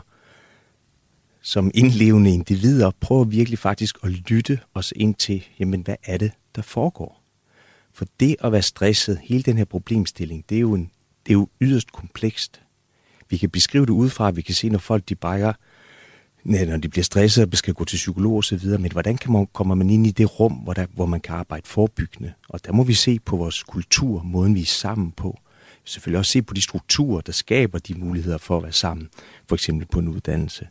som 1.42 1.70
indlevende 1.74 2.30
individer, 2.30 2.90
prøver 3.00 3.24
virkelig 3.24 3.58
faktisk 3.58 3.98
at 4.02 4.10
lytte 4.10 4.60
os 4.74 4.92
ind 4.96 5.14
til, 5.14 5.44
jamen 5.58 5.80
hvad 5.80 5.96
er 6.04 6.18
det, 6.18 6.32
der 6.56 6.62
foregår? 6.62 7.22
For 7.92 8.06
det 8.20 8.36
at 8.44 8.52
være 8.52 8.62
stresset, 8.62 9.20
hele 9.22 9.42
den 9.42 9.58
her 9.58 9.64
problemstilling, 9.64 10.44
det 10.48 10.56
er 10.56 10.60
jo, 10.60 10.74
en, 10.74 10.90
det 11.26 11.32
er 11.32 11.34
jo 11.34 11.48
yderst 11.60 11.92
komplekst. 11.92 12.62
Vi 13.30 13.36
kan 13.36 13.50
beskrive 13.50 13.86
det 13.86 13.92
udefra, 13.92 14.30
vi 14.30 14.42
kan 14.42 14.54
se, 14.54 14.68
når 14.68 14.78
folk 14.78 15.08
de 15.08 15.14
brækker, 15.14 15.52
når 16.44 16.76
de 16.76 16.88
bliver 16.88 17.04
stresset 17.04 17.52
og 17.52 17.58
skal 17.58 17.74
gå 17.74 17.84
til 17.84 17.96
psykolog 17.96 18.36
og 18.36 18.44
så 18.44 18.56
videre, 18.56 18.78
men 18.78 18.92
hvordan 18.92 19.16
kan 19.16 19.32
man, 19.32 19.46
kommer 19.52 19.74
man 19.74 19.90
ind 19.90 20.06
i 20.06 20.10
det 20.10 20.40
rum, 20.40 20.52
hvor, 20.52 20.72
der, 20.72 20.86
hvor 20.94 21.06
man 21.06 21.20
kan 21.20 21.34
arbejde 21.34 21.68
forebyggende? 21.68 22.32
Og 22.48 22.64
der 22.64 22.72
må 22.72 22.84
vi 22.84 22.94
se 22.94 23.18
på 23.18 23.36
vores 23.36 23.62
kultur, 23.62 24.22
måden 24.22 24.54
vi 24.54 24.60
er 24.60 24.66
sammen 24.66 25.12
på. 25.12 25.38
Selvfølgelig 25.84 26.18
også 26.18 26.32
se 26.32 26.42
på 26.42 26.54
de 26.54 26.62
strukturer, 26.62 27.20
der 27.20 27.32
skaber 27.32 27.78
de 27.78 27.94
muligheder 27.94 28.38
for 28.38 28.56
at 28.56 28.62
være 28.62 28.72
sammen, 28.72 29.08
for 29.48 29.54
eksempel 29.56 29.86
på 29.92 29.98
en 29.98 30.08
uddannelse. 30.08 30.68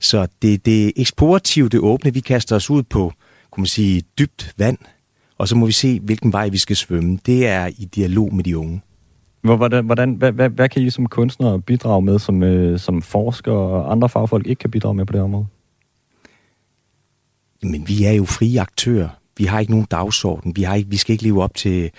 Så 0.00 0.26
det, 0.42 0.66
det 0.66 0.92
eksplorative, 0.96 1.68
det 1.68 1.80
åbne, 1.80 2.14
vi 2.14 2.20
kaster 2.20 2.56
os 2.56 2.70
ud 2.70 2.82
på, 2.82 3.12
kunne 3.50 3.62
man 3.62 3.66
sige, 3.66 4.02
dybt 4.18 4.54
vand, 4.58 4.78
og 5.38 5.48
så 5.48 5.56
må 5.56 5.66
vi 5.66 5.72
se, 5.72 6.00
hvilken 6.00 6.32
vej 6.32 6.48
vi 6.48 6.58
skal 6.58 6.76
svømme. 6.76 7.18
Det 7.26 7.46
er 7.46 7.66
i 7.66 7.84
dialog 7.84 8.34
med 8.34 8.44
de 8.44 8.58
unge. 8.58 8.82
Hvordan, 9.40 9.86
hvordan, 9.86 10.14
hvad, 10.14 10.32
hvad, 10.32 10.50
hvad 10.50 10.68
kan 10.68 10.82
I 10.82 10.90
som 10.90 11.06
kunstnere 11.06 11.60
bidrage 11.60 12.02
med, 12.02 12.18
som, 12.18 12.42
øh, 12.42 12.78
som 12.78 13.02
forskere 13.02 13.56
og 13.56 13.92
andre 13.92 14.08
fagfolk 14.08 14.46
ikke 14.46 14.60
kan 14.60 14.70
bidrage 14.70 14.94
med 14.94 15.06
på 15.06 15.12
det 15.12 15.20
område? 15.20 15.46
Men 17.62 17.88
vi 17.88 18.04
er 18.04 18.12
jo 18.12 18.24
frie 18.24 18.60
aktører. 18.60 19.08
Vi 19.38 19.44
har 19.44 19.60
ikke 19.60 19.72
nogen 19.72 19.86
dagsorden. 19.90 20.56
Vi, 20.56 20.62
har 20.62 20.74
ikke, 20.74 20.90
vi 20.90 20.96
skal 20.96 21.12
ikke 21.12 21.24
leve 21.24 21.42
op 21.42 21.54
til 21.54 21.90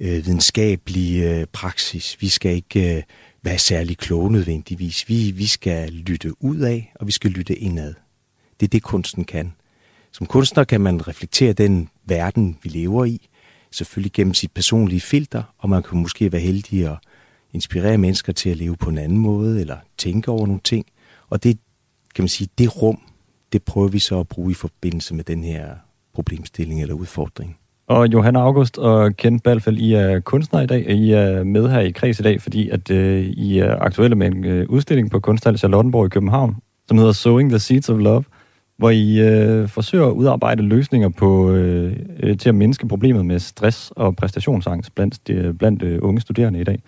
øh, 0.00 0.26
videnskabelig 0.26 1.22
øh, 1.22 1.46
praksis. 1.52 2.16
Vi 2.20 2.28
skal 2.28 2.54
ikke 2.54 2.96
øh, 2.96 3.02
være 3.42 3.58
særlig 3.58 3.98
kloge 3.98 4.32
nødvendigvis. 4.32 5.08
Vi, 5.08 5.30
vi 5.30 5.46
skal 5.46 5.92
lytte 5.92 6.42
ud 6.42 6.56
af, 6.58 6.92
og 6.94 7.06
vi 7.06 7.12
skal 7.12 7.30
lytte 7.30 7.56
indad. 7.56 7.94
Det 8.60 8.66
er 8.66 8.70
det, 8.70 8.82
kunsten 8.82 9.24
kan. 9.24 9.52
Som 10.12 10.26
kunstner 10.26 10.64
kan 10.64 10.80
man 10.80 11.08
reflektere 11.08 11.52
den 11.52 11.88
verden, 12.06 12.58
vi 12.62 12.68
lever 12.68 13.04
i, 13.04 13.28
selvfølgelig 13.70 14.12
gennem 14.12 14.34
sit 14.34 14.52
personlige 14.52 15.00
filter, 15.00 15.42
og 15.58 15.68
man 15.68 15.82
kan 15.82 15.98
måske 15.98 16.32
være 16.32 16.40
heldig 16.40 16.86
at 16.90 16.96
inspirere 17.52 17.98
mennesker 17.98 18.32
til 18.32 18.50
at 18.50 18.56
leve 18.56 18.76
på 18.76 18.90
en 18.90 18.98
anden 18.98 19.18
måde, 19.18 19.60
eller 19.60 19.76
tænke 19.98 20.30
over 20.30 20.46
nogle 20.46 20.60
ting. 20.64 20.86
Og 21.30 21.42
det, 21.42 21.58
kan 22.14 22.22
man 22.22 22.28
sige, 22.28 22.48
det 22.58 22.82
rum, 22.82 23.02
det 23.52 23.62
prøver 23.62 23.88
vi 23.88 23.98
så 23.98 24.20
at 24.20 24.28
bruge 24.28 24.50
i 24.50 24.54
forbindelse 24.54 25.14
med 25.14 25.24
den 25.24 25.44
her 25.44 25.74
problemstilling 26.18 26.82
eller 26.82 26.94
udfordring. 26.94 27.56
Og 27.88 28.12
Johan 28.12 28.36
August 28.36 28.78
og 28.78 29.16
Kent 29.16 29.42
Balfald, 29.42 29.78
I 29.78 29.92
er 29.92 30.20
kunstnere 30.20 30.64
i 30.64 30.66
dag, 30.66 30.86
og 30.86 30.92
I 30.92 31.12
er 31.12 31.44
med 31.44 31.68
her 31.68 31.80
i 31.80 31.90
Kreds 31.90 32.20
i 32.20 32.22
dag, 32.22 32.42
fordi 32.42 32.68
at 32.68 32.90
øh, 32.90 33.24
I 33.24 33.58
er 33.58 33.76
aktuelle 33.78 34.16
med 34.16 34.26
en 34.26 34.44
øh, 34.44 34.66
udstilling 34.68 35.10
på 35.10 35.20
Kunsthal 35.20 35.58
Charlottenborg 35.58 36.06
i 36.06 36.08
København, 36.08 36.56
som 36.88 36.98
hedder 36.98 37.12
Sowing 37.12 37.50
the 37.50 37.58
Seeds 37.58 37.88
of 37.88 37.98
Love, 37.98 38.24
hvor 38.78 38.90
I 38.90 39.18
øh, 39.18 39.68
forsøger 39.68 40.06
at 40.06 40.12
udarbejde 40.12 40.62
løsninger 40.62 41.08
på 41.08 41.50
øh, 41.50 41.96
øh, 42.20 42.38
til 42.38 42.48
at 42.48 42.54
mindske 42.54 42.88
problemet 42.88 43.26
med 43.26 43.38
stress 43.38 43.92
og 43.96 44.16
præstationsangst 44.16 44.94
blandt, 44.94 45.28
de, 45.28 45.54
blandt 45.58 45.82
øh, 45.82 45.98
unge 46.02 46.20
studerende 46.20 46.60
i 46.60 46.64
dag. 46.64 46.82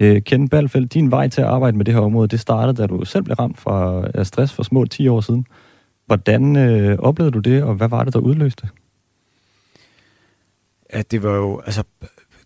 Øh, 0.00 0.22
Kent 0.22 0.50
Balfeldt, 0.50 0.94
din 0.94 1.10
vej 1.10 1.28
til 1.28 1.40
at 1.40 1.46
arbejde 1.46 1.76
med 1.76 1.84
det 1.84 1.94
her 1.94 2.00
område, 2.00 2.28
det 2.28 2.40
startede, 2.40 2.82
da 2.82 2.86
du 2.86 3.04
selv 3.04 3.24
blev 3.24 3.34
ramt 3.34 3.58
fra, 3.58 4.04
af 4.14 4.26
stress 4.26 4.52
for 4.52 4.62
små 4.62 4.84
10 4.84 5.08
år 5.08 5.20
siden. 5.20 5.46
Hvordan 6.10 6.56
øh, 6.56 6.98
oplevede 6.98 7.32
du 7.32 7.38
det, 7.38 7.62
og 7.62 7.74
hvad 7.74 7.88
var 7.88 8.04
det, 8.04 8.12
der 8.12 8.20
udløste? 8.20 8.68
At 10.88 11.10
det 11.10 11.22
var 11.22 11.34
jo, 11.34 11.60
altså, 11.60 11.82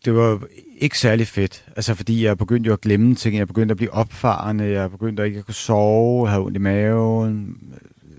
det 0.04 0.14
var 0.14 0.28
jo 0.28 0.40
ikke 0.78 0.98
særlig 0.98 1.26
fedt. 1.26 1.64
Altså, 1.76 1.94
fordi 1.94 2.24
jeg 2.24 2.38
begyndte 2.38 2.68
jo 2.68 2.72
at 2.72 2.80
glemme 2.80 3.14
ting. 3.14 3.36
Jeg 3.36 3.46
begyndte 3.46 3.72
at 3.72 3.76
blive 3.76 3.92
opfarende. 3.92 4.64
Jeg 4.64 4.90
begyndte 4.90 5.22
at 5.22 5.26
ikke 5.26 5.38
at 5.38 5.44
kunne 5.44 5.54
sove. 5.54 6.28
Have 6.28 6.44
ondt 6.44 6.56
i 6.56 6.60
maven. 6.60 7.58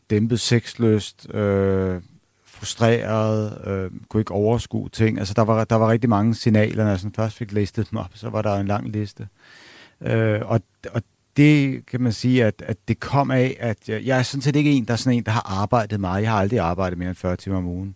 Dæmpet 0.10 0.40
sexlyst. 0.40 1.34
Øh, 1.34 2.02
frustreret. 2.46 3.68
Øh, 3.68 3.92
kunne 4.10 4.22
ikke 4.22 4.34
overskue 4.34 4.90
ting. 4.90 5.20
Altså, 5.20 5.34
der 5.34 5.42
var, 5.42 5.64
der 5.64 5.76
var 5.76 5.92
rigtig 5.92 6.10
mange 6.10 6.36
signaler, 6.36 6.84
når 6.84 6.90
jeg 6.90 7.00
sådan 7.00 7.14
først 7.16 7.38
fik 7.38 7.52
listet 7.52 7.92
dem 7.92 8.00
op. 8.00 8.12
Så 8.14 8.30
var 8.30 8.42
der 8.42 8.56
en 8.56 8.68
lang 8.68 8.90
liste. 8.90 9.28
Øh, 10.02 10.42
og, 10.44 10.62
og 10.92 11.02
det 11.38 11.86
kan 11.86 12.02
man 12.02 12.12
sige, 12.12 12.46
at, 12.46 12.64
at 12.66 12.78
det 12.88 13.00
kom 13.00 13.32
af, 13.32 13.58
at 13.60 13.78
jeg, 13.90 14.04
jeg 14.06 14.20
er 14.20 14.24
sådan 14.24 14.42
set 14.42 14.56
ikke 14.56 14.72
en, 14.72 14.86
der 14.86 14.94
er 14.94 14.98
sådan 14.98 15.18
en, 15.18 15.24
der 15.24 15.32
har 15.32 15.62
arbejdet 15.62 16.00
meget. 16.00 16.22
Jeg 16.22 16.32
har 16.32 16.40
aldrig 16.40 16.60
arbejdet 16.60 17.00
mere 17.00 17.10
end 17.10 17.16
40 17.16 17.36
timer 17.36 17.58
om 17.58 17.66
ugen. 17.66 17.96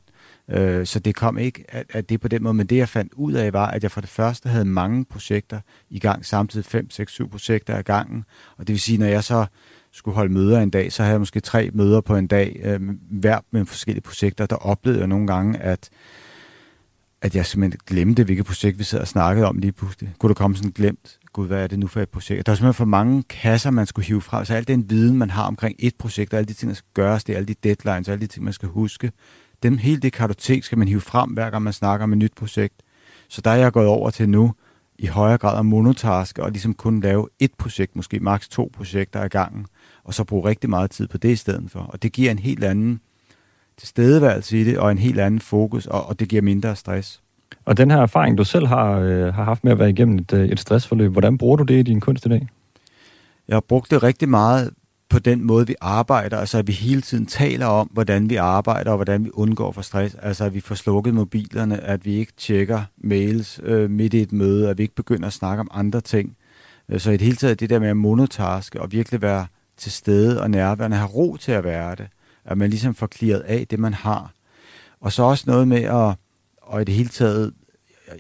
Øh, 0.50 0.86
så 0.86 1.00
det 1.00 1.16
kom 1.16 1.38
ikke, 1.38 1.66
at, 1.70 1.86
at 1.90 2.10
det 2.10 2.22
på 2.22 2.28
den 2.28 2.44
måde. 2.44 2.54
Men 2.54 2.68
det, 2.68 2.78
jeg 2.78 2.90
fandt 2.90 3.14
ud 3.14 3.34
af, 3.34 3.54
var, 3.54 3.68
at 3.68 3.84
jeg 3.84 3.92
for 3.92 4.02
det 4.02 4.10
første 4.10 4.50
havde 4.50 4.66
mange 4.66 5.06
projekter 5.06 5.60
i 5.90 6.00
gang, 6.00 6.26
samtidig 6.26 6.66
5, 6.66 6.90
6, 6.90 7.12
7 7.12 7.30
projekter 7.30 7.80
i 7.80 7.82
gangen. 7.82 8.26
Og 8.58 8.68
det 8.68 8.74
vil 8.74 8.80
sige, 8.80 8.98
når 8.98 9.06
jeg 9.06 9.24
så 9.24 9.46
skulle 9.92 10.16
holde 10.16 10.34
møder 10.34 10.60
en 10.62 10.70
dag, 10.70 10.92
så 10.92 11.04
havde 11.04 11.14
jeg 11.14 11.22
måske 11.22 11.40
tre 11.40 11.70
møder 11.74 12.02
på 12.02 12.16
en 12.16 12.28
dag, 12.28 12.62
øh, 12.64 12.80
hver 13.12 13.40
med 13.52 13.66
forskellige 13.66 14.02
projekter. 14.02 14.46
Der 14.46 14.56
oplevede 14.56 15.00
jeg 15.00 15.08
nogle 15.08 15.28
gange, 15.28 15.60
at 15.60 15.90
at 17.22 17.36
jeg 17.36 17.46
simpelthen 17.46 17.80
glemte, 17.88 18.24
hvilket 18.24 18.46
projekt 18.46 18.80
vi 18.80 18.84
sad 18.84 19.00
og 19.00 19.08
snakkede 19.08 19.48
om 19.48 19.58
lige 19.58 19.72
pludselig. 19.72 20.14
Kunne 20.20 20.28
der 20.28 20.34
komme 20.34 20.58
sådan 20.58 20.72
glemt, 20.72 21.20
gud, 21.40 21.48
hvad 21.48 21.64
er 21.64 21.68
det 21.68 21.80
nu 21.80 21.88
for 21.88 22.02
et 22.02 22.10
projekt? 22.10 22.46
Der 22.46 22.52
er 22.52 22.56
simpelthen 22.56 22.74
for 22.74 22.86
mange 22.86 23.24
kasser, 23.24 23.72
man 23.72 23.86
skulle 23.86 24.06
hive 24.06 24.22
fra. 24.22 24.46
Så 24.46 24.54
al 24.54 24.68
den 24.68 24.90
viden, 24.90 25.18
man 25.18 25.30
har 25.30 25.44
omkring 25.44 25.76
et 25.80 25.96
projekt, 25.96 26.34
og 26.34 26.38
alle 26.38 26.48
de 26.48 26.54
ting, 26.54 26.70
der 26.70 26.76
skal 26.76 26.90
gøres, 26.94 27.24
det 27.24 27.34
er 27.34 27.38
alle 27.38 27.48
de 27.48 27.56
deadlines, 27.64 28.08
og 28.08 28.12
alle 28.12 28.22
de 28.22 28.28
ting, 28.28 28.44
man 28.44 28.54
skal 28.54 28.70
huske, 28.70 29.12
dem, 29.64 29.78
hele 29.78 30.02
det 30.02 30.14
kartotek 30.14 30.64
skal 30.64 30.78
man 30.78 30.88
hive 30.88 31.02
frem, 31.02 31.30
hver 31.30 31.50
gang 31.50 31.64
man 31.64 31.74
snakker 31.74 32.04
om 32.04 32.12
et 32.12 32.18
nyt 32.18 32.34
projekt. 32.36 32.74
Så 33.30 33.42
der 33.42 33.52
er 33.52 33.56
jeg 33.56 33.72
gået 33.72 33.88
over 33.88 34.10
til 34.10 34.30
nu, 34.30 34.54
i 35.00 35.06
højere 35.06 35.38
grad 35.38 35.60
at 35.60 35.66
monotaske, 35.66 36.44
og 36.44 36.52
ligesom 36.52 36.74
kun 36.74 37.00
lave 37.00 37.28
et 37.40 37.52
projekt, 37.58 37.96
måske 37.96 38.20
maks 38.20 38.50
to 38.50 38.72
projekter 38.74 39.22
ad 39.22 39.30
gangen, 39.30 39.66
og 40.04 40.14
så 40.14 40.24
bruge 40.24 40.50
rigtig 40.50 40.70
meget 40.70 40.92
tid 40.92 41.08
på 41.08 41.18
det 41.18 41.32
i 41.32 41.36
stedet 41.36 41.72
for. 41.72 41.80
Og 41.80 42.04
det 42.04 42.12
giver 42.12 42.32
en 42.32 42.40
helt 42.40 42.64
anden 42.64 43.00
tilstedeværelse 43.78 44.62
i 44.62 44.64
det, 44.64 44.78
og 44.80 44.92
en 44.92 44.98
helt 44.98 45.20
anden 45.20 45.40
fokus, 45.40 45.86
og, 45.86 46.06
og 46.06 46.20
det 46.20 46.30
giver 46.30 46.42
mindre 46.42 46.76
stress. 46.76 47.22
Og 47.70 47.78
den 47.78 47.92
her 47.92 47.98
erfaring, 47.98 48.38
du 48.38 48.44
selv 48.44 48.68
har, 48.68 49.00
øh, 49.00 49.34
har 49.34 49.44
haft 49.44 49.64
med 49.64 49.72
at 49.72 49.80
være 49.80 49.90
igennem 49.90 50.18
et, 50.18 50.34
øh, 50.34 50.50
et 50.50 50.60
stressforløb, 50.60 51.12
hvordan 51.12 51.38
bruger 51.38 51.58
du 51.58 51.64
det 51.64 51.80
i 51.80 51.82
din 51.82 52.00
kunst 52.00 52.26
i 52.26 52.30
dag? 52.30 52.48
Jeg 53.48 53.56
har 53.56 53.62
brugt 53.62 53.92
det 53.92 54.04
rigtig 54.04 54.30
meget 54.30 54.70
på 55.10 55.20
den 55.20 55.44
måde, 55.44 55.68
vi 55.68 55.76
arbejder, 55.82 56.38
altså 56.38 56.58
at 56.58 56.68
vi 56.68 56.72
hele 56.72 57.02
tiden 57.02 57.26
taler 57.26 57.66
om, 57.66 57.88
hvordan 57.88 58.30
vi 58.30 58.36
arbejder, 58.36 58.92
og 58.92 58.98
hvordan 58.98 59.26
vi 59.26 59.30
undgår 59.34 59.72
for 59.72 59.82
stress. 59.82 60.16
Altså 60.16 60.46
at 60.46 60.54
vi 60.54 60.60
får 60.60 60.76
slukket 60.76 61.14
mobilerne, 61.14 61.84
at 61.84 62.06
vi 62.06 62.14
ikke 62.14 62.34
tjekker 62.38 62.82
mails 62.98 63.60
øh, 63.64 63.90
midt 63.90 64.14
i 64.14 64.22
et 64.22 64.32
møde, 64.32 64.70
at 64.70 64.78
vi 64.78 64.84
ikke 64.84 64.96
begynder 64.96 65.28
at 65.28 65.34
snakke 65.34 65.62
om 65.62 65.68
andre 65.74 66.02
ting. 66.02 66.36
Øh, 66.90 67.00
så 67.00 67.12
i 67.12 67.18
det 67.18 67.22
hele 67.22 67.38
taget 67.38 67.60
det 67.60 67.70
der 67.70 67.80
med 67.80 67.90
at 67.90 67.98
monotaske 67.98 68.82
og 68.82 68.92
virkelig 68.92 69.22
være 69.22 69.48
til 69.78 69.92
stede 69.92 70.42
og 70.42 70.52
nærværende, 70.52 70.98
have 70.98 71.10
ro 71.10 71.38
til 71.38 71.52
at 71.52 71.64
være 71.64 71.96
det. 71.96 72.08
At 72.46 72.58
man 72.58 72.70
ligesom 72.70 72.96
får 72.96 73.08
clearet 73.08 73.42
af 73.42 73.66
det, 73.70 73.80
man 73.80 73.94
har. 73.94 74.32
Og 75.02 75.12
så 75.12 75.24
også 75.24 75.44
noget 75.48 75.68
med 75.68 75.84
at, 75.84 76.16
og 76.62 76.82
i 76.82 76.84
det 76.84 76.94
hele 76.96 77.10
taget, 77.10 77.54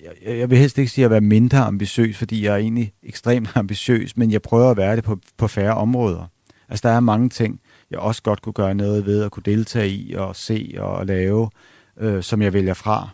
jeg, 0.04 0.38
jeg 0.38 0.50
vil 0.50 0.58
helst 0.58 0.78
ikke 0.78 0.92
sige 0.92 1.06
at 1.06 1.12
være 1.12 1.22
mindre 1.22 1.58
ambitiøs, 1.58 2.18
fordi 2.18 2.46
jeg 2.46 2.54
er 2.54 2.58
egentlig 2.58 2.94
ekstremt 3.04 3.50
ambitiøs, 3.56 4.18
men 4.18 4.32
jeg 4.32 4.42
prøver 4.42 4.72
at 4.72 4.78
være 4.78 4.96
det 4.96 5.04
på, 5.04 5.20
på 5.38 5.48
færre 5.48 5.74
områder. 5.74 6.26
Altså, 6.70 6.88
der 6.88 6.96
er 6.96 7.00
mange 7.00 7.30
ting, 7.30 7.60
jeg 7.92 8.00
også 8.00 8.24
godt 8.24 8.42
kunne 8.42 8.54
gøre 8.54 8.76
noget 8.76 9.06
ved, 9.06 9.24
at 9.24 9.32
kunne 9.32 9.44
deltage 9.46 9.90
i 9.90 10.14
og 10.14 10.36
se 10.36 10.76
og 10.78 11.06
lave, 11.06 11.50
øh, 11.98 12.24
som 12.24 12.42
jeg 12.42 12.54
vælger 12.54 12.74
fra. 12.74 13.10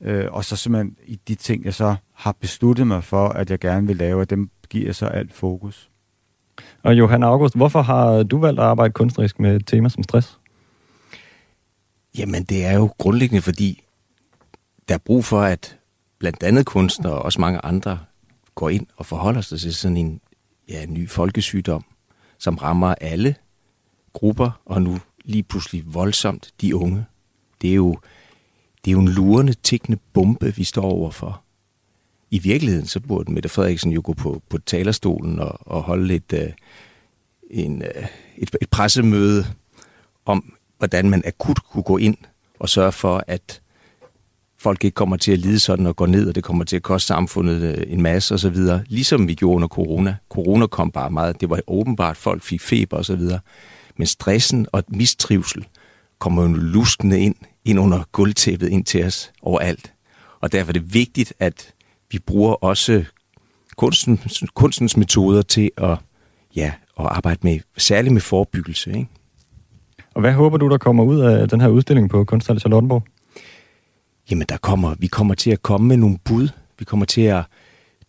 Øh, 0.00 0.26
og 0.30 0.44
så 0.44 0.56
simpelthen 0.56 0.96
i 1.06 1.20
de 1.28 1.34
ting, 1.34 1.64
jeg 1.64 1.74
så 1.74 1.96
har 2.12 2.32
besluttet 2.40 2.86
mig 2.86 3.04
for, 3.04 3.28
at 3.28 3.50
jeg 3.50 3.58
gerne 3.58 3.86
vil 3.86 3.96
lave, 3.96 4.22
at 4.22 4.30
dem 4.30 4.50
giver 4.68 4.92
så 4.92 5.06
alt 5.06 5.32
fokus. 5.32 5.90
Og 6.82 6.98
Johan 6.98 7.22
August, 7.22 7.56
hvorfor 7.56 7.82
har 7.82 8.22
du 8.22 8.38
valgt 8.38 8.60
at 8.60 8.66
arbejde 8.66 8.92
kunstnerisk 8.92 9.40
med 9.40 9.56
et 9.56 9.66
tema 9.66 9.88
som 9.88 10.02
stress? 10.02 10.38
Jamen, 12.18 12.44
det 12.44 12.64
er 12.64 12.72
jo 12.72 12.90
grundlæggende, 12.98 13.42
fordi 13.42 13.82
der 14.88 14.94
er 14.94 14.98
brug 14.98 15.24
for, 15.24 15.40
at 15.40 15.78
blandt 16.18 16.42
andet 16.42 16.66
kunstnere 16.66 17.12
og 17.12 17.22
også 17.22 17.40
mange 17.40 17.64
andre 17.64 17.98
går 18.54 18.68
ind 18.68 18.86
og 18.96 19.06
forholder 19.06 19.40
sig 19.40 19.60
til 19.60 19.74
sådan 19.74 19.96
en 19.96 20.20
ja, 20.68 20.82
en 20.82 20.94
ny 20.94 21.10
folkesygdom, 21.10 21.84
som 22.38 22.56
rammer 22.56 22.94
alle 23.00 23.34
grupper, 24.12 24.60
og 24.64 24.82
nu 24.82 24.98
lige 25.24 25.42
pludselig 25.42 25.94
voldsomt 25.94 26.52
de 26.60 26.76
unge. 26.76 27.04
Det 27.62 27.70
er 27.70 27.74
jo, 27.74 27.98
det 28.84 28.90
er 28.90 28.92
jo 28.92 29.00
en 29.00 29.08
lurende, 29.08 29.54
tækkende 29.54 29.98
bombe, 30.12 30.54
vi 30.54 30.64
står 30.64 30.82
overfor. 30.82 31.42
I 32.30 32.38
virkeligheden, 32.38 32.86
så 32.86 33.00
burde 33.00 33.32
Mette 33.32 33.48
Frederiksen 33.48 33.92
jo 33.92 34.00
gå 34.04 34.12
på, 34.12 34.42
på 34.48 34.58
talerstolen 34.58 35.38
og, 35.38 35.58
og 35.60 35.82
holde 35.82 36.14
et, 36.14 36.32
øh, 36.32 36.52
en, 37.50 37.82
øh, 37.82 38.06
et, 38.36 38.56
et 38.62 38.70
pressemøde 38.70 39.46
om, 40.24 40.54
hvordan 40.78 41.10
man 41.10 41.22
akut 41.26 41.62
kunne 41.62 41.82
gå 41.82 41.96
ind 41.96 42.16
og 42.58 42.68
sørge 42.68 42.92
for, 42.92 43.24
at 43.26 43.62
folk 44.58 44.84
ikke 44.84 44.94
kommer 44.94 45.16
til 45.16 45.32
at 45.32 45.38
lide 45.38 45.60
sådan 45.60 45.86
og 45.86 45.96
gå 45.96 46.06
ned, 46.06 46.28
og 46.28 46.34
det 46.34 46.44
kommer 46.44 46.64
til 46.64 46.76
at 46.76 46.82
koste 46.82 47.06
samfundet 47.06 47.62
øh, 47.62 47.84
en 47.86 48.02
masse 48.02 48.34
og 48.34 48.40
så 48.40 48.50
videre. 48.50 48.84
Ligesom 48.88 49.28
vi 49.28 49.34
gjorde 49.34 49.56
under 49.56 49.68
corona. 49.68 50.16
Corona 50.28 50.66
kom 50.66 50.90
bare 50.90 51.10
meget. 51.10 51.40
Det 51.40 51.50
var 51.50 51.60
åbenbart, 51.66 52.16
folk 52.16 52.42
fik 52.42 52.60
feber 52.60 52.96
og 52.96 53.04
så 53.04 53.16
videre. 53.16 53.40
Men 53.96 54.06
stressen 54.06 54.66
og 54.72 54.84
mistrivsel 54.88 55.66
kommer 56.18 56.42
jo 56.42 56.48
luskende 56.48 57.20
ind, 57.20 57.34
ind 57.64 57.80
under 57.80 58.02
guldtæppet 58.12 58.68
ind 58.68 58.84
til 58.84 59.04
os 59.04 59.32
overalt. 59.42 59.92
Og 60.40 60.52
derfor 60.52 60.70
er 60.70 60.72
det 60.72 60.94
vigtigt, 60.94 61.32
at 61.38 61.74
vi 62.10 62.18
bruger 62.18 62.52
også 62.52 63.04
kunstens, 63.76 64.44
kunstens 64.54 64.96
metoder 64.96 65.42
til 65.42 65.70
at, 65.76 65.98
ja, 66.56 66.72
at 67.00 67.06
arbejde 67.06 67.40
med, 67.42 67.60
særligt 67.76 68.12
med 68.12 68.20
forebyggelse. 68.20 68.90
Ikke? 68.90 69.08
Og 70.14 70.20
hvad 70.20 70.32
håber 70.32 70.56
du, 70.56 70.68
der 70.68 70.78
kommer 70.78 71.04
ud 71.04 71.20
af 71.20 71.48
den 71.48 71.60
her 71.60 71.68
udstilling 71.68 72.10
på 72.10 72.24
Kunsthal 72.24 72.60
Charlottenborg? 72.60 73.02
Jamen, 74.30 74.46
der 74.48 74.56
kommer, 74.56 74.94
vi 74.98 75.06
kommer 75.06 75.34
til 75.34 75.50
at 75.50 75.62
komme 75.62 75.88
med 75.88 75.96
nogle 75.96 76.18
bud. 76.24 76.48
Vi 76.78 76.84
kommer 76.84 77.06
til 77.06 77.20
at 77.20 77.44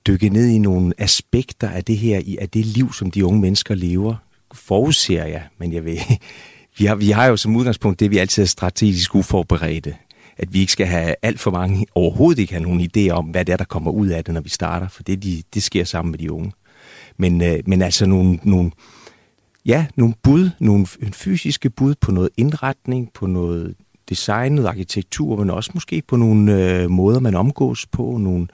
dykke 0.08 0.30
ned 0.30 0.48
i 0.48 0.58
nogle 0.58 0.94
aspekter 0.98 1.70
af 1.70 1.86
det 1.86 1.98
her, 1.98 2.22
af 2.42 2.50
det 2.50 2.66
liv, 2.66 2.94
som 2.94 3.12
de 3.12 3.26
unge 3.26 3.42
mennesker 3.42 3.76
lever. 3.76 4.16
Forudser 4.54 5.26
jeg, 5.26 5.44
men 5.58 5.74
jeg 5.74 5.86
ved, 5.86 5.98
vi 6.78 6.86
har, 6.86 6.96
vi 6.96 7.10
har 7.10 7.26
jo 7.26 7.38
som 7.38 7.56
udgangspunkt 7.56 8.00
det, 8.00 8.12
vi 8.12 8.18
altid 8.18 8.44
er 8.44 8.48
strategisk 8.48 9.16
uforberedte. 9.16 9.96
At 10.38 10.54
vi 10.54 10.60
ikke 10.60 10.72
skal 10.72 10.88
have 10.88 11.16
alt 11.22 11.40
for 11.40 11.52
mange, 11.52 11.86
overhovedet 11.96 12.42
ikke 12.42 12.54
have 12.54 12.64
nogen 12.64 12.90
idé 12.98 13.10
om, 13.10 13.26
hvad 13.26 13.46
det 13.46 13.54
er, 13.54 13.58
der 13.58 13.66
kommer 13.66 13.92
ud 13.92 14.08
af 14.08 14.24
det, 14.24 14.34
når 14.34 14.42
vi 14.42 14.50
starter. 14.50 14.88
For 14.88 15.04
det, 15.04 15.24
de, 15.24 15.44
det 15.54 15.64
sker 15.64 15.84
sammen 15.84 16.12
med 16.12 16.20
de 16.20 16.32
unge. 16.32 16.52
Men, 17.18 17.42
øh, 17.42 17.60
men 17.66 17.82
altså 17.82 18.06
nogle, 18.06 18.40
nogle, 18.44 18.72
ja, 19.66 19.86
nogle 19.96 20.14
bud, 20.24 20.50
nogle 20.60 20.88
fysiske 21.14 21.70
bud 21.70 21.96
på 22.02 22.12
noget 22.12 22.30
indretning, 22.38 23.14
på 23.14 23.28
noget 23.28 23.76
design, 24.10 24.52
noget 24.52 24.68
arkitektur, 24.70 25.36
men 25.36 25.50
også 25.50 25.72
måske 25.74 26.02
på 26.08 26.16
nogle 26.16 26.82
øh, 26.82 26.90
måder, 26.90 27.20
man 27.20 27.36
omgås 27.36 27.86
på, 27.86 28.18
nogle, 28.18 28.48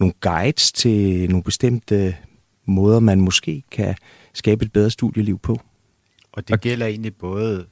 nogle 0.00 0.12
guides 0.20 0.72
til 0.72 1.28
nogle 1.30 1.42
bestemte 1.42 2.16
måder, 2.66 3.00
man 3.00 3.20
måske 3.20 3.62
kan 3.70 3.94
skabe 4.34 4.64
et 4.64 4.72
bedre 4.72 4.90
studieliv 4.90 5.38
på. 5.38 5.60
Og 6.32 6.48
det 6.48 6.60
gælder 6.60 6.86
egentlig 6.86 7.16
både 7.16 7.66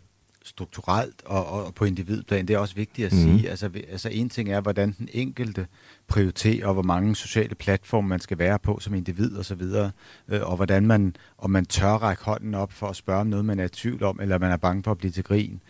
strukturelt 0.45 1.23
og, 1.25 1.47
og 1.47 1.75
på 1.75 1.85
individplan. 1.85 2.49
Det 2.49 2.55
er 2.55 2.59
også 2.59 2.75
vigtigt 2.75 3.07
at 3.07 3.13
mm. 3.13 3.19
sige. 3.19 3.51
Altså, 3.51 3.71
altså 3.91 4.09
en 4.09 4.29
ting 4.29 4.49
er, 4.51 4.61
hvordan 4.61 4.95
den 4.99 5.09
enkelte 5.13 5.67
prioriterer, 6.09 6.67
og 6.67 6.73
hvor 6.73 6.83
mange 6.83 7.17
sociale 7.17 7.55
platforme 7.55 8.09
man 8.09 8.21
skal 8.21 8.39
være 8.39 8.59
på 8.59 8.79
som 8.81 8.95
individ 8.95 9.37
og 9.37 9.45
så 9.45 9.55
videre, 9.55 9.91
øh, 10.29 10.41
og 10.43 10.57
hvordan 10.57 10.87
man, 10.87 11.17
om 11.39 11.51
man 11.51 11.65
tør 11.65 11.93
række 11.93 12.25
hånden 12.25 12.55
op 12.55 12.73
for 12.73 12.87
at 12.87 12.97
spørge 12.97 13.21
om 13.21 13.27
noget, 13.27 13.45
man 13.45 13.61
er 13.61 13.65
i 13.65 13.69
tvivl 13.69 14.03
om, 14.03 14.19
eller 14.23 14.39
man 14.39 14.51
er 14.51 14.57
bange 14.57 14.83
for 14.83 14.91
at 14.91 14.99
blive 14.99 15.11
til 15.11 15.25
grin, 15.25 15.61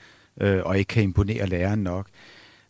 øh, 0.40 0.60
og 0.64 0.78
ikke 0.78 0.88
kan 0.88 1.02
imponere 1.02 1.46
læreren 1.46 1.82
nok. 1.82 2.06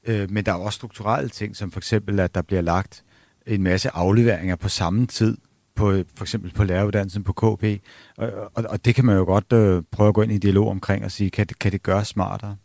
Øh, 0.06 0.30
men 0.30 0.44
der 0.44 0.52
er 0.52 0.56
også 0.56 0.76
strukturelle 0.76 1.28
ting, 1.28 1.56
som 1.56 1.70
for 1.70 1.80
eksempel, 1.80 2.20
at 2.20 2.34
der 2.34 2.42
bliver 2.42 2.62
lagt 2.62 3.04
en 3.46 3.62
masse 3.62 3.90
afleveringer 3.94 4.56
på 4.56 4.68
samme 4.68 5.06
tid, 5.06 5.36
på, 5.76 5.92
for 6.16 6.24
eksempel 6.24 6.52
på 6.52 6.64
læreruddannelsen 6.64 7.24
på 7.24 7.32
KP. 7.32 7.64
Og, 8.16 8.30
og, 8.54 8.64
og 8.68 8.84
det 8.84 8.94
kan 8.94 9.04
man 9.04 9.16
jo 9.16 9.24
godt 9.24 9.52
øh, 9.52 9.82
prøve 9.90 10.08
at 10.08 10.14
gå 10.14 10.22
ind 10.22 10.32
i 10.32 10.38
dialog 10.38 10.68
omkring 10.68 11.04
og 11.04 11.10
sige, 11.10 11.30
kan 11.30 11.46
det, 11.46 11.58
kan 11.58 11.72
det 11.72 11.82
gøres 11.82 12.08
smartere? 12.08 12.56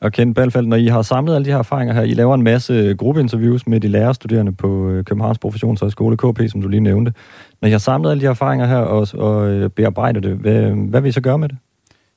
Og 0.00 0.12
Kent 0.12 0.34
Balfeldt, 0.34 0.68
når 0.68 0.76
I 0.76 0.86
har 0.86 1.02
samlet 1.02 1.34
alle 1.34 1.44
de 1.44 1.50
her 1.50 1.58
erfaringer 1.58 1.94
her, 1.94 2.02
I 2.02 2.14
laver 2.14 2.34
en 2.34 2.42
masse 2.42 2.94
gruppeinterviews 2.94 3.66
med 3.66 3.80
de 3.80 3.88
lærerstuderende 3.88 4.52
på 4.52 4.88
øh, 4.88 5.04
Københavns 5.04 5.38
Professionshøjskole 5.38 6.16
KP, 6.16 6.40
som 6.48 6.62
du 6.62 6.68
lige 6.68 6.80
nævnte. 6.80 7.12
Når 7.60 7.68
I 7.68 7.70
har 7.70 7.78
samlet 7.78 8.10
alle 8.10 8.20
de 8.20 8.24
her 8.24 8.30
erfaringer 8.30 8.66
her 8.66 8.76
og, 8.76 9.08
og 9.14 9.48
øh, 9.48 9.70
bearbejdet 9.70 9.72
bearbejder 9.74 10.20
det, 10.20 10.36
hvad, 10.36 10.88
hvad 10.90 11.00
vil 11.00 11.08
I 11.08 11.12
så 11.12 11.20
gøre 11.20 11.38
med 11.38 11.48
det? 11.48 11.56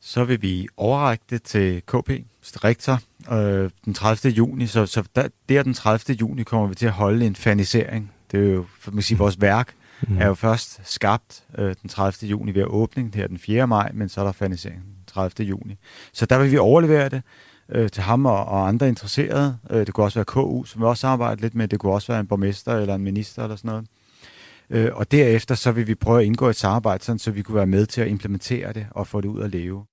Så 0.02 0.24
vil 0.24 0.42
vi 0.42 0.68
overrække 0.78 1.24
det 1.30 1.44
til 1.44 1.82
KP, 1.82 2.10
rektor, 2.44 3.00
øh, 3.32 3.70
den 3.86 3.94
30. 3.94 4.34
juni. 4.34 4.68
Så, 4.68 4.86
så 4.86 5.04
der, 5.16 5.28
der 5.50 5.64
den 5.64 5.74
30. 5.74 6.18
juni 6.22 6.44
kommer 6.44 6.68
vi 6.68 6.76
til 6.76 6.86
at 6.86 6.92
holde 6.92 7.26
en 7.26 7.36
fanisering. 7.36 8.12
Det 8.32 8.50
er 8.50 8.54
jo, 8.54 8.66
for 8.80 8.92
man 8.92 9.02
sige, 9.02 9.18
vores 9.18 9.42
værk 9.42 9.74
mm. 10.02 10.18
er 10.18 10.28
jo 10.28 10.34
først 10.34 10.82
skabt 10.84 11.44
øh, 11.58 11.76
den 11.82 11.90
30. 11.90 12.30
juni 12.30 12.54
ved 12.54 12.64
åbning, 12.64 13.14
det 13.14 13.22
her 13.22 13.28
den 13.28 13.38
4. 13.38 13.68
maj, 13.68 13.92
men 13.94 14.10
så 14.10 14.22
er 14.22 14.26
der 14.26 14.32
fanisering 14.32 14.82
den 14.82 15.04
30. 15.08 15.48
juni. 15.48 15.78
Så 16.14 16.26
der 16.26 16.40
vil 16.40 16.52
vi 16.52 16.58
overlevere 16.58 17.10
det 17.10 17.22
øh, 17.70 17.90
til 17.90 18.04
ham 18.04 18.26
og, 18.26 18.46
og 18.46 18.68
andre 18.68 18.88
interesserede. 18.88 19.58
Øh, 19.70 19.86
det 19.86 19.94
kunne 19.94 20.06
også 20.06 20.20
være 20.20 20.26
KU, 20.26 20.64
som 20.64 20.82
vi 20.82 20.86
også 20.86 21.08
arbejder 21.08 21.42
lidt 21.42 21.56
med. 21.56 21.68
Det 21.68 21.80
kunne 21.80 21.94
også 21.94 22.12
være 22.12 22.20
en 22.20 22.28
borgmester 22.28 22.76
eller 22.76 22.96
en 22.96 23.04
minister 23.04 23.44
eller 23.44 23.56
sådan 23.56 23.70
noget. 23.70 23.86
Øh, 24.70 24.96
og 24.96 25.12
derefter 25.12 25.56
så 25.56 25.72
vil 25.72 25.88
vi 25.88 25.96
prøve 25.96 26.20
at 26.20 26.26
indgå 26.26 26.50
et 26.50 26.56
samarbejde, 26.56 27.04
sådan, 27.04 27.20
så 27.20 27.32
vi 27.32 27.42
kunne 27.42 27.56
være 27.56 27.66
med 27.66 27.86
til 27.86 28.02
at 28.02 28.08
implementere 28.08 28.74
det 28.74 28.88
og 28.92 29.08
få 29.08 29.22
det 29.22 29.28
ud 29.28 29.42
at 29.42 29.50
leve. 29.50 29.86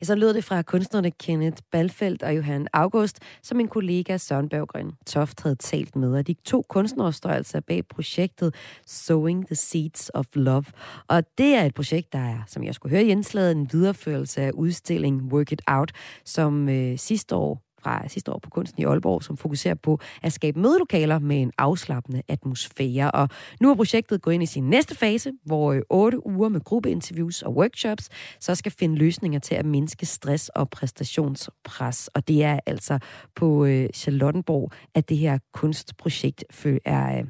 Ja, 0.00 0.06
så 0.06 0.14
lød 0.14 0.34
det 0.34 0.44
fra 0.44 0.62
kunstnerne 0.62 1.10
Kenneth 1.10 1.62
Balfeldt 1.72 2.22
og 2.22 2.36
Johan 2.36 2.66
August, 2.72 3.18
som 3.42 3.56
min 3.56 3.68
kollega 3.68 4.16
Søren 4.16 4.48
Berggren 4.48 4.92
Toft 5.06 5.42
havde 5.42 5.56
talt 5.56 5.96
med. 5.96 6.14
Og 6.14 6.26
de 6.26 6.34
to 6.44 6.64
kunstnere 6.68 7.12
står 7.12 7.30
altså 7.30 7.60
bag 7.60 7.86
projektet 7.88 8.54
Sowing 8.86 9.46
the 9.46 9.54
Seeds 9.54 10.10
of 10.14 10.26
Love. 10.34 10.64
Og 11.08 11.22
det 11.38 11.54
er 11.54 11.64
et 11.64 11.74
projekt, 11.74 12.12
der 12.12 12.18
er, 12.18 12.42
som 12.46 12.64
jeg 12.64 12.74
skulle 12.74 12.96
høre 12.96 13.04
i 13.04 13.10
indslaget, 13.10 13.52
en 13.52 13.68
videreførelse 13.72 14.42
af 14.42 14.50
udstillingen 14.54 15.32
Work 15.32 15.52
It 15.52 15.62
Out, 15.66 15.92
som 16.24 16.68
øh, 16.68 16.98
sidste 16.98 17.34
år 17.34 17.69
fra 17.82 18.08
sidste 18.08 18.32
år 18.32 18.38
på 18.38 18.50
Kunsten 18.50 18.82
i 18.82 18.84
Aalborg, 18.84 19.22
som 19.22 19.36
fokuserer 19.36 19.74
på 19.74 20.00
at 20.22 20.32
skabe 20.32 20.60
mødelokaler 20.60 21.18
med 21.18 21.42
en 21.42 21.52
afslappende 21.58 22.22
atmosfære. 22.28 23.10
Og 23.10 23.28
nu 23.60 23.70
er 23.70 23.74
projektet 23.74 24.22
gået 24.22 24.34
ind 24.34 24.42
i 24.42 24.46
sin 24.46 24.70
næste 24.70 24.94
fase, 24.94 25.32
hvor 25.44 25.80
otte 25.90 26.26
uger 26.26 26.48
med 26.48 26.60
gruppeinterviews 26.60 27.42
og 27.42 27.56
workshops 27.56 28.08
så 28.40 28.54
skal 28.54 28.72
finde 28.72 28.96
løsninger 28.96 29.38
til 29.38 29.54
at 29.54 29.66
mindske 29.66 30.06
stress 30.06 30.48
og 30.48 30.70
præstationspres. 30.70 32.08
Og 32.08 32.28
det 32.28 32.44
er 32.44 32.58
altså 32.66 32.98
på 33.36 33.64
øh, 33.64 33.88
Charlottenborg, 33.94 34.72
at 34.94 35.08
det 35.08 35.16
her 35.16 35.38
kunstprojekt 35.52 36.44
er 36.84 37.18
øh, 37.18 37.24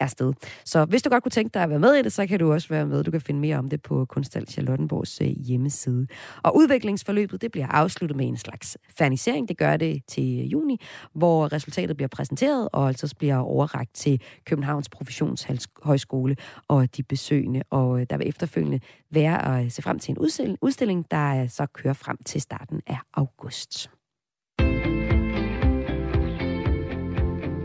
er 0.00 0.06
sted. 0.06 0.32
Så 0.64 0.84
hvis 0.84 1.02
du 1.02 1.10
godt 1.10 1.22
kunne 1.22 1.30
tænke 1.30 1.54
dig 1.54 1.62
at 1.62 1.70
være 1.70 1.78
med 1.78 1.94
i 1.94 2.02
det, 2.02 2.12
så 2.12 2.26
kan 2.26 2.38
du 2.38 2.52
også 2.52 2.68
være 2.68 2.86
med. 2.86 3.04
Du 3.04 3.10
kan 3.10 3.20
finde 3.20 3.40
mere 3.40 3.56
om 3.56 3.68
det 3.68 3.82
på 3.82 4.04
Kunsthal 4.04 4.48
Charlottenborgs 4.48 5.20
øh, 5.20 5.28
hjemmeside. 5.28 6.06
Og 6.42 6.56
udviklingsforløbet, 6.56 7.42
det 7.42 7.52
bliver 7.52 7.66
afsluttet 7.66 8.16
med 8.16 8.26
en 8.26 8.36
slags 8.36 8.78
fernisering. 8.98 9.48
Det 9.48 9.58
gør 9.58 9.76
det 9.76 10.02
til 10.06 10.40
øh, 10.40 10.52
juni, 10.52 10.80
hvor 11.14 11.52
resultatet 11.52 11.96
bliver 11.96 12.08
præsenteret 12.08 12.68
og 12.72 12.88
altså 12.88 13.14
bliver 13.18 13.36
overragt 13.36 13.94
til 13.94 14.20
Københavns 14.44 14.88
Professionshøjskole 14.88 16.36
og 16.68 16.96
de 16.96 17.02
besøgende. 17.02 17.62
Og 17.70 18.00
øh, 18.00 18.06
der 18.10 18.16
vil 18.16 18.28
efterfølgende 18.28 18.80
være 19.10 19.60
at 19.60 19.72
se 19.72 19.82
frem 19.82 19.98
til 19.98 20.12
en 20.12 20.56
udstilling 20.62 21.10
der 21.10 21.46
så 21.46 21.66
kører 21.66 21.94
frem 21.94 22.16
til 22.26 22.40
starten 22.40 22.80
af 22.86 22.98
august. 23.14 23.90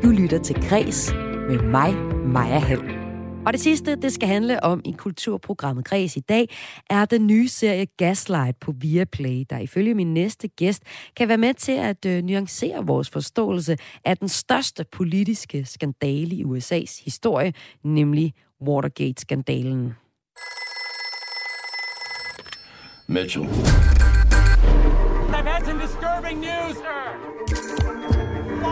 Du 0.03 0.09
lytter 0.09 0.39
til 0.43 0.55
Græs 0.69 1.13
med 1.47 1.61
mig, 1.61 1.95
Maja 2.25 2.59
Hall. 2.59 3.03
Og 3.45 3.53
det 3.53 3.61
sidste, 3.61 3.95
det 3.95 4.13
skal 4.13 4.27
handle 4.27 4.63
om 4.63 4.81
i 4.85 4.91
kulturprogrammet 4.91 5.85
Græs 5.85 6.17
i 6.17 6.19
dag, 6.19 6.49
er 6.89 7.05
den 7.05 7.27
nye 7.27 7.47
serie 7.47 7.85
Gaslight 7.97 8.59
på 8.59 8.73
Viaplay, 8.81 9.45
der 9.49 9.57
ifølge 9.57 9.93
min 9.93 10.13
næste 10.13 10.47
gæst 10.47 10.83
kan 11.15 11.27
være 11.27 11.37
med 11.37 11.53
til 11.53 11.71
at 11.71 12.05
øh, 12.05 12.23
nuancere 12.23 12.85
vores 12.85 13.09
forståelse 13.09 13.77
af 14.05 14.17
den 14.17 14.29
største 14.29 14.85
politiske 14.91 15.65
skandale 15.65 16.35
i 16.35 16.43
USA's 16.43 17.03
historie, 17.05 17.53
nemlig 17.83 18.33
Watergate-skandalen. 18.67 19.93
Mitchell. 23.07 23.45
I've 25.35 25.45
had 25.45 25.65
some 25.65 25.79
disturbing 25.81 26.39
news, 26.39 26.75
sir. 26.77 27.03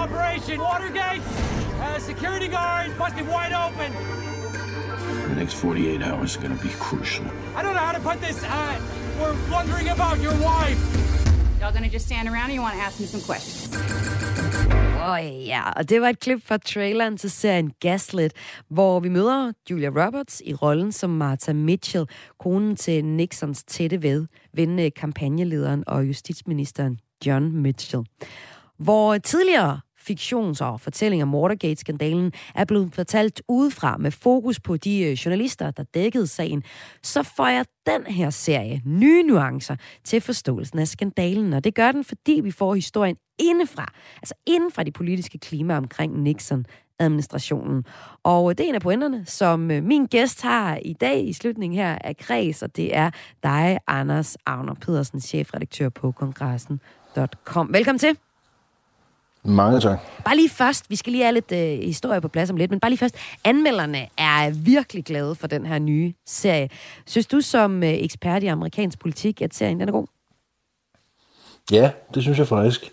Operation 0.04 0.60
Watergate 0.60 1.41
security 2.02 2.48
guards 2.48 2.94
busted 2.98 3.28
wide 3.28 3.54
open. 3.54 3.92
The 5.30 5.36
next 5.36 5.54
48 5.54 6.02
hours 6.02 6.36
are 6.36 6.42
going 6.42 6.58
to 6.58 6.64
be 6.64 6.74
crucial. 6.80 7.26
I 7.56 7.62
don't 7.64 7.74
know 7.74 7.80
how 7.80 7.94
to 7.94 8.00
put 8.00 8.20
this. 8.22 8.44
Uh, 8.44 8.80
we're 9.20 9.36
wondering 9.52 9.90
about 9.90 10.20
your 10.20 10.34
wife. 10.34 10.80
Y'all 11.62 11.72
gonna 11.72 11.90
just 11.90 12.06
stand 12.06 12.28
around 12.28 12.46
and 12.46 12.54
you 12.54 12.62
want 12.62 12.76
to 12.76 12.82
ask 12.82 13.00
me 13.00 13.06
some 13.06 13.22
questions? 13.22 13.70
Åh 15.02 15.12
oh, 15.12 15.48
ja, 15.48 15.72
og 15.76 15.90
det 15.90 16.02
var 16.02 16.10
et 16.10 16.20
klip 16.20 16.44
fra 16.46 16.58
traileren 16.58 17.18
til 17.18 17.32
serien 17.32 17.72
Gaslit, 17.80 18.34
hvor 18.70 19.00
vi 19.00 19.10
møder 19.10 19.52
Julia 19.70 19.90
Roberts 19.90 20.42
i 20.46 20.54
rollen 20.54 20.92
som 20.92 21.10
Martha 21.10 21.54
Mitchell, 21.54 22.06
konen 22.40 22.76
til 22.76 23.06
Nixons 23.06 23.64
tætte 23.64 24.02
ved, 24.02 24.28
ven 24.54 24.92
kampagnelederen 24.92 25.84
og 25.88 26.08
justitsministeren 26.08 27.00
John 27.26 27.52
Mitchell. 27.52 28.04
Hvor 28.78 29.18
tidligere 29.18 29.80
fiktions- 30.10 30.62
og 30.62 30.82
fortælling 30.82 31.24
om 31.24 31.36
Watergate-skandalen 31.36 32.34
er 32.56 32.66
blevet 32.66 32.94
fortalt 32.94 33.42
udefra 33.48 33.98
med 33.98 34.12
fokus 34.12 34.60
på 34.60 34.78
de 34.78 35.02
øh, 35.02 35.12
journalister, 35.12 35.72
der 35.72 35.84
dækkede 35.84 36.28
sagen, 36.28 36.64
så 37.04 37.24
får 37.24 37.48
jeg 37.48 37.66
den 37.86 38.06
her 38.14 38.30
serie 38.30 38.82
nye 38.86 39.24
nuancer 39.24 39.76
til 40.04 40.22
forståelsen 40.22 40.80
af 40.80 40.88
skandalen, 40.88 41.54
og 41.54 41.64
det 41.64 41.76
gør 41.76 41.92
den, 41.92 42.04
fordi 42.04 42.42
vi 42.44 42.52
får 42.52 42.76
historien 42.76 43.16
indefra, 43.40 43.94
altså 44.16 44.34
inden 44.48 44.72
fra 44.72 44.84
de 44.84 44.92
politiske 44.92 45.38
klima 45.38 45.78
omkring 45.78 46.22
Nixon 46.22 46.66
administrationen. 47.02 47.86
Og 48.24 48.50
øh, 48.50 48.58
det 48.58 48.64
er 48.64 48.70
en 48.70 48.76
af 48.76 48.82
pointerne, 48.82 49.26
som 49.26 49.72
øh, 49.72 49.84
min 49.84 50.06
gæst 50.06 50.42
har 50.42 50.80
i 50.86 50.94
dag 50.94 51.28
i 51.28 51.34
slutningen 51.34 51.80
her 51.80 51.98
af 52.04 52.18
Kreds, 52.18 52.64
og 52.64 52.76
det 52.76 52.96
er 52.96 53.10
dig, 53.44 53.78
Anders 53.88 54.38
Agner 54.46 54.74
Pedersen, 54.74 55.22
chefredaktør 55.22 55.90
på 55.90 56.12
kongressen.com. 56.12 57.74
Velkommen 57.74 58.00
til. 58.00 58.31
Mange 59.44 59.80
tak. 59.80 60.00
Bare 60.26 60.36
lige 60.36 60.50
først, 60.50 60.90
vi 60.90 60.96
skal 60.96 61.12
lige 61.12 61.24
have 61.24 61.34
lidt 61.34 61.52
øh, 61.52 61.80
historie 61.86 62.22
på 62.22 62.28
plads 62.28 62.50
om 62.50 62.58
lidt, 62.58 62.72
men 62.72 62.80
bare 62.80 62.92
lige 62.92 63.00
først, 63.00 63.16
anmelderne 63.44 64.08
er 64.18 64.50
virkelig 64.50 65.06
glade 65.06 65.36
for 65.36 65.48
den 65.48 65.66
her 65.66 65.80
nye 65.80 66.14
serie. 66.26 66.70
Synes 67.08 67.28
du 67.28 67.42
som 67.42 67.84
øh, 67.84 67.90
ekspert 67.90 68.44
i 68.44 68.48
amerikansk 68.48 69.00
politik, 69.00 69.42
at 69.42 69.56
serien 69.56 69.80
den 69.80 69.88
er 69.88 69.92
god? 69.92 70.08
Ja, 71.72 71.92
det 72.14 72.24
synes 72.24 72.40
jeg 72.40 72.48
faktisk. 72.48 72.92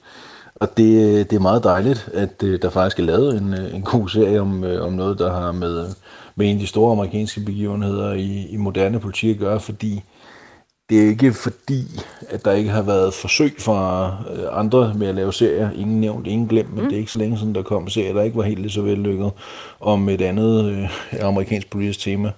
Og 0.54 0.76
det, 0.76 1.30
det 1.30 1.36
er 1.36 1.40
meget 1.40 1.64
dejligt, 1.64 2.08
at 2.14 2.42
øh, 2.42 2.62
der 2.62 2.70
faktisk 2.70 2.98
er 2.98 3.02
lavet 3.02 3.36
en, 3.36 3.54
øh, 3.54 3.74
en 3.74 3.82
god 3.82 4.08
serie 4.08 4.40
om, 4.40 4.64
øh, 4.64 4.86
om 4.86 4.92
noget, 4.92 5.18
der 5.18 5.32
har 5.32 5.52
med, 5.52 5.86
med 6.34 6.46
en 6.46 6.56
af 6.56 6.60
de 6.60 6.66
store 6.66 6.92
amerikanske 6.92 7.40
begivenheder 7.40 8.12
i, 8.12 8.46
i 8.50 8.56
moderne 8.56 9.00
politik 9.00 9.30
at 9.30 9.40
gøre, 9.40 9.60
fordi 9.60 10.02
det 10.90 11.04
er 11.04 11.08
ikke 11.08 11.32
fordi, 11.32 12.00
at 12.28 12.44
der 12.44 12.52
ikke 12.52 12.70
har 12.70 12.82
været 12.82 13.14
forsøg 13.14 13.54
fra 13.58 14.10
øh, 14.34 14.60
andre 14.60 14.94
med 14.96 15.06
at 15.06 15.14
lave 15.14 15.32
serier. 15.32 15.70
Ingen 15.70 16.00
nævnt, 16.00 16.26
ingen 16.26 16.48
glemt, 16.48 16.74
men 16.74 16.82
mm. 16.82 16.88
det 16.88 16.94
er 16.94 17.00
ikke 17.00 17.12
så 17.12 17.18
længe 17.18 17.38
siden, 17.38 17.54
der 17.54 17.62
kom 17.62 17.88
serier, 17.88 18.12
der 18.12 18.22
ikke 18.22 18.36
var 18.36 18.42
helt 18.42 18.72
så 18.72 18.82
vellykket 18.82 19.30
om 19.80 20.08
et 20.08 20.20
andet 20.20 20.64
øh, 20.64 20.88
amerikansk 21.22 21.70
politisk 21.70 22.00
tema. 22.00 22.32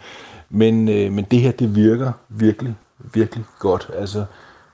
Men, 0.50 0.88
øh, 0.88 1.12
men 1.12 1.26
det 1.30 1.40
her, 1.40 1.50
det 1.50 1.76
virker 1.76 2.12
virkelig, 2.28 2.74
virkelig 3.14 3.44
godt. 3.58 3.90
Altså, 3.98 4.24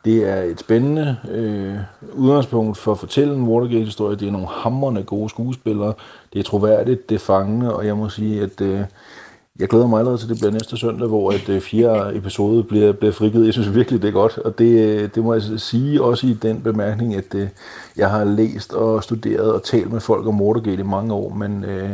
det 0.04 0.28
er 0.28 0.42
et 0.42 0.60
spændende 0.60 1.16
øh, 1.30 1.76
udgangspunkt 2.14 2.78
for 2.78 2.92
at 2.92 2.98
fortælle 2.98 3.34
en 3.34 3.42
Watergate-historie. 3.42 4.16
Det 4.16 4.28
er 4.28 4.32
nogle 4.32 4.48
hammerne 4.50 5.02
gode 5.02 5.30
skuespillere. 5.30 5.92
Det 6.32 6.38
er 6.38 6.42
troværdigt, 6.42 7.08
det 7.08 7.14
er 7.14 7.18
fangende, 7.18 7.76
og 7.76 7.86
jeg 7.86 7.96
må 7.96 8.08
sige, 8.08 8.42
at 8.42 8.60
øh, 8.60 8.80
jeg 9.58 9.68
glæder 9.68 9.86
mig 9.86 9.98
allerede 9.98 10.18
til, 10.18 10.24
at 10.24 10.30
det 10.30 10.38
bliver 10.38 10.52
næste 10.52 10.76
søndag, 10.76 11.08
hvor 11.08 11.30
at 11.30 11.48
øh, 11.48 11.60
fjerde 11.60 12.16
episode 12.16 12.64
bliver, 12.64 12.92
bliver 12.92 13.12
frigivet. 13.12 13.46
Jeg 13.46 13.52
synes 13.52 13.74
virkelig, 13.74 14.02
det 14.02 14.08
er 14.08 14.12
godt, 14.12 14.38
og 14.38 14.58
det, 14.58 14.80
øh, 14.80 15.08
det 15.14 15.24
må 15.24 15.34
jeg 15.34 15.42
sige 15.56 16.02
også 16.02 16.26
i 16.26 16.32
den 16.32 16.62
bemærkning, 16.62 17.14
at 17.14 17.34
øh, 17.34 17.48
jeg 17.96 18.10
har 18.10 18.24
læst 18.24 18.72
og 18.72 19.02
studeret 19.02 19.52
og 19.52 19.62
talt 19.62 19.92
med 19.92 20.00
folk 20.00 20.26
om 20.26 20.40
Watergate 20.40 20.80
i 20.80 20.86
mange 20.86 21.14
år, 21.14 21.34
men 21.34 21.64
øh, 21.64 21.90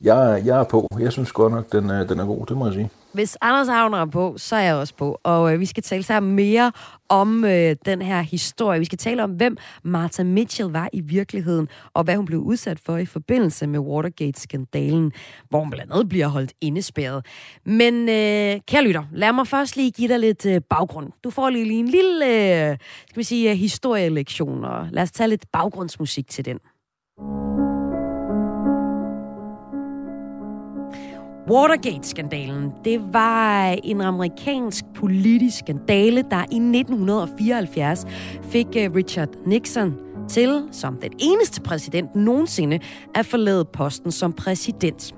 jeg, 0.00 0.42
jeg 0.44 0.60
er 0.60 0.64
på. 0.64 0.88
Jeg 1.00 1.12
synes 1.12 1.32
godt 1.32 1.52
nok, 1.52 1.72
den, 1.72 1.88
den 1.88 2.20
er 2.20 2.26
god, 2.26 2.46
det 2.46 2.56
må 2.56 2.66
jeg 2.66 2.74
sige. 2.74 2.90
Hvis 3.12 3.38
Anders 3.40 3.68
Havner 3.68 3.98
er 3.98 4.06
på, 4.06 4.34
så 4.36 4.56
er 4.56 4.60
jeg 4.60 4.74
også 4.74 4.94
på. 4.94 5.18
Og 5.22 5.52
øh, 5.52 5.60
vi 5.60 5.66
skal 5.66 5.82
tale 5.82 6.02
sammen 6.02 6.34
mere 6.36 6.72
om 7.08 7.44
øh, 7.44 7.76
den 7.84 8.02
her 8.02 8.22
historie. 8.22 8.78
Vi 8.78 8.84
skal 8.84 8.98
tale 8.98 9.24
om, 9.24 9.30
hvem 9.30 9.56
Martha 9.82 10.22
Mitchell 10.22 10.68
var 10.68 10.88
i 10.92 11.00
virkeligheden, 11.00 11.68
og 11.94 12.04
hvad 12.04 12.16
hun 12.16 12.24
blev 12.24 12.40
udsat 12.40 12.80
for 12.80 12.96
i 12.96 13.06
forbindelse 13.06 13.66
med 13.66 13.78
Watergate-skandalen, 13.78 15.12
hvor 15.48 15.60
hun 15.60 15.70
blandt 15.70 15.92
andet 15.92 16.08
bliver 16.08 16.26
holdt 16.26 16.52
indespærret. 16.60 17.26
Men 17.64 17.94
øh, 18.08 18.60
kære 18.68 18.84
lytter, 18.84 19.04
lad 19.12 19.32
mig 19.32 19.46
først 19.46 19.76
lige 19.76 19.90
give 19.90 20.08
dig 20.08 20.18
lidt 20.18 20.46
øh, 20.46 20.60
baggrund. 20.70 21.12
Du 21.24 21.30
får 21.30 21.50
lige, 21.50 21.64
lige 21.64 21.80
en 21.80 21.88
lille, 21.88 22.26
øh, 22.26 22.76
skal 23.08 23.18
vi 23.18 23.22
sige, 23.22 23.50
øh, 23.50 23.56
historielektion, 23.56 24.64
og 24.64 24.86
lad 24.90 25.02
os 25.02 25.10
tage 25.10 25.28
lidt 25.28 25.44
baggrundsmusik 25.52 26.28
til 26.28 26.44
den. 26.44 26.58
Watergate-skandalen, 31.50 32.72
det 32.84 33.00
var 33.12 33.76
en 33.84 34.00
amerikansk 34.00 34.84
politisk 34.94 35.58
skandale, 35.58 36.24
der 36.30 36.40
i 36.40 36.56
1974 36.56 38.06
fik 38.42 38.66
øh, 38.76 38.94
Richard 38.94 39.28
Nixon 39.46 39.94
til, 40.28 40.62
som 40.72 40.96
den 40.96 41.12
eneste 41.18 41.62
præsident 41.62 42.14
nogensinde, 42.14 42.78
at 43.14 43.26
forlade 43.26 43.64
posten 43.64 44.12
som 44.12 44.32
præsident. 44.32 45.14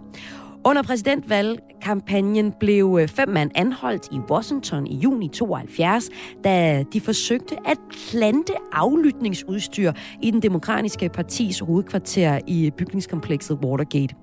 Under 0.64 0.82
præsidentvalgkampagnen 0.82 2.52
blev 2.60 2.98
øh, 3.00 3.08
fem 3.08 3.28
mand 3.28 3.50
anholdt 3.54 4.08
i 4.12 4.18
Washington 4.30 4.86
i 4.86 4.96
juni 4.96 5.28
72, 5.28 6.04
da 6.44 6.84
de 6.92 7.00
forsøgte 7.00 7.56
at 7.64 7.78
plante 8.10 8.52
aflytningsudstyr 8.72 9.92
i 10.22 10.30
den 10.30 10.42
demokratiske 10.42 11.08
partis 11.08 11.58
hovedkvarter 11.58 12.40
i 12.46 12.70
bygningskomplekset 12.76 13.58
Watergate. 13.64 14.14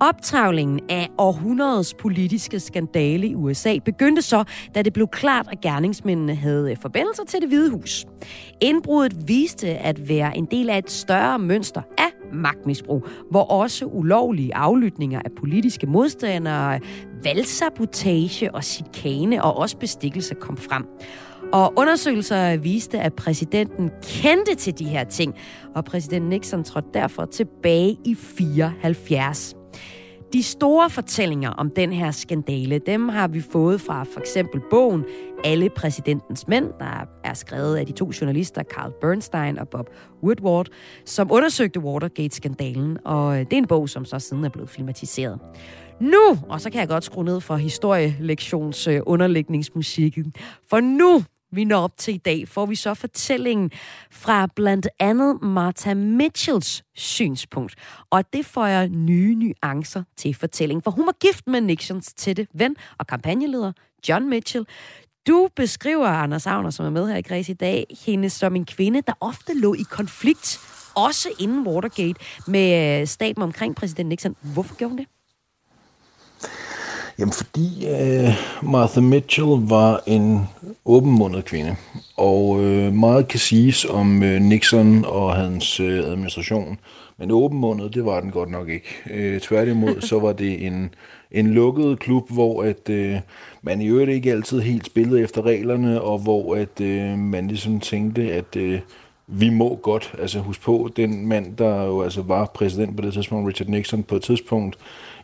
Optravlingen 0.00 0.80
af 0.88 1.08
århundredets 1.18 1.94
politiske 1.94 2.60
skandale 2.60 3.26
i 3.26 3.34
USA 3.34 3.78
begyndte 3.84 4.22
så, 4.22 4.44
da 4.74 4.82
det 4.82 4.92
blev 4.92 5.08
klart, 5.08 5.48
at 5.52 5.60
gerningsmændene 5.60 6.34
havde 6.34 6.70
øh, 6.70 6.76
forbindelser 6.82 7.24
til 7.24 7.40
det 7.40 7.48
hvide 7.48 7.70
hus. 7.70 8.06
Indbruddet 8.60 9.28
viste 9.28 9.68
at 9.68 10.08
være 10.08 10.36
en 10.36 10.44
del 10.44 10.70
af 10.70 10.78
et 10.78 10.90
større 10.90 11.38
mønster 11.38 11.82
af 11.98 12.32
magtmisbrug, 12.32 13.06
hvor 13.30 13.42
også 13.42 13.84
ulovlige 13.84 14.54
aflytninger 14.54 15.20
af 15.24 15.30
politiske 15.38 15.86
modstandere, 15.86 16.80
valgsabotage 17.24 18.54
og 18.54 18.64
chikane 18.64 19.44
og 19.44 19.56
også 19.56 19.76
bestikkelse 19.76 20.34
kom 20.34 20.56
frem. 20.56 20.86
Og 21.52 21.72
undersøgelser 21.76 22.56
viste, 22.56 23.00
at 23.00 23.14
præsidenten 23.14 23.90
kendte 24.02 24.54
til 24.54 24.78
de 24.78 24.84
her 24.84 25.04
ting, 25.04 25.34
og 25.74 25.84
præsident 25.84 26.28
Nixon 26.28 26.64
trådte 26.64 26.88
derfor 26.94 27.24
tilbage 27.24 27.96
i 28.04 28.14
74. 28.14 29.55
De 30.36 30.42
store 30.42 30.90
fortællinger 30.90 31.50
om 31.50 31.70
den 31.70 31.92
her 31.92 32.10
skandale, 32.10 32.78
dem 32.78 33.08
har 33.08 33.28
vi 33.28 33.40
fået 33.40 33.80
fra 33.80 34.04
for 34.04 34.20
eksempel 34.20 34.60
bogen 34.70 35.04
Alle 35.44 35.70
præsidentens 35.70 36.48
mænd, 36.48 36.66
der 36.78 37.06
er 37.24 37.34
skrevet 37.34 37.76
af 37.76 37.86
de 37.86 37.92
to 37.92 38.10
journalister 38.20 38.62
Carl 38.62 38.92
Bernstein 39.00 39.58
og 39.58 39.68
Bob 39.68 39.90
Woodward, 40.22 40.66
som 41.04 41.32
undersøgte 41.32 41.80
Watergate-skandalen, 41.80 42.98
og 43.04 43.32
øh, 43.34 43.38
det 43.38 43.52
er 43.52 43.56
en 43.56 43.66
bog, 43.66 43.88
som 43.88 44.04
så 44.04 44.18
siden 44.18 44.44
er 44.44 44.48
blevet 44.48 44.70
filmatiseret. 44.70 45.38
Nu, 46.00 46.38
og 46.48 46.60
så 46.60 46.70
kan 46.70 46.80
jeg 46.80 46.88
godt 46.88 47.04
skrue 47.04 47.24
ned 47.24 47.40
for 47.40 47.56
historielektions 47.56 48.86
øh, 48.86 49.00
underlægningsmusikken, 49.06 50.34
for 50.70 50.80
nu 50.80 51.22
vi 51.52 51.64
når 51.64 51.82
op 51.82 51.96
til 51.96 52.14
i 52.14 52.18
dag, 52.18 52.48
får 52.48 52.66
vi 52.66 52.74
så 52.74 52.94
fortællingen 52.94 53.70
fra 54.10 54.48
blandt 54.56 54.88
andet 54.98 55.42
Martha 55.42 55.94
Mitchells 55.94 56.84
synspunkt. 56.94 57.74
Og 58.10 58.32
det 58.32 58.46
får 58.46 58.66
jeg 58.66 58.88
nye 58.88 59.34
nuancer 59.34 60.02
til 60.16 60.34
fortællingen, 60.34 60.82
for 60.82 60.90
hun 60.90 61.06
var 61.06 61.14
gift 61.20 61.46
med 61.46 61.60
Nixons 61.60 62.12
tætte 62.12 62.46
ven 62.54 62.76
og 62.98 63.06
kampagneleder 63.06 63.72
John 64.08 64.28
Mitchell. 64.28 64.66
Du 65.26 65.48
beskriver, 65.56 66.06
Anders 66.06 66.46
Agner, 66.46 66.70
som 66.70 66.86
er 66.86 66.90
med 66.90 67.08
her 67.08 67.16
i 67.16 67.22
Græs 67.22 67.48
i 67.48 67.52
dag, 67.52 67.86
hende 68.06 68.30
som 68.30 68.56
en 68.56 68.64
kvinde, 68.64 69.02
der 69.06 69.12
ofte 69.20 69.54
lå 69.54 69.74
i 69.74 69.84
konflikt, 69.90 70.60
også 70.94 71.28
inden 71.38 71.66
Watergate, 71.66 72.20
med 72.46 73.06
staten 73.06 73.42
omkring 73.42 73.76
præsident 73.76 74.08
Nixon. 74.08 74.36
Hvorfor 74.54 74.74
gjorde 74.74 74.90
hun 74.90 74.98
det? 74.98 75.06
Jamen 77.18 77.32
fordi 77.32 77.86
øh, 77.86 78.28
Martha 78.62 79.00
Mitchell 79.00 79.68
var 79.68 80.02
en 80.06 80.40
åbenmundet 80.84 81.44
kvinde, 81.44 81.76
og 82.16 82.64
øh, 82.64 82.92
meget 82.92 83.28
kan 83.28 83.38
siges 83.38 83.84
om 83.84 84.22
øh, 84.22 84.40
Nixon 84.40 85.04
og 85.04 85.34
hans 85.34 85.80
øh, 85.80 85.98
administration, 85.98 86.78
men 87.18 87.30
åbenmundet, 87.30 87.94
det 87.94 88.04
var 88.04 88.20
den 88.20 88.30
godt 88.30 88.50
nok 88.50 88.68
ikke. 88.68 88.88
Øh, 89.10 89.40
tværtimod, 89.40 90.00
så 90.10 90.18
var 90.18 90.32
det 90.32 90.66
en, 90.66 90.94
en 91.30 91.46
lukket 91.46 91.98
klub, 91.98 92.32
hvor 92.32 92.62
at 92.62 92.90
øh, 92.90 93.16
man 93.62 93.80
i 93.80 93.86
øvrigt 93.88 94.10
ikke 94.10 94.32
altid 94.32 94.60
helt 94.60 94.86
spillede 94.86 95.22
efter 95.22 95.42
reglerne, 95.42 96.00
og 96.00 96.18
hvor 96.18 96.54
at 96.56 96.80
øh, 96.80 97.18
man 97.18 97.48
ligesom 97.48 97.80
tænkte, 97.80 98.32
at 98.32 98.56
øh, 98.56 98.80
vi 99.26 99.50
må 99.50 99.76
godt, 99.82 100.14
altså 100.18 100.38
husk 100.38 100.60
på, 100.60 100.90
den 100.96 101.26
mand, 101.26 101.56
der 101.56 101.84
jo 101.84 102.02
altså 102.02 102.22
var 102.22 102.44
præsident 102.54 102.96
på 102.96 103.02
det 103.02 103.12
tidspunkt, 103.12 103.48
Richard 103.48 103.68
Nixon, 103.68 104.02
på 104.02 104.16
et 104.16 104.22
tidspunkt, 104.22 104.76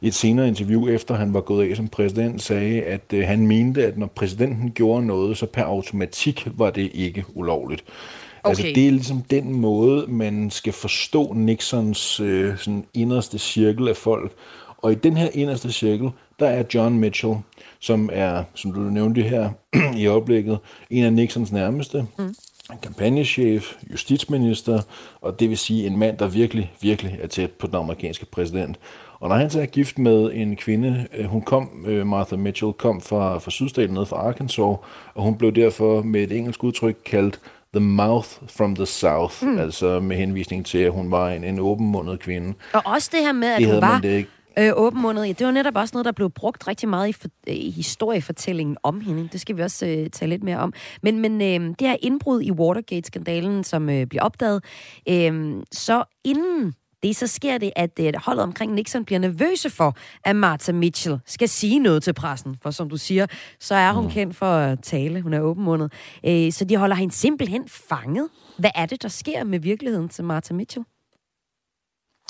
et 0.03 0.14
senere 0.14 0.48
interview, 0.48 0.88
efter 0.88 1.14
han 1.14 1.34
var 1.34 1.40
gået 1.40 1.70
af 1.70 1.76
som 1.76 1.88
præsident, 1.88 2.42
sagde, 2.42 2.82
at 2.82 3.12
øh, 3.14 3.26
han 3.26 3.46
mente, 3.46 3.86
at 3.86 3.98
når 3.98 4.07
præsidenten 4.07 4.70
gjorde 4.70 5.07
noget, 5.07 5.38
så 5.38 5.46
per 5.46 5.62
automatik 5.62 6.48
var 6.55 6.70
det 6.70 6.90
ikke 6.94 7.24
ulovligt. 7.34 7.84
Altså, 8.44 8.62
okay. 8.62 8.68
Altså, 8.68 8.80
det 8.80 8.86
er 8.86 8.92
ligesom 8.92 9.22
den 9.22 9.53
måde, 9.53 10.07
man 10.09 10.50
skal 10.50 10.72
forstå 10.72 11.32
Nixons 11.32 12.20
øh, 12.20 12.59
sådan 12.59 12.84
inderste 12.94 13.38
cirkel 13.38 13.88
af 13.88 13.96
folk. 13.96 14.32
Og 14.78 14.92
i 14.92 14.94
den 14.94 15.16
her 15.16 15.28
inderste 15.34 15.72
cirkel, 15.72 16.11
der 16.40 16.46
er 16.46 16.64
John 16.74 16.98
Mitchell, 16.98 17.34
som 17.80 18.11
er, 18.12 18.44
som 18.55 18.72
du 18.72 18.80
nævnte 18.80 19.22
her 19.22 19.50
i 20.03 20.09
oplægget, 20.09 20.59
en 20.90 21.05
af 21.05 21.12
Nixons 21.12 21.53
nærmeste. 21.53 22.07
Mm 22.18 22.34
kampagnechef, 22.82 23.76
justitsminister, 23.92 24.82
og 25.20 25.40
det 25.40 25.48
vil 25.48 25.59
sige 25.59 25.86
en 25.86 25.98
mand, 25.98 26.18
der 26.18 26.28
virkelig, 26.28 26.72
virkelig 26.80 27.18
er 27.22 27.26
tæt 27.26 27.50
på 27.50 27.66
den 27.66 27.74
amerikanske 27.74 28.26
præsident. 28.26 28.78
Og 29.23 29.29
når 29.29 29.37
han 29.37 29.51
så 29.51 29.61
er 29.61 29.66
gift 29.66 29.99
med 29.99 30.31
en 30.35 30.57
kvinde, 30.57 31.07
øh, 31.18 31.25
hun 31.25 31.43
kom, 31.43 31.85
øh, 31.87 32.07
Martha 32.07 32.37
Mitchell, 32.37 32.73
kom 32.73 33.01
fra, 33.01 33.39
fra 33.39 33.51
sydstaten 33.51 33.95
ned 33.95 34.07
fra 34.07 34.16
Arkansas, 34.16 34.59
og 35.14 35.23
hun 35.23 35.39
blev 35.39 35.53
derfor 35.53 36.03
med 36.03 36.23
et 36.23 36.33
engelsk 36.33 36.64
udtryk 36.64 36.97
kaldt 37.05 37.41
The 37.75 37.85
Mouth 37.85 38.29
from 38.47 38.75
the 38.75 38.87
South, 38.87 39.45
mm. 39.45 39.59
altså 39.59 40.01
med 40.01 40.16
henvisning 40.16 40.66
til, 40.66 40.79
at 40.79 40.93
hun 40.93 41.11
var 41.11 41.31
en, 41.31 41.45
en 41.45 41.59
åbenmundet 41.59 42.20
kvinde. 42.20 42.55
Og 42.73 42.83
også 42.85 43.11
det 43.12 43.20
her 43.20 43.33
med, 43.33 43.49
at 43.49 43.59
det 43.59 43.73
hun 43.73 43.81
var... 43.81 44.01
Det 44.01 44.16
ikke. 44.16 44.31
Øh, 44.59 44.73
åbenmundet. 44.77 45.39
Det 45.39 45.47
var 45.47 45.53
netop 45.53 45.77
også 45.77 45.95
noget, 45.95 46.05
der 46.05 46.12
blev 46.12 46.31
brugt 46.31 46.68
rigtig 46.68 46.89
meget 46.89 47.09
i, 47.09 47.12
for, 47.12 47.29
i 47.47 47.70
historiefortællingen 47.70 48.77
om 48.83 49.01
hende. 49.01 49.29
Det 49.33 49.41
skal 49.41 49.57
vi 49.57 49.62
også 49.62 49.87
øh, 49.87 50.11
tale 50.11 50.31
lidt 50.31 50.43
mere 50.43 50.59
om. 50.59 50.73
Men, 51.03 51.18
men 51.18 51.43
øh, 51.43 51.75
det 51.79 51.89
her 51.89 51.97
indbrud 52.03 52.43
i 52.43 52.51
Watergate-skandalen, 52.51 53.64
som 53.64 53.91
øh, 53.91 54.07
bliver 54.07 54.23
opdaget, 54.23 54.64
øh, 55.09 55.55
så 55.73 56.05
inden 56.25 56.75
det 57.03 57.16
så 57.16 57.26
sker 57.26 57.59
det, 57.59 57.72
at 57.76 57.90
øh, 58.00 58.12
holdet 58.16 58.42
omkring 58.42 58.72
Nixon 58.72 59.05
bliver 59.05 59.18
nervøse 59.18 59.70
for, 59.70 59.96
at 60.24 60.36
Martha 60.36 60.72
Mitchell 60.72 61.18
skal 61.26 61.48
sige 61.48 61.78
noget 61.78 62.03
til 62.03 62.12
pressen. 62.12 62.57
For 62.62 62.70
som 62.70 62.88
du 62.88 62.96
siger, 62.96 63.26
så 63.61 63.74
er 63.74 63.92
hun 63.92 64.11
kendt 64.11 64.36
for 64.36 64.46
at 64.46 64.78
tale. 64.82 65.20
Hun 65.20 65.34
er 65.34 65.40
åbenmundet. 65.40 65.92
Øh, 66.26 66.53
så 66.53 66.64
de 66.64 66.76
holder 66.76 66.96
hende 66.96 67.14
simpelthen 67.14 67.68
fanget. 67.68 68.28
Hvad 68.59 68.70
er 68.74 68.86
det, 68.86 69.03
der 69.03 69.09
sker 69.09 69.44
med 69.44 69.59
virkeligheden 69.59 70.09
til 70.09 70.24
Martha 70.24 70.55
Mitchell? 70.55 70.84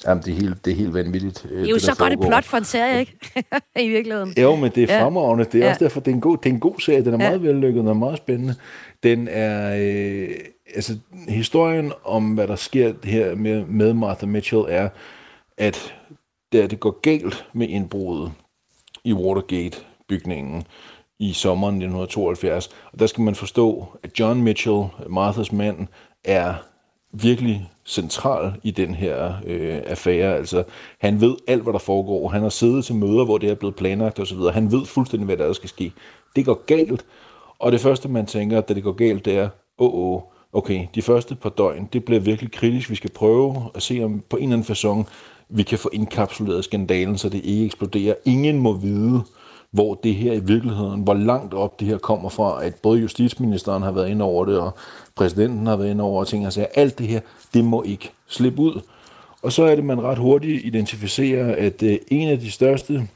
Jamen, 0.07 0.25
det 0.25 0.33
er 0.33 0.37
helt, 0.37 0.65
det 0.65 0.71
er 0.71 0.77
helt 0.77 0.95
vanvittigt. 0.95 1.43
Det 1.43 1.59
er 1.59 1.69
jo 1.69 1.75
det, 1.75 1.83
så 1.83 1.97
godt 1.99 2.13
et 2.13 2.21
plot 2.21 2.45
for 2.45 2.57
en 2.57 2.65
serie, 2.65 3.01
ikke? 3.01 3.19
I 3.87 3.89
virkeligheden. 3.89 4.35
Jo, 4.39 4.57
men 4.57 4.71
det 4.75 4.91
er 4.91 4.95
ja. 4.95 5.05
fremragende. 5.05 5.45
Det 5.45 5.55
er 5.55 5.65
ja. 5.65 5.71
også 5.71 5.85
derfor, 5.85 6.01
det 6.01 6.11
er 6.11 6.15
en 6.15 6.21
god, 6.21 6.37
det 6.37 6.51
er 6.51 6.55
en 6.55 6.61
god 6.61 6.81
serie. 6.81 7.05
Den 7.05 7.15
er 7.15 7.25
ja. 7.25 7.31
meget 7.31 7.43
vellykket, 7.43 7.81
den 7.81 7.89
er 7.89 7.95
meget 7.95 8.19
spændende. 8.19 8.55
Den 9.03 9.29
er... 9.31 9.77
Øh, 9.79 10.29
altså, 10.75 10.99
historien 11.29 11.93
om, 12.05 12.35
hvad 12.35 12.49
der 12.49 12.57
sker 12.57 12.95
her 13.05 13.35
med, 13.35 13.65
med 13.65 13.95
Martha 13.95 14.27
Mitchell, 14.27 14.65
er, 14.69 14.89
at 15.57 15.95
da 16.53 16.67
det 16.67 16.81
går 16.81 17.01
galt 17.01 17.47
med 17.53 17.69
indbruddet 17.69 18.33
i 19.05 19.13
Watergate-bygningen 19.13 20.65
i 21.19 21.33
sommeren 21.33 21.75
1972. 21.75 22.71
Og 22.93 22.99
der 22.99 23.07
skal 23.07 23.25
man 23.25 23.35
forstå, 23.35 23.87
at 24.03 24.21
John 24.21 24.43
Mitchell, 24.43 24.85
Marthas 25.09 25.53
mand, 25.53 25.87
er 26.25 26.55
virkelig 27.13 27.71
central 27.87 28.53
i 28.63 28.71
den 28.71 28.95
her 28.95 29.33
øh, 29.47 29.83
affære. 29.87 30.37
Altså, 30.37 30.65
han 30.99 31.21
ved 31.21 31.37
alt, 31.49 31.63
hvad 31.63 31.73
der 31.73 31.79
foregår. 31.79 32.29
Han 32.29 32.43
har 32.43 32.49
siddet 32.49 32.85
til 32.85 32.95
møder, 32.95 33.25
hvor 33.25 33.39
det 33.39 33.51
er 33.51 33.55
blevet 33.55 33.77
planlagt 33.77 34.21
osv. 34.21 34.39
Han 34.53 34.73
ved 34.73 34.85
fuldstændig, 34.85 35.27
hvad 35.27 35.37
der, 35.37 35.53
skal 35.53 35.69
ske. 35.69 35.93
Det 36.37 36.47
går 36.47 36.65
galt, 36.67 37.05
og 37.59 37.73
det 37.73 37.81
første, 37.81 38.09
man 38.09 38.27
tænker, 38.27 38.61
da 38.61 38.75
det 38.75 38.83
går 38.83 38.93
galt, 38.93 39.25
det 39.25 39.37
er, 39.37 39.49
åh, 39.79 39.95
oh, 39.95 40.15
oh, 40.15 40.23
okay, 40.53 40.87
de 40.95 41.03
første 41.03 41.35
par 41.35 41.51
døgn, 41.51 41.89
det 41.93 42.05
bliver 42.05 42.21
virkelig 42.21 42.53
kritisk. 42.53 42.91
Vi 42.91 42.95
skal 42.95 43.11
prøve 43.11 43.71
at 43.75 43.83
se, 43.83 44.01
om 44.05 44.23
på 44.31 44.37
en 44.37 44.43
eller 44.43 44.57
anden 44.57 44.73
façon, 44.75 45.05
vi 45.49 45.63
kan 45.63 45.79
få 45.79 45.91
indkapsuleret 45.93 46.65
skandalen, 46.65 47.19
så 47.19 47.29
det 47.29 47.45
ikke 47.45 47.65
eksploderer. 47.65 48.15
Ingen 48.25 48.59
må 48.59 48.73
vide, 48.73 49.23
hvor 49.71 49.95
det 49.95 50.15
her 50.15 50.33
i 50.33 50.41
virkeligheden, 50.41 51.01
hvor 51.01 51.15
langt 51.15 51.55
op 51.55 51.81
det 51.81 51.89
her 51.89 51.99
kommer 51.99 52.29
fra, 52.29 52.65
at 52.65 52.75
både 52.75 53.01
justitsministeren 53.01 53.83
har 53.83 53.93
været 53.93 54.09
inde 54.09 54.25
over 54.25 54.45
det, 54.45 54.59
og 54.59 54.75
præsidenten 55.17 55.67
har 55.67 55.77
været 55.77 55.91
inde 55.91 56.05
over, 56.05 56.21
og 56.21 56.29
ting 56.29 56.47
og 56.47 56.53
alt 56.75 56.99
det 56.99 57.07
her, 57.07 57.21
det 57.55 57.65
må 57.65 57.83
ikke 57.83 58.11
slippe 58.29 58.63
ud. 58.63 58.81
Og 59.43 59.53
så 59.53 59.63
er 59.63 59.75
det, 59.75 59.85
man 59.85 60.03
ret 60.03 60.19
hurtigt 60.19 60.65
identificerer, 60.65 61.57
at 61.57 61.83
øh, 61.83 61.99
en 62.09 62.29
af 62.29 62.41
de 62.41 62.51
største 62.51 63.09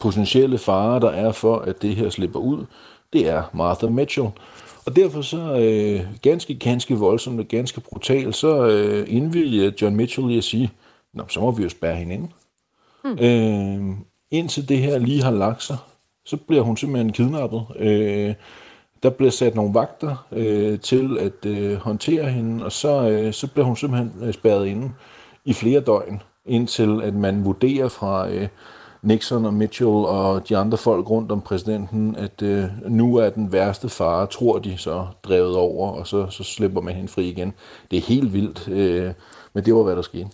potentielle 0.00 0.58
farer, 0.58 0.98
der 0.98 1.10
er 1.10 1.32
for, 1.32 1.58
at 1.58 1.82
det 1.82 1.96
her 1.96 2.10
slipper 2.10 2.40
ud, 2.40 2.64
det 3.12 3.28
er 3.28 3.42
Martha 3.52 3.86
Mitchell. 3.86 4.28
Og 4.86 4.96
derfor 4.96 5.22
så 5.22 5.58
øh, 5.58 6.06
ganske, 6.22 6.54
ganske 6.54 6.94
voldsomt 6.94 7.40
og 7.40 7.46
ganske 7.46 7.80
brutalt, 7.80 8.36
så 8.36 8.66
øh, 8.66 9.06
indvilger 9.08 9.70
John 9.82 9.96
Mitchell 9.96 10.30
i 10.30 10.38
at 10.38 10.44
sige, 10.44 10.70
Nå, 11.14 11.24
så 11.28 11.40
må 11.40 11.50
vi 11.50 11.62
jo 11.62 11.68
spærre 11.68 11.96
hende 11.96 12.14
ind. 12.14 12.28
Mm. 13.04 13.18
Øh, 13.20 13.96
indtil 14.30 14.68
det 14.68 14.78
her 14.78 14.98
lige 14.98 15.22
har 15.22 15.30
lagt 15.30 15.62
sig, 15.62 15.76
så 16.24 16.36
bliver 16.36 16.62
hun 16.62 16.76
simpelthen 16.76 17.12
kidnappet. 17.12 17.66
Øh, 17.78 18.34
der 19.02 19.10
bliver 19.10 19.30
sat 19.30 19.54
nogle 19.54 19.74
vagter 19.74 20.26
øh, 20.32 20.80
til 20.80 21.18
at 21.20 21.46
øh, 21.46 21.76
håndtere 21.76 22.30
hende, 22.30 22.64
og 22.64 22.72
så, 22.72 23.08
øh, 23.10 23.32
så 23.32 23.46
bliver 23.46 23.66
hun 23.66 23.76
simpelthen 23.76 24.12
øh, 24.22 24.34
spærret 24.34 24.66
inde 24.66 24.90
i 25.44 25.52
flere 25.52 25.80
døgn, 25.80 26.22
indtil 26.46 27.00
at 27.02 27.14
man 27.14 27.44
vurderer 27.44 27.88
fra 27.88 28.28
øh, 28.28 28.48
Nixon 29.04 29.46
og 29.46 29.54
Mitchell 29.54 29.90
og 29.90 30.48
de 30.48 30.56
andre 30.56 30.78
folk 30.78 31.10
rundt 31.10 31.32
om 31.32 31.40
præsidenten, 31.40 32.16
at 32.16 32.42
øh, 32.42 32.64
nu 32.88 33.16
er 33.16 33.30
den 33.30 33.52
værste 33.52 33.88
fare, 33.88 34.26
tror 34.26 34.58
de, 34.58 34.78
så 34.78 35.06
drevet 35.22 35.56
over, 35.56 35.90
og 35.90 36.06
så, 36.06 36.26
så 36.30 36.44
slipper 36.44 36.80
man 36.80 36.94
hende 36.94 37.08
fri 37.08 37.28
igen. 37.28 37.52
Det 37.90 37.96
er 37.96 38.02
helt 38.02 38.32
vildt, 38.32 38.68
øh, 38.68 39.12
men 39.52 39.64
det 39.64 39.74
var, 39.74 39.82
hvad 39.82 39.96
der 39.96 40.02
skete. 40.02 40.28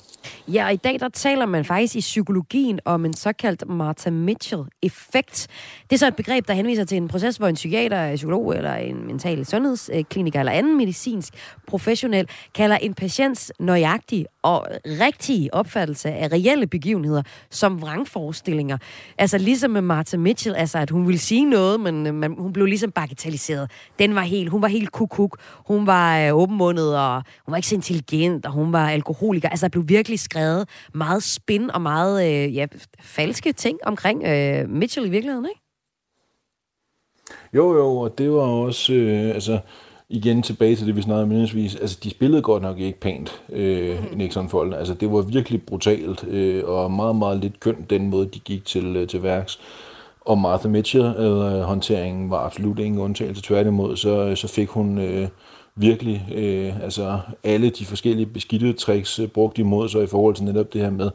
Ja, 0.49 0.67
og 0.67 0.73
i 0.73 0.77
dag 0.77 1.01
der 1.01 1.09
taler 1.09 1.47
man 1.47 1.65
faktisk 1.65 1.97
i 1.97 2.01
psykologien 2.01 2.81
om 2.85 3.05
en 3.05 3.15
såkaldt 3.15 3.69
Martha 3.69 4.11
Mitchell-effekt. 4.11 5.47
Det 5.91 5.97
er 5.97 5.99
så 5.99 6.07
et 6.07 6.17
begreb, 6.17 6.49
der 6.49 6.55
henviser 6.55 6.85
til 6.85 6.97
en 6.97 7.09
proces, 7.09 7.37
hvor 7.37 7.47
en 7.47 7.55
psykiater, 7.55 8.05
en 8.05 8.17
psykolog 8.17 8.57
eller 8.57 8.75
en 8.75 9.07
mental 9.07 9.47
sundhedskliniker 9.47 10.39
eller 10.39 10.53
anden 10.53 10.77
medicinsk 10.77 11.35
professionel 11.67 12.29
kalder 12.55 12.77
en 12.77 12.95
patients 12.95 13.53
nøjagtige 13.59 14.27
og 14.43 14.67
rigtige 14.87 15.55
opfattelse 15.55 16.11
af 16.11 16.33
reelle 16.33 16.67
begivenheder 16.67 17.23
som 17.51 17.83
vrangforestillinger. 17.83 18.79
Altså 19.19 19.39
ligesom 19.39 19.71
med 19.71 19.81
Martha 19.81 20.17
Mitchell, 20.17 20.57
altså 20.57 20.79
at 20.79 20.91
hun 20.91 21.07
ville 21.07 21.19
sige 21.19 21.45
noget, 21.45 21.81
men 21.81 22.07
øh, 22.07 22.15
man, 22.15 22.35
hun 22.39 22.53
blev 22.53 22.67
ligesom 22.67 22.91
bagatelliseret. 22.91 23.71
Den 23.99 24.15
var 24.15 24.23
helt, 24.23 24.51
hun 24.51 24.63
var 24.63 24.69
helt 24.69 24.93
kukuk. 24.93 25.39
Hun 25.67 25.87
var 25.87 26.21
øh, 26.21 26.35
åbenmundet, 26.35 26.99
og 26.99 27.15
hun 27.15 27.53
var 27.53 27.57
ikke 27.57 27.69
så 27.69 27.75
intelligent, 27.75 28.47
og 28.47 28.53
hun 28.53 28.73
var 28.73 28.91
alkoholiker. 28.91 29.49
Altså 29.49 29.67
der 29.67 29.71
blev 29.71 29.89
virkelig 29.89 30.10
skrevet 30.17 30.69
meget 30.95 31.23
spin 31.23 31.71
og 31.71 31.83
meget 31.83 32.27
øh, 32.27 32.57
ja, 32.57 32.67
falske 33.01 33.53
ting 33.53 33.79
omkring 33.87 34.25
øh, 34.25 34.69
Mitchell 34.69 35.07
i 35.07 35.11
virkeligheden, 35.11 35.47
ikke? 35.47 35.61
Jo, 37.53 37.75
jo, 37.75 37.97
og 37.97 38.19
det 38.19 38.31
var 38.31 38.43
også, 38.43 38.93
øh, 38.93 39.35
altså, 39.35 39.59
igen 40.09 40.43
tilbage 40.43 40.77
til 40.77 40.87
det, 40.87 40.97
vi 40.97 41.03
snakkede 41.03 41.25
om 41.25 41.61
altså 41.81 41.99
de 42.03 42.11
spillede 42.11 42.43
godt 42.43 42.63
nok 42.63 42.79
ikke 42.79 43.01
pænt, 43.01 43.43
øh, 43.53 43.99
mm. 43.99 44.17
Nixon-folkene. 44.17 44.77
Altså 44.77 44.95
det 44.95 45.13
var 45.13 45.23
virkelig 45.23 45.63
brutalt, 45.63 46.25
øh, 46.29 46.65
og 46.65 46.91
meget, 46.91 47.17
meget 47.17 47.39
lidt 47.39 47.61
kønt, 47.61 47.91
den 47.91 48.11
måde, 48.11 48.27
de 48.27 48.39
gik 48.39 48.65
til, 48.65 48.97
øh, 48.97 49.09
til 49.09 49.23
værks. 49.23 49.61
Og 50.21 50.39
Martha 50.39 50.69
Mitchell-håndteringen 50.69 52.25
øh, 52.25 52.31
var 52.31 52.39
absolut 52.47 52.79
ingen 52.79 53.01
undtagelse. 53.01 53.43
Tværtimod, 53.43 53.97
så, 53.97 54.37
så 54.37 54.49
fik 54.49 54.69
hun 54.69 54.99
øh, 54.99 55.29
virkelig 55.81 56.29
øh, 56.35 56.83
altså 56.83 57.21
alle 57.45 57.71
de 57.71 57.87
forskellige 57.87 58.27
beskidte 58.27 58.73
tricks 58.73 59.19
øh, 59.19 59.29
brugt 59.29 59.59
imod 59.59 59.89
sig 59.89 60.03
i 60.03 60.07
forhold 60.07 60.35
til 60.35 60.45
netop 60.45 60.73
det 60.73 60.81
her 60.81 60.91
med, 60.91 61.11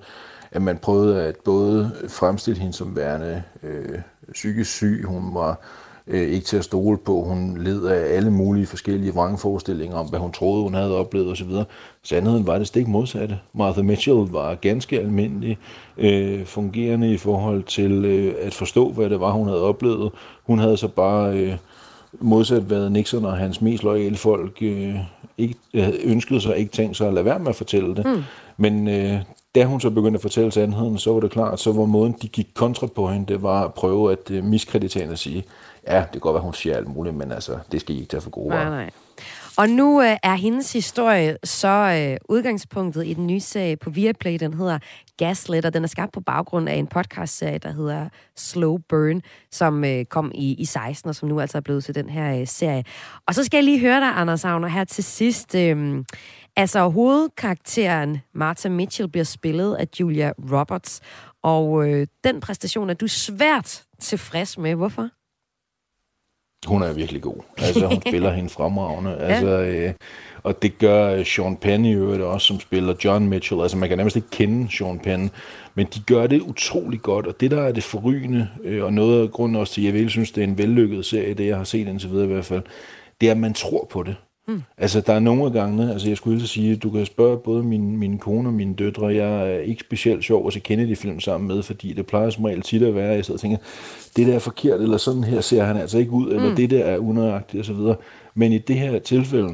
at 0.52 0.62
man 0.62 0.78
prøvede 0.78 1.24
at 1.24 1.36
både 1.36 1.92
fremstille 2.10 2.60
hende 2.60 2.74
som 2.74 2.96
værende 2.96 3.44
øh, 3.64 4.00
psykisk 4.34 4.72
syg, 4.72 5.04
hun 5.08 5.34
var 5.34 5.60
øh, 6.08 6.30
ikke 6.30 6.46
til 6.46 6.58
at 6.58 6.64
stole 6.64 6.98
på. 6.98 7.24
Hun 7.24 7.58
led 7.58 7.86
af 7.86 8.16
alle 8.16 8.32
mulige 8.32 8.66
forskellige 8.66 9.14
vrangforestillinger 9.14 9.98
om, 9.98 10.08
hvad 10.08 10.20
hun 10.20 10.32
troede, 10.32 10.64
hun 10.64 10.74
havde 10.74 10.98
oplevet 10.98 11.32
osv. 11.32 11.50
Sandheden 12.04 12.48
var 12.48 12.58
det 12.58 12.68
stik 12.68 12.88
modsatte. 12.88 13.40
Martha 13.54 13.82
Mitchell 13.82 14.18
var 14.18 14.56
ganske 14.56 15.00
almindelig 15.00 15.58
øh, 15.98 16.46
fungerende 16.46 17.14
i 17.14 17.18
forhold 17.18 17.64
til 17.64 18.06
øh, 18.06 18.36
at 18.42 18.54
forstå, 18.54 18.92
hvad 18.92 19.10
det 19.10 19.20
var, 19.20 19.32
hun 19.32 19.48
havde 19.48 19.62
oplevet. 19.62 20.12
Hun 20.44 20.60
havde 20.60 20.78
så 20.78 20.88
bare 20.88 21.38
øh, 21.38 21.56
modsat 22.20 22.70
været 22.70 22.92
Nixon 22.92 23.26
og 23.26 23.38
hans 23.38 23.62
mest 23.62 23.84
loyale 23.84 24.18
folk 24.18 24.58
øh, 24.62 24.96
ikke, 25.38 25.56
øh, 25.74 25.90
ønskede 26.04 26.42
sig 26.42 26.58
ikke 26.58 26.72
tænkt 26.72 26.98
sig 26.98 27.08
at 27.08 27.14
lade 27.14 27.26
være 27.26 27.40
med 27.40 27.48
at 27.48 27.56
fortælle 27.56 27.96
det. 27.96 28.06
Mm. 28.06 28.24
Men 28.58 28.88
øh, 28.88 29.22
da 29.56 29.66
hun 29.66 29.82
så 29.82 29.90
begyndte 29.90 30.18
at 30.18 30.22
fortælle 30.22 30.52
sandheden, 30.52 30.98
så 30.98 31.14
var 31.14 31.20
det 31.20 31.32
klart, 31.32 31.60
så 31.60 31.72
var 31.72 31.86
måden, 31.86 32.16
de 32.22 32.28
gik 32.28 32.48
kontra 32.54 32.88
på 32.88 33.08
hende, 33.08 33.34
det 33.34 33.42
var 33.44 33.64
at 33.64 33.74
prøve 33.74 34.12
at 34.12 34.32
øh, 34.32 34.44
miskreditere 34.44 35.02
hende 35.02 35.14
og 35.14 35.18
sige, 35.18 35.44
ja, 35.88 36.00
det 36.00 36.12
kan 36.12 36.22
godt 36.22 36.34
være, 36.34 36.44
hun 36.44 36.54
siger 36.54 36.78
alt 36.78 36.88
muligt, 36.88 37.16
men 37.16 37.32
altså, 37.32 37.58
det 37.72 37.82
skal 37.82 37.96
I 37.96 38.00
ikke 38.00 38.10
tage 38.10 38.22
for 38.22 38.30
gode 38.30 38.50
nej, 38.50 38.70
nej. 38.70 38.90
Og 39.58 39.70
nu 39.70 40.02
øh, 40.02 40.18
er 40.24 40.36
hendes 40.36 40.74
historie 40.74 41.38
så 41.44 41.68
øh, 41.68 42.18
udgangspunktet 42.30 43.08
i 43.08 43.14
den 43.14 43.28
nye 43.28 43.40
serie 43.40 43.78
på 43.78 43.90
Viaplay, 43.90 44.38
den 44.40 44.54
hedder 44.54 44.80
Gaslit, 45.18 45.66
og 45.66 45.74
den 45.74 45.84
er 45.84 45.88
skabt 45.88 46.14
på 46.14 46.22
baggrund 46.22 46.70
af 46.70 46.76
en 46.76 46.88
podcastserie, 46.88 47.58
der 47.58 47.72
hedder 47.72 48.10
Slow 48.36 48.78
Burn, 48.90 49.22
som 49.52 49.84
øh, 49.84 50.06
kom 50.06 50.32
i, 50.36 50.54
i 50.54 50.66
16, 50.66 51.10
og 51.10 51.16
som 51.16 51.30
nu 51.30 51.40
altså 51.40 51.58
er 51.58 51.62
blevet 51.62 51.84
til 51.84 51.96
den 51.96 52.10
her 52.10 52.40
øh, 52.40 52.48
serie. 52.48 52.84
Og 53.28 53.36
så 53.36 53.44
skal 53.44 53.58
jeg 53.58 53.64
lige 53.64 53.80
høre 53.80 54.00
dig, 54.00 54.18
Anders 54.18 54.46
Agner, 54.46 54.68
her 54.68 54.84
til 54.84 55.04
sidst. 55.04 55.56
Øh, 55.56 56.04
altså, 56.56 56.90
hovedkarakteren 56.90 58.22
Martha 58.34 58.70
Mitchell 58.70 59.10
bliver 59.10 59.26
spillet 59.26 59.76
af 59.76 59.88
Julia 60.00 60.32
Roberts, 60.52 61.02
og 61.44 61.90
øh, 61.90 62.08
den 62.24 62.40
præstation 62.40 62.90
er 62.90 62.94
du 62.94 63.08
svært 63.08 63.84
tilfreds 64.00 64.58
med. 64.58 64.76
Hvorfor? 64.76 65.10
Hun 66.68 66.84
er 66.84 66.94
virkelig 66.94 67.22
god. 67.22 67.44
Altså, 67.58 67.88
hun 67.88 68.02
spiller 68.08 68.32
hende 68.34 68.50
fremragende. 68.50 69.12
ja. 69.12 69.26
Altså, 69.26 69.48
øh, 69.48 69.94
og 70.44 70.62
det 70.62 70.78
gør 70.78 71.14
øh, 71.16 71.26
Sean 71.26 71.58
Penn 71.58 71.86
i 71.86 71.94
øvrigt 71.94 72.22
også, 72.22 72.48
som 72.48 72.60
spiller 72.60 72.94
John 73.04 73.28
Mitchell. 73.30 73.62
Altså, 73.62 73.78
man 73.78 73.90
kan 73.90 73.98
nærmest 73.98 74.16
ikke 74.16 74.30
kende 74.32 74.72
Sean 74.72 75.00
Penn, 75.00 75.30
men 75.76 75.88
de 75.96 76.00
gør 76.08 76.28
det 76.28 76.42
utrolig 76.42 77.02
godt. 77.02 77.28
Og 77.28 77.40
det, 77.40 77.52
der 77.52 77.62
er 77.62 77.72
det 77.72 77.84
forrygende, 77.84 78.48
øh, 78.64 78.84
og 78.84 78.94
noget 78.94 79.22
af 79.22 79.32
grunden 79.32 79.56
også 79.56 79.74
til, 79.74 79.82
at 79.82 79.86
jeg 79.86 79.94
virkelig 79.94 80.12
synes, 80.12 80.32
det 80.32 80.44
er 80.44 80.48
en 80.48 80.58
vellykket 80.58 81.06
serie, 81.06 81.34
det 81.34 81.48
jeg 81.48 81.58
har 81.58 81.64
set 81.64 81.88
indtil 81.88 82.10
videre 82.10 82.26
i 82.26 82.34
hvert 82.34 82.46
fald, 82.46 82.64
det 83.22 83.28
er, 83.28 83.32
at 83.32 83.38
man 83.38 83.54
tror 83.54 83.88
på 83.92 84.04
det. 84.04 84.16
Mm. 84.48 84.62
Altså, 84.78 85.02
der 85.02 85.14
er 85.14 85.20
nogle 85.20 85.52
gange, 85.52 85.92
altså 85.92 86.08
jeg 86.08 86.18
skulle 86.18 86.48
sige, 86.48 86.76
du 86.76 86.90
kan 86.90 87.06
spørge 87.06 87.38
både 87.38 87.64
min, 87.64 87.98
min 87.98 88.20
kone 88.20 88.50
og 88.50 88.54
mine 88.54 88.76
døtre, 88.76 89.08
jeg 89.08 89.52
er 89.52 89.60
ikke 89.60 89.82
specielt 89.82 90.24
sjov 90.24 90.48
at 90.48 90.54
se 90.54 90.60
Kennedy-film 90.60 91.20
sammen 91.20 91.48
med, 91.48 91.64
fordi 91.64 91.94
det 91.94 92.06
plejer 92.06 92.30
som 92.30 92.46
regel 92.46 92.62
tit 92.62 92.84
at 92.84 92.96
være, 92.96 93.10
at 93.10 93.16
jeg 93.16 93.26
sidder 93.26 93.38
og 93.38 93.42
tænker, 93.42 93.58
det 94.16 94.28
der 94.28 94.36
er 94.36 94.40
forkert, 94.40 94.82
eller 94.82 94.98
sådan 94.98 95.24
her 95.24 95.42
ser 95.42 95.64
han 95.64 95.78
altså 95.78 95.98
ikke 95.98 96.12
ud, 96.12 96.32
eller 96.32 96.50
mm. 96.50 96.56
det 96.56 96.70
der 96.70 96.84
er 96.84 96.98
unøjagtigt 96.98 97.62
osv. 97.62 97.96
Men 98.36 98.52
i 98.52 98.58
det 98.58 98.76
her 98.76 99.00
tilfælde, 99.00 99.54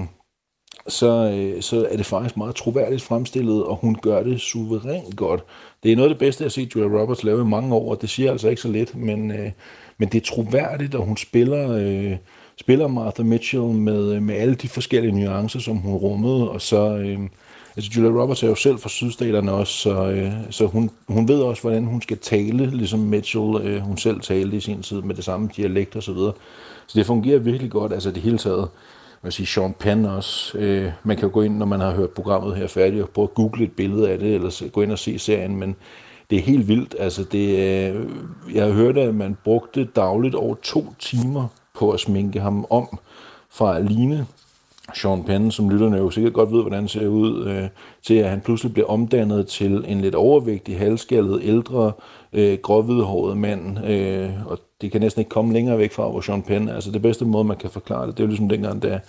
så, 0.87 1.31
øh, 1.35 1.61
så 1.61 1.87
er 1.91 1.97
det 1.97 2.05
faktisk 2.05 2.37
meget 2.37 2.55
troværdigt 2.55 3.01
fremstillet, 3.01 3.63
og 3.63 3.75
hun 3.75 3.95
gør 3.95 4.23
det 4.23 4.41
suverænt 4.41 5.15
godt. 5.15 5.43
Det 5.83 5.91
er 5.91 5.95
noget 5.95 6.09
af 6.09 6.15
det 6.15 6.19
bedste, 6.19 6.41
jeg 6.41 6.45
har 6.45 6.51
set 6.51 6.75
Julia 6.75 6.99
Roberts 7.01 7.23
lave 7.23 7.41
i 7.41 7.45
mange 7.45 7.75
år, 7.75 7.91
og 7.91 8.01
det 8.01 8.09
siger 8.09 8.31
altså 8.31 8.49
ikke 8.49 8.61
så 8.61 8.71
lidt, 8.71 8.95
men, 8.95 9.31
øh, 9.31 9.51
men 9.97 10.09
det 10.09 10.21
er 10.21 10.25
troværdigt, 10.25 10.95
og 10.95 11.05
hun 11.05 11.17
spiller... 11.17 11.71
Øh, 11.71 12.17
spiller 12.61 12.87
Martha 12.87 13.23
Mitchell 13.23 13.63
med, 13.63 14.13
øh, 14.15 14.21
med 14.21 14.35
alle 14.35 14.55
de 14.55 14.69
forskellige 14.69 15.11
nuancer, 15.11 15.59
som 15.59 15.77
hun 15.77 15.93
rummede, 15.93 16.49
og 16.49 16.61
så... 16.61 16.97
Øh, 16.97 17.19
altså 17.75 17.91
Julia 17.95 18.21
Roberts 18.21 18.43
er 18.43 18.47
jo 18.47 18.55
selv 18.55 18.79
fra 18.79 18.89
sydstaterne 18.89 19.51
også, 19.51 19.73
så, 19.73 20.09
øh, 20.09 20.31
så 20.49 20.65
hun, 20.65 20.89
hun 21.07 21.27
ved 21.27 21.39
også, 21.41 21.61
hvordan 21.61 21.85
hun 21.85 22.01
skal 22.01 22.17
tale, 22.17 22.65
ligesom 22.65 22.99
Mitchell, 22.99 23.55
øh, 23.63 23.81
hun 23.81 23.97
selv 23.97 24.19
talte 24.21 24.57
i 24.57 24.59
sin 24.59 24.81
tid 24.81 25.01
med 25.01 25.15
det 25.15 25.23
samme 25.23 25.49
dialekt 25.57 25.95
og 25.95 26.03
så 26.03 26.13
videre. 26.13 26.33
Så 26.87 26.99
det 26.99 27.05
fungerer 27.05 27.39
virkelig 27.39 27.71
godt, 27.71 27.93
altså 27.93 28.11
det 28.11 28.21
hele 28.21 28.37
taget. 28.37 28.67
Man 29.23 29.31
siger 29.31 29.45
sige, 29.45 29.61
Sean 29.61 29.73
Penn 29.79 30.05
også. 30.05 30.57
Øh, 30.57 30.91
man 31.03 31.17
kan 31.17 31.27
jo 31.27 31.33
gå 31.33 31.41
ind, 31.41 31.57
når 31.57 31.65
man 31.65 31.79
har 31.79 31.91
hørt 31.91 32.09
programmet 32.09 32.55
her 32.55 32.67
færdigt, 32.67 33.03
og 33.03 33.09
prøve 33.09 33.23
at 33.23 33.33
google 33.33 33.63
et 33.63 33.71
billede 33.71 34.09
af 34.09 34.19
det, 34.19 34.35
eller 34.35 34.69
gå 34.71 34.81
ind 34.81 34.91
og 34.91 34.99
se 34.99 35.19
serien, 35.19 35.55
men 35.55 35.75
det 36.29 36.37
er 36.37 36.43
helt 36.43 36.67
vildt. 36.67 36.95
Altså 36.99 37.23
det, 37.23 37.49
øh, 37.49 38.05
jeg 38.53 38.65
har 38.65 38.71
hørt, 38.71 38.97
at 38.97 39.15
man 39.15 39.37
brugte 39.43 39.83
dagligt 39.83 40.35
over 40.35 40.55
to 40.63 40.93
timer 40.99 41.47
på 41.81 41.91
at 41.91 41.99
sminke 41.99 42.39
ham 42.39 42.65
om 42.69 42.99
fra 43.49 43.77
at 43.77 43.91
ligne 43.91 44.27
Sean 44.95 45.23
Penn, 45.23 45.51
som 45.51 45.69
lytterne 45.69 45.97
jo 45.97 46.09
sikkert 46.09 46.33
godt 46.33 46.51
ved, 46.51 46.61
hvordan 46.61 46.87
ser 46.87 47.07
ud, 47.07 47.45
øh, 47.45 47.67
til 48.03 48.13
at 48.13 48.29
han 48.29 48.41
pludselig 48.41 48.73
bliver 48.73 48.87
omdannet 48.87 49.47
til 49.47 49.85
en 49.87 50.01
lidt 50.01 50.15
overvægtig, 50.15 50.79
halvskaldet, 50.79 51.39
ældre, 51.43 51.91
øh, 52.33 52.57
gråhvidhåret 52.61 53.37
mand. 53.37 53.85
Øh, 53.85 54.29
og 54.45 54.59
det 54.81 54.91
kan 54.91 55.01
næsten 55.01 55.19
ikke 55.19 55.29
komme 55.29 55.53
længere 55.53 55.77
væk 55.77 55.91
fra, 55.91 56.09
hvor 56.09 56.21
Sean 56.21 56.43
Penn 56.43 56.67
er. 56.67 56.75
Altså 56.75 56.91
det 56.91 57.01
bedste 57.01 57.25
måde, 57.25 57.43
man 57.43 57.57
kan 57.57 57.69
forklare 57.69 58.07
det, 58.07 58.17
det 58.17 58.23
er 58.23 58.27
jo 58.27 58.29
ligesom 58.29 58.49
dengang, 58.49 58.83
da 58.83 58.99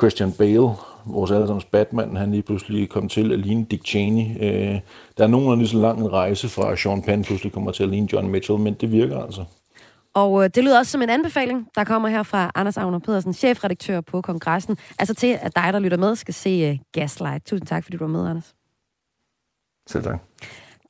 Christian 0.00 0.32
Bale, 0.32 0.68
vores 1.06 1.30
allesammens 1.30 1.64
Batman, 1.64 2.16
han 2.16 2.30
lige 2.30 2.42
pludselig 2.42 2.88
kom 2.88 3.08
til 3.08 3.32
at 3.32 3.38
ligne 3.38 3.66
Dick 3.70 3.86
Cheney. 3.86 4.24
Øh, 4.40 4.80
der 5.18 5.24
er 5.24 5.28
nogenlunde 5.28 5.62
lige 5.62 5.68
så 5.68 5.78
lang 5.78 6.00
en 6.00 6.12
rejse 6.12 6.48
fra, 6.48 6.72
at 6.72 6.78
Sean 6.78 7.02
Penn 7.02 7.24
pludselig 7.24 7.52
kommer 7.52 7.70
til 7.70 7.82
at 7.82 7.88
ligne 7.88 8.08
John 8.12 8.28
Mitchell, 8.28 8.58
men 8.58 8.74
det 8.80 8.92
virker 8.92 9.22
altså. 9.22 9.44
Og 10.14 10.44
øh, 10.44 10.50
det 10.54 10.64
lyder 10.64 10.78
også 10.78 10.92
som 10.92 11.02
en 11.02 11.10
anbefaling, 11.10 11.68
der 11.74 11.84
kommer 11.84 12.08
her 12.08 12.22
fra 12.22 12.50
Anders 12.54 12.76
Agner 12.76 12.98
Pedersen, 12.98 13.32
chefredaktør 13.32 14.00
på 14.00 14.20
kongressen. 14.20 14.76
Altså 14.98 15.14
til, 15.14 15.38
at 15.40 15.56
dig, 15.56 15.72
der 15.72 15.78
lytter 15.78 15.98
med, 15.98 16.16
skal 16.16 16.34
se 16.34 16.70
uh, 16.70 16.78
Gaslight. 16.92 17.46
Tusind 17.46 17.66
tak, 17.66 17.84
fordi 17.84 17.96
du 17.96 18.04
var 18.04 18.12
med, 18.12 18.28
Anders. 18.28 18.54
Selv 19.86 20.04
tak. 20.04 20.18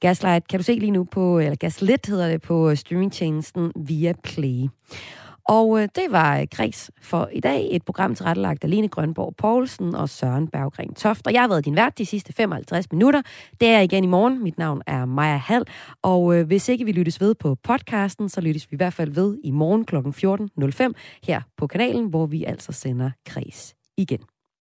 Gaslight 0.00 0.48
kan 0.48 0.58
du 0.58 0.62
se 0.64 0.78
lige 0.78 0.90
nu 0.90 1.04
på, 1.04 1.38
eller 1.38 1.56
Gaslit 1.56 2.06
hedder 2.06 2.28
det, 2.28 2.42
på 2.42 2.74
streamingtjenesten 2.74 3.72
via 3.76 4.12
Play. 4.24 4.68
Og 5.45 5.82
øh, 5.82 5.88
det 5.95 6.07
var 6.11 6.38
øh, 6.38 6.47
Græs 6.51 6.90
for 7.03 7.28
i 7.32 7.40
dag. 7.40 7.68
Et 7.70 7.84
program 7.84 8.14
tilrettelagt 8.14 8.64
af 8.64 8.70
Lene 8.70 8.88
Grønborg 8.88 9.36
Poulsen 9.36 9.95
og 9.95 10.09
Søren 10.09 10.49
Berggren 10.49 10.95
Toft. 10.95 11.26
Og 11.26 11.32
jeg 11.32 11.40
har 11.40 11.49
været 11.49 11.64
din 11.64 11.76
vært 11.76 11.99
de 11.99 12.07
sidste 12.07 12.32
55 12.32 12.93
minutter. 12.93 13.22
Det 13.61 13.68
er 13.68 13.80
igen 13.80 14.05
i 14.05 14.07
morgen. 14.07 14.43
Mit 14.43 14.59
navn 14.59 14.82
er 14.86 15.05
Maja 15.05 15.36
Hall. 15.36 15.64
Og 16.03 16.36
øh, 16.36 16.47
hvis 16.47 16.68
ikke 16.68 16.84
vi 16.84 16.93
lyttes 16.93 17.20
ved 17.20 17.34
på 17.34 17.55
podcasten, 17.55 18.28
så 18.28 18.40
lyttes 18.40 18.70
vi 18.70 18.74
i 18.74 18.76
hvert 18.76 18.95
fald 18.95 19.11
ved 19.11 19.38
i 19.45 19.51
morgen 19.51 19.84
kl. 19.84 19.97
14.05 19.97 20.93
her 21.24 21.40
på 21.57 21.66
kanalen, 21.66 22.07
hvor 22.07 22.26
vi 22.26 22.45
altså 22.45 22.72
sender 22.72 23.11
Græs 23.28 23.74
igen. 23.97 24.31